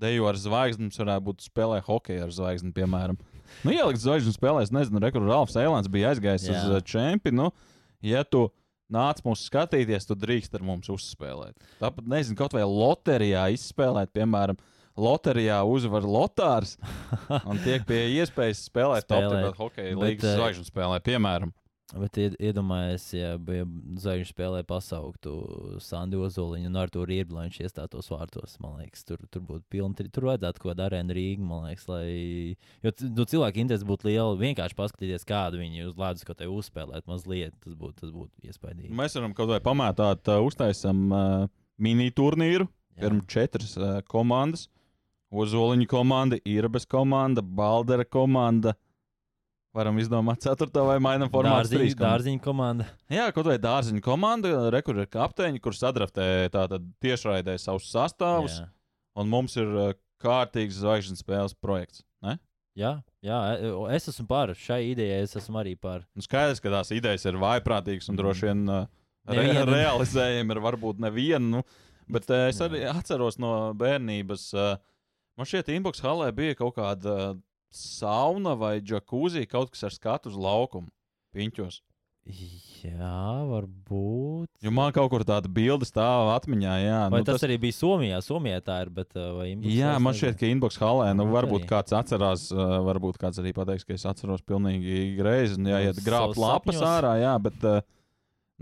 dejo 0.02 0.26
ar 0.30 0.38
zvaigzni, 0.40 0.88
mums 0.88 0.98
varētu 0.98 1.26
būt 1.28 1.46
spēlē 1.46 1.82
hokeja 1.84 2.26
ar 2.26 2.34
zvaigzni, 2.34 2.72
piemēram. 2.76 3.20
Nu, 3.62 3.74
ielikt 3.74 4.00
zvaigžņu 4.02 4.34
spēlē, 4.34 4.64
es 4.64 4.72
nezinu, 4.74 5.02
rekur 5.02 5.24
Ralfs 5.26 5.58
Eilants 5.60 5.90
bija 5.92 6.12
aizgājis 6.12 6.48
Jā. 6.48 6.56
uz 6.56 6.72
uh, 6.72 6.82
čempionu. 6.84 7.48
Nu, 7.50 7.78
ja 8.06 8.24
tu 8.24 8.46
nāc 8.92 9.22
mūs 9.24 9.46
skatīties, 9.48 10.08
tu 10.08 10.16
drīkst 10.18 10.56
ar 10.56 10.64
mums 10.66 10.90
uzspēlēt. 10.92 11.56
Tāpat, 11.80 12.08
nezinu, 12.08 12.38
kaut 12.40 12.56
vai 12.56 12.64
loterijā 12.68 13.46
izspēlēt, 13.56 14.12
piemēram, 14.16 14.58
loterijā 14.98 15.62
uzvar 15.68 16.04
Lotārs 16.04 16.76
un 17.48 17.58
tiek 17.64 17.84
pie 17.88 18.04
iespējas 18.18 18.66
spēlēt 18.68 19.08
Spēlēt. 19.08 19.50
top 19.50 19.60
hokeja 19.66 19.96
līnijas 19.96 20.30
eh, 20.30 20.38
zvaigžņu 20.38 20.68
spēlē, 20.68 21.02
piemēram. 21.04 21.52
Bet 21.92 22.16
ied- 22.16 22.38
iedomājies, 22.40 23.02
ja 23.12 23.34
zvaigžņu 23.36 24.30
spēlē 24.30 24.62
pasauktu 24.64 25.32
Sandu 25.84 26.22
Ozoliņu 26.24 26.70
un 26.70 26.78
Artur 26.80 27.04
Rīblu, 27.04 27.36
lai 27.36 27.50
viņš 27.50 27.58
iestātos 27.66 28.08
vārtos. 28.08 28.54
Man 28.64 28.78
liekas, 28.80 29.02
tur, 29.04 29.20
tur 29.28 29.44
būtu 29.44 29.66
pilni. 29.68 30.06
Tur 30.08 30.30
vajadzētu 30.30 30.62
kaut 30.62 30.70
kādu 30.70 30.86
arēnu 30.86 31.12
Rīgu, 31.18 31.44
man 31.44 31.66
liekas, 31.68 31.84
lai. 31.92 32.56
Jo 32.80 32.94
nu, 33.12 33.26
cilvēku 33.28 33.60
interesi 33.60 33.84
būtu 33.84 34.08
liela. 34.08 34.32
Vienkārši 34.40 34.78
paskatīties, 34.78 35.28
kādu 35.28 35.60
viņi 35.60 35.84
uz 35.90 35.98
ledus 36.00 36.24
kaut 36.24 36.40
kā 36.40 36.48
uzspēlēt 36.48 37.04
mazliet. 37.12 37.52
Tas 37.60 37.76
būtu, 37.76 37.98
tas 38.06 38.14
būtu 38.16 38.48
iespaidīgi. 38.48 38.88
Mēs 38.96 39.18
varam 39.20 39.36
kaut 39.36 39.52
vai 39.52 39.60
pamētāt, 39.60 40.32
uh, 40.32 40.40
uztaisam 40.48 41.04
uh, 41.12 41.48
mini 41.76 42.08
turnīru. 42.08 42.70
Ir 43.04 43.20
četras 43.28 43.76
uh, 43.76 43.98
komandas. 44.08 44.70
Ozoliņa 45.32 45.88
komanda, 45.88 46.38
Irbes 46.44 46.84
komanda, 46.88 47.40
Baldera 47.42 48.04
komanda. 48.04 48.74
Varam 49.72 49.96
izdomāt, 49.96 50.42
ceturto 50.44 50.84
vai 50.84 50.98
mainām 51.00 51.30
formātu. 51.32 51.72
Komandas. 51.72 51.96
dārziņu 51.96 52.42
komanda. 52.44 52.86
Jā, 53.08 53.30
kaut 53.32 53.48
vai 53.48 53.56
dārziņa 53.56 54.02
komanda, 54.04 54.50
rekur 54.74 55.00
ir 55.00 55.08
kapteiņi, 55.08 55.62
kurš 55.64 55.80
sadraftē 55.86 56.26
tātad 56.52 56.84
tiešraidē 57.00 57.54
savus 57.56 57.88
sastāvus. 57.88 58.58
Jā. 58.60 58.68
Un 59.16 59.32
mums 59.32 59.56
ir 59.56 59.72
uh, 59.72 59.94
kārtīgs 60.20 60.82
zvaigžņu 60.82 61.16
spēles 61.20 61.56
projekts. 61.56 62.04
Ne? 62.24 62.36
Jā, 62.76 62.98
jā, 63.24 63.38
e- 63.56 63.72
es 63.96 64.08
esmu 64.12 64.26
par 64.28 64.52
šai 64.56 64.82
idejai. 64.90 65.22
Es 65.24 65.36
esmu 65.40 65.60
arī 65.62 65.72
par. 65.80 66.04
Nu, 66.16 66.24
skaidrs, 66.24 66.60
ka 66.60 66.72
tās 66.72 66.92
idejas 66.92 67.24
ir 67.28 67.40
vājprātīgas 67.40 68.12
un 68.12 68.20
droši 68.20 68.48
vien 68.50 68.62
uh, 68.68 68.86
re 69.32 69.48
realizējami 69.68 70.56
ir 70.56 70.62
varbūt 70.68 71.00
neviena. 71.00 71.44
Nu, 71.58 71.64
bet 72.12 72.28
uh, 72.28 72.46
es 72.52 72.60
arī 72.64 72.84
atceros 72.92 73.40
no 73.40 73.72
bērnības, 73.80 74.48
uh, 74.56 74.72
man 75.38 75.48
šķiet, 75.48 75.72
Inbox 75.76 76.02
halē 76.04 76.28
bija 76.36 76.58
kaut 76.58 76.76
kāda 76.76 77.16
uh, 77.32 77.38
sauna 77.72 78.56
vai 78.58 78.76
džakūzija, 78.84 79.48
kaut 79.50 79.72
kas 79.72 79.88
ar 79.88 79.96
skatu 79.96 80.32
uz 80.32 80.36
laukumu. 80.38 80.90
Piņķos. 81.32 81.80
Jā, 82.22 83.42
varbūt. 83.48 84.46
Jo 84.62 84.70
man 84.70 84.92
kaut 84.94 85.08
kur 85.10 85.24
tāda 85.26 85.50
bilde 85.50 85.86
stāv 85.88 86.28
atmiņā. 86.36 86.74
Jā, 86.84 86.98
Vai 87.10 87.18
nu, 87.22 87.26
tas, 87.26 87.40
tas 87.40 87.46
arī 87.48 87.56
bija 87.64 87.74
Somijā? 87.74 88.20
Somijā 88.22 88.60
tā 88.62 88.76
ir. 88.84 88.92
Bet, 88.94 89.16
uh, 89.18 89.40
Jā, 89.66 89.96
man 90.02 90.14
šķiet, 90.14 90.36
ka 90.38 90.46
inbox 90.46 90.78
halē, 90.78 91.08
nu, 91.16 91.24
Nu, 91.26 91.34
varbūt 91.34 91.66
kāds 91.70 91.94
atcerās, 91.98 92.44
uh, 92.54 92.76
varbūt 92.86 93.18
kāds 93.22 93.42
arī 93.42 93.54
pateiks, 93.56 93.86
ka 93.88 93.96
es 93.98 94.06
atceros 94.06 94.44
pilnīgi 94.46 95.16
greizi, 95.18 95.58
jāiet 95.58 95.98
Nu, 95.98 96.06
grābt 96.06 96.36
savus 96.36 96.42
lapas 96.44 96.78
sapņos. 96.78 96.86
ārā, 96.92 97.12
jā, 97.24 97.34
bet 97.42 97.66
uh, 97.66 97.82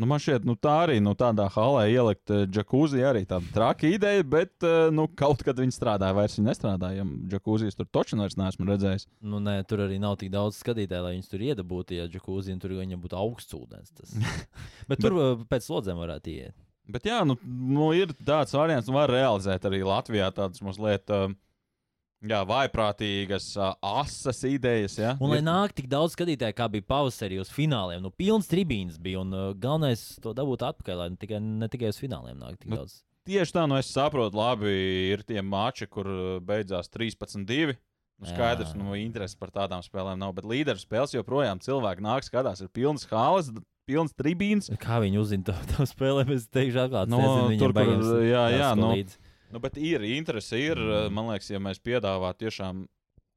nu, 0.01 0.09
man 0.09 0.21
šķiet, 0.23 0.47
nu, 0.49 0.55
tā 0.57 0.75
arī 0.87 0.97
nu, 1.05 1.13
tādā 1.19 1.47
halē 1.53 1.85
ielikt 1.93 2.33
uh, 2.33 2.45
džakūzi 2.49 3.03
arī 3.05 3.23
tāda 3.29 3.53
traka 3.55 3.89
ideja, 3.91 4.25
bet 4.25 4.65
uh, 4.65 4.89
nu, 4.95 5.05
kaut 5.19 5.45
kad 5.47 5.61
viņi 5.61 5.77
strādāja, 5.77 6.17
vairs 6.17 6.39
viņi 6.39 6.49
nestrādāja. 6.49 7.05
Džakūzijas 7.35 7.77
tur 7.79 7.91
taču 7.93 8.19
vairs 8.21 8.39
neesmu 8.41 8.69
redzējis. 8.71 9.07
Nu, 9.21 9.43
nē, 9.45 9.59
tur 9.69 9.85
arī 9.85 10.01
nav 10.03 10.17
tik 10.21 10.33
daudz 10.33 10.59
skatītāju, 10.63 11.05
lai 11.05 11.13
viņus 11.19 11.31
tur 11.33 11.45
iedabūtu. 11.51 11.99
Ja 12.01 12.09
džekūzija 12.11 12.63
tur 12.63 12.75
viņam 12.79 13.05
būtu 13.05 13.21
augsts 13.21 13.57
ūdens. 13.59 13.93
Tas... 13.95 14.17
Bet 14.91 15.05
tur 15.05 15.19
uh, 15.19 15.47
pēc 15.51 15.69
slodzēm 15.69 16.01
varētu 16.01 16.35
iet. 16.35 16.57
Bet 16.91 17.07
jā, 17.07 17.21
nu, 17.29 17.37
nu 17.45 17.93
ir 17.95 18.11
tāds 18.27 18.57
variants, 18.57 18.89
nu, 18.89 18.97
var 18.97 19.13
realizēt 19.13 19.69
arī 19.69 19.85
Latvijā 19.87 20.33
tādas 20.35 20.65
mazliet. 20.65 21.07
Uh, 21.13 21.37
Jā, 22.21 22.43
vaiprātīgas, 22.45 23.47
asas 23.81 24.43
idejas. 24.45 24.99
Ja? 25.01 25.15
Un 25.25 25.33
lai 25.33 25.39
nāk 25.45 25.73
tik 25.77 25.87
daudz 25.89 26.13
skatītāju, 26.17 26.57
kā 26.59 26.67
bija 26.69 26.85
pavasarī 26.93 27.39
uz 27.41 27.49
fināliem, 27.55 28.03
nu, 28.05 28.11
pilns 28.13 28.51
tribīns 28.51 28.99
bija. 29.01 29.23
Un 29.23 29.33
uh, 29.33 29.47
galvenais 29.57 30.03
to 30.21 30.35
dabūt 30.37 30.67
atpakaļ, 30.69 30.99
lai 31.01 31.07
ne 31.15 31.21
tikai, 31.21 31.39
ne 31.41 31.69
tikai 31.73 31.95
uz 31.95 32.01
fināliem 32.03 32.37
nāk 32.43 32.59
tik 32.61 32.69
Nu, 32.75 32.83
daudz. 32.83 32.99
Tieši 33.29 33.55
tā, 33.57 33.65
nu 33.69 33.79
es 33.81 33.89
saprotu, 33.93 34.37
labi, 34.37 34.75
ir 35.15 35.25
tie 35.29 35.41
mači, 35.45 35.89
kur 35.89 36.09
beidzās 36.45 36.93
13-2. 36.93 37.77
Nu, 38.21 38.29
skaidrs, 38.29 38.75
Jā. 38.75 38.81
nu, 38.83 38.93
interesi 39.01 39.39
par 39.41 39.49
tādām 39.55 39.81
spēlēm 39.81 40.19
nav, 40.21 40.35
bet 40.37 40.45
līderu 40.45 40.81
spēles 40.81 41.15
joprojām 41.17 41.61
cilvēki 41.65 42.05
nāk, 42.05 42.27
skatās, 42.27 42.61
ir 42.61 42.69
pilns 42.69 43.07
halas, 43.09 43.49
pilns 43.89 44.13
tribīns. 44.13 44.69
Kā 44.83 44.99
viņi 45.01 45.21
uzzina 45.23 45.47
to, 45.49 45.55
to 45.73 45.87
spēlē, 45.89 46.27
es 46.37 46.45
teikšu, 46.53 46.83
atklāti. 46.85 47.15
No, 47.15 47.21
nezinu, 47.25 47.47
viņiem 47.49 47.63
tur, 47.65 47.73
kur- 47.73 47.79
baigās 47.81 48.11
jā, 48.29 48.29
jā, 48.29 48.43
jāsako 48.61 48.83
nu. 48.83 48.91
līdzi. 48.99 49.21
Nu, 49.51 49.59
bet 49.63 49.77
ir 49.81 50.05
interesi, 50.07 50.61
ir, 50.71 50.79
uh, 50.79 51.09
man 51.13 51.33
liekas, 51.33 51.51
ja 51.51 51.61
mēs 51.63 51.83
piedāvātu 51.83 52.47
tiešām. 52.47 52.87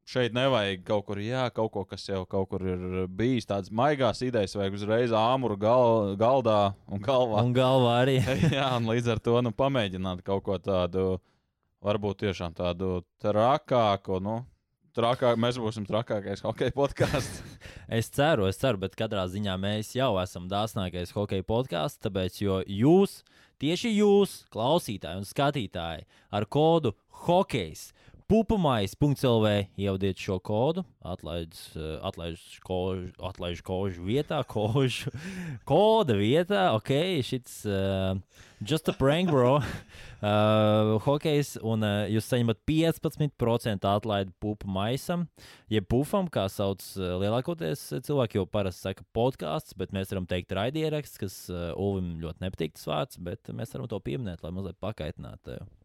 Šeit 0.03 0.33
nevajag 0.35 0.81
kaut 0.83 1.05
kur, 1.07 1.19
jā, 1.23 1.45
kaut 1.55 1.71
ko, 1.71 1.85
kas 1.87 2.03
jau 2.09 2.25
kaut 2.27 2.49
kur 2.51 2.65
ir 2.67 3.05
bijis. 3.07 3.47
Tādas 3.47 3.71
maigās 3.71 4.19
idejas 4.25 4.51
vajag 4.59 4.75
uzreiz 4.75 5.13
āmuru 5.15 5.55
gal, 5.55 6.09
galdā 6.19 6.73
un 6.91 6.99
galvā. 7.05 7.39
Un 7.39 7.53
galvā 7.55 7.93
arī. 8.01 8.17
Jā, 8.57 8.65
un 8.75 8.89
līdz 8.91 9.13
ar 9.13 9.21
to 9.23 9.39
nu, 9.47 9.53
pamēģināt 9.55 10.25
kaut 10.27 10.43
ko 10.43 10.57
tādu, 10.59 11.21
varbūt 11.87 12.19
tiešām 12.25 12.51
tādu 12.57 12.97
trakāku. 13.23 14.19
Nu, 14.19 14.41
trakāk, 14.97 15.39
mēs 15.41 15.57
būsim 15.61 15.85
trakākais 15.89 16.43
hockey 16.45 16.73
podkāsts. 16.75 17.41
Es 17.93 18.07
ceru, 18.09 18.47
es 18.49 18.57
ceru, 18.57 18.79
bet 18.81 18.95
katrā 18.97 19.25
ziņā 19.29 19.53
mēs 19.59 19.91
jau 19.93 20.15
esam 20.21 20.47
dāsnākais 20.49 21.11
hockey 21.13 21.43
podkāsts, 21.45 21.99
tāpēc, 22.01 22.39
jo 22.41 22.61
jūs, 22.65 23.19
tieši 23.61 23.91
jūs, 23.91 24.37
klausītāji 24.53 25.21
un 25.21 25.27
skatītāji, 25.27 26.07
ar 26.33 26.47
kodu 26.49 26.93
hokejs. 27.25 27.91
Pupamais.CLV 28.27 29.49
ievadiet 29.77 30.19
šo 30.19 30.37
kodu, 30.39 30.83
atlaiž, 31.03 31.59
eh, 31.75 31.97
atlaiž, 32.05 32.39
kožu, 32.63 33.11
atlaiž 33.19 33.61
kožu 33.65 34.05
vietā, 34.07 34.39
kožu 34.55 35.11
koda 35.67 36.15
vietā. 36.17 36.71
Ok, 36.77 36.91
šis 37.25 37.65
uh, 37.67 38.15
just 38.63 38.87
a 38.87 38.95
prank, 38.95 39.29
bro. 39.29 39.59
Uh, 40.23 40.95
hokejs, 41.05 41.57
un 41.59 41.83
uh, 41.83 42.07
jūs 42.07 42.31
saņemat 42.31 42.63
15% 42.69 43.91
atlaidi 43.91 44.33
pupu 44.39 44.71
maisam, 44.71 45.27
jeb 45.71 45.87
pufam, 45.91 46.31
kā 46.31 46.47
sauc 46.47 46.81
uh, 46.95 47.19
lielākoties 47.21 47.85
cilvēki, 48.07 48.39
jo 48.39 48.47
parasti 48.47 48.89
saka 48.89 49.07
podkāsts, 49.15 49.75
bet 49.75 49.91
mēs 49.91 50.15
varam 50.15 50.27
teikt 50.29 50.55
raidieraksts, 50.55 51.19
kas 51.21 51.39
uh, 51.51 51.71
Ulvim 51.75 52.15
ļoti 52.23 52.47
nepatīk 52.47 52.79
tas 52.79 52.89
vārds, 52.89 53.21
bet 53.23 53.51
mēs 53.51 53.75
varam 53.75 53.91
to 53.91 53.99
pieminēt, 54.03 54.43
lai 54.45 54.55
mazliet 54.55 54.79
pakaitinātu. 54.83 55.43
tevi. 55.51 55.82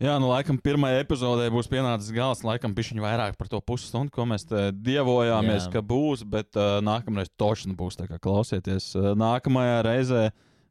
Jā, 0.00 0.14
nu, 0.16 0.30
laikam, 0.30 0.56
pirmajā 0.56 1.02
epizodē 1.02 1.50
būs 1.52 1.66
pienācis 1.68 2.14
gals. 2.16 2.40
Laikam, 2.40 2.72
pišķiņš 2.72 3.02
vairāk 3.04 3.34
par 3.36 3.50
to 3.52 3.58
pusstundu, 3.60 4.08
ko 4.14 4.24
mēs 4.24 4.46
te 4.48 4.70
dievojāmies, 4.72 5.66
Jā. 5.66 5.72
ka 5.74 5.82
būs. 5.84 6.22
Bet 6.24 6.56
uh, 6.56 6.78
nākamreiz 6.80 7.28
točni 7.36 7.76
būs. 7.76 7.98
Klausieties, 8.24 8.94
uh, 8.96 9.10
nākamajā 9.12 9.82
reizē 9.84 10.22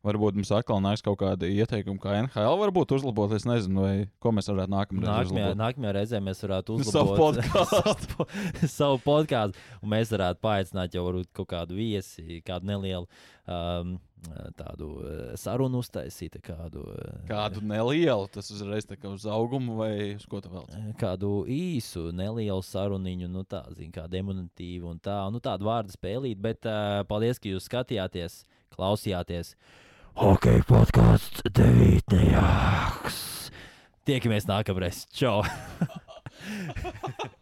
varbūt 0.06 0.38
mums 0.39 0.52
atkal 0.56 0.80
nāks 0.84 1.04
kaut 1.04 1.18
kādi 1.20 1.50
ieteikumi, 1.60 2.00
kā 2.00 2.14
NHL 2.24 2.60
varbūt 2.62 2.93
uzlabot. 2.95 3.34
Es 3.36 3.45
nezinu, 3.50 3.82
vai 3.84 3.95
ko 4.24 4.32
mēs 4.36 4.47
varētu 4.52 4.72
nākamreiz 4.72 5.08
Nākamajā, 5.10 5.47
uzlabot. 5.52 5.60
nākamajā 5.64 5.95
reizē 6.00 6.22
mēs 6.24 6.43
varētu 6.45 6.76
uzlabot 6.80 7.39
savu, 7.50 7.95
po- 8.14 8.30
savu 8.68 9.02
podkāstu, 9.04 9.60
un 9.84 9.93
mēs 9.95 10.14
varētu 10.16 10.39
paaicināt 10.45 10.95
jau 10.95 11.04
varbūt 11.10 11.34
kaut 11.36 11.50
kādu 11.52 11.76
viesi, 11.80 12.39
kādu 12.47 12.70
nelielu 12.72 13.08
um, 13.50 13.97
tādu 14.60 14.88
uh, 15.00 15.20
sarunu 15.39 15.80
uztaisīt, 15.84 16.38
kādu, 16.43 16.82
uh, 16.91 17.20
Kādu 17.30 17.62
nelielu, 17.64 18.28
tas 18.34 18.50
uzreiz 18.56 18.88
tā 18.88 18.97
kā 19.00 19.12
uz 19.16 19.24
augumu 19.28 19.78
vai 19.80 19.91
uz 20.16 20.26
ko 20.32 20.39
tu 20.43 20.52
vēl? 20.52 20.66
kādu 21.00 21.34
īsu, 21.52 22.10
nelielu 22.16 22.64
saruniņu, 22.68 23.30
nu 23.32 23.43
tā, 23.47 23.62
zin, 23.78 23.91
kādu 23.95 24.20
emotīvu 24.24 24.91
un 24.91 25.00
tā, 25.04 25.20
nu 25.32 25.39
tādu 25.43 25.68
vārdu 25.70 25.95
spēlīt, 25.95 26.39
bet 26.43 26.68
uh, 26.68 27.02
paldies, 27.08 27.39
ka 27.39 27.52
jūs 27.52 27.68
skatījāties, 27.72 28.41
klausījāties. 28.76 29.54
Hockey 30.20 30.60
podkāsts 30.68 31.46
devītnieks. 31.56 33.20
Tiekamies 34.04 34.50
nākamreiz. 34.50 35.06
Čau! 35.16 35.46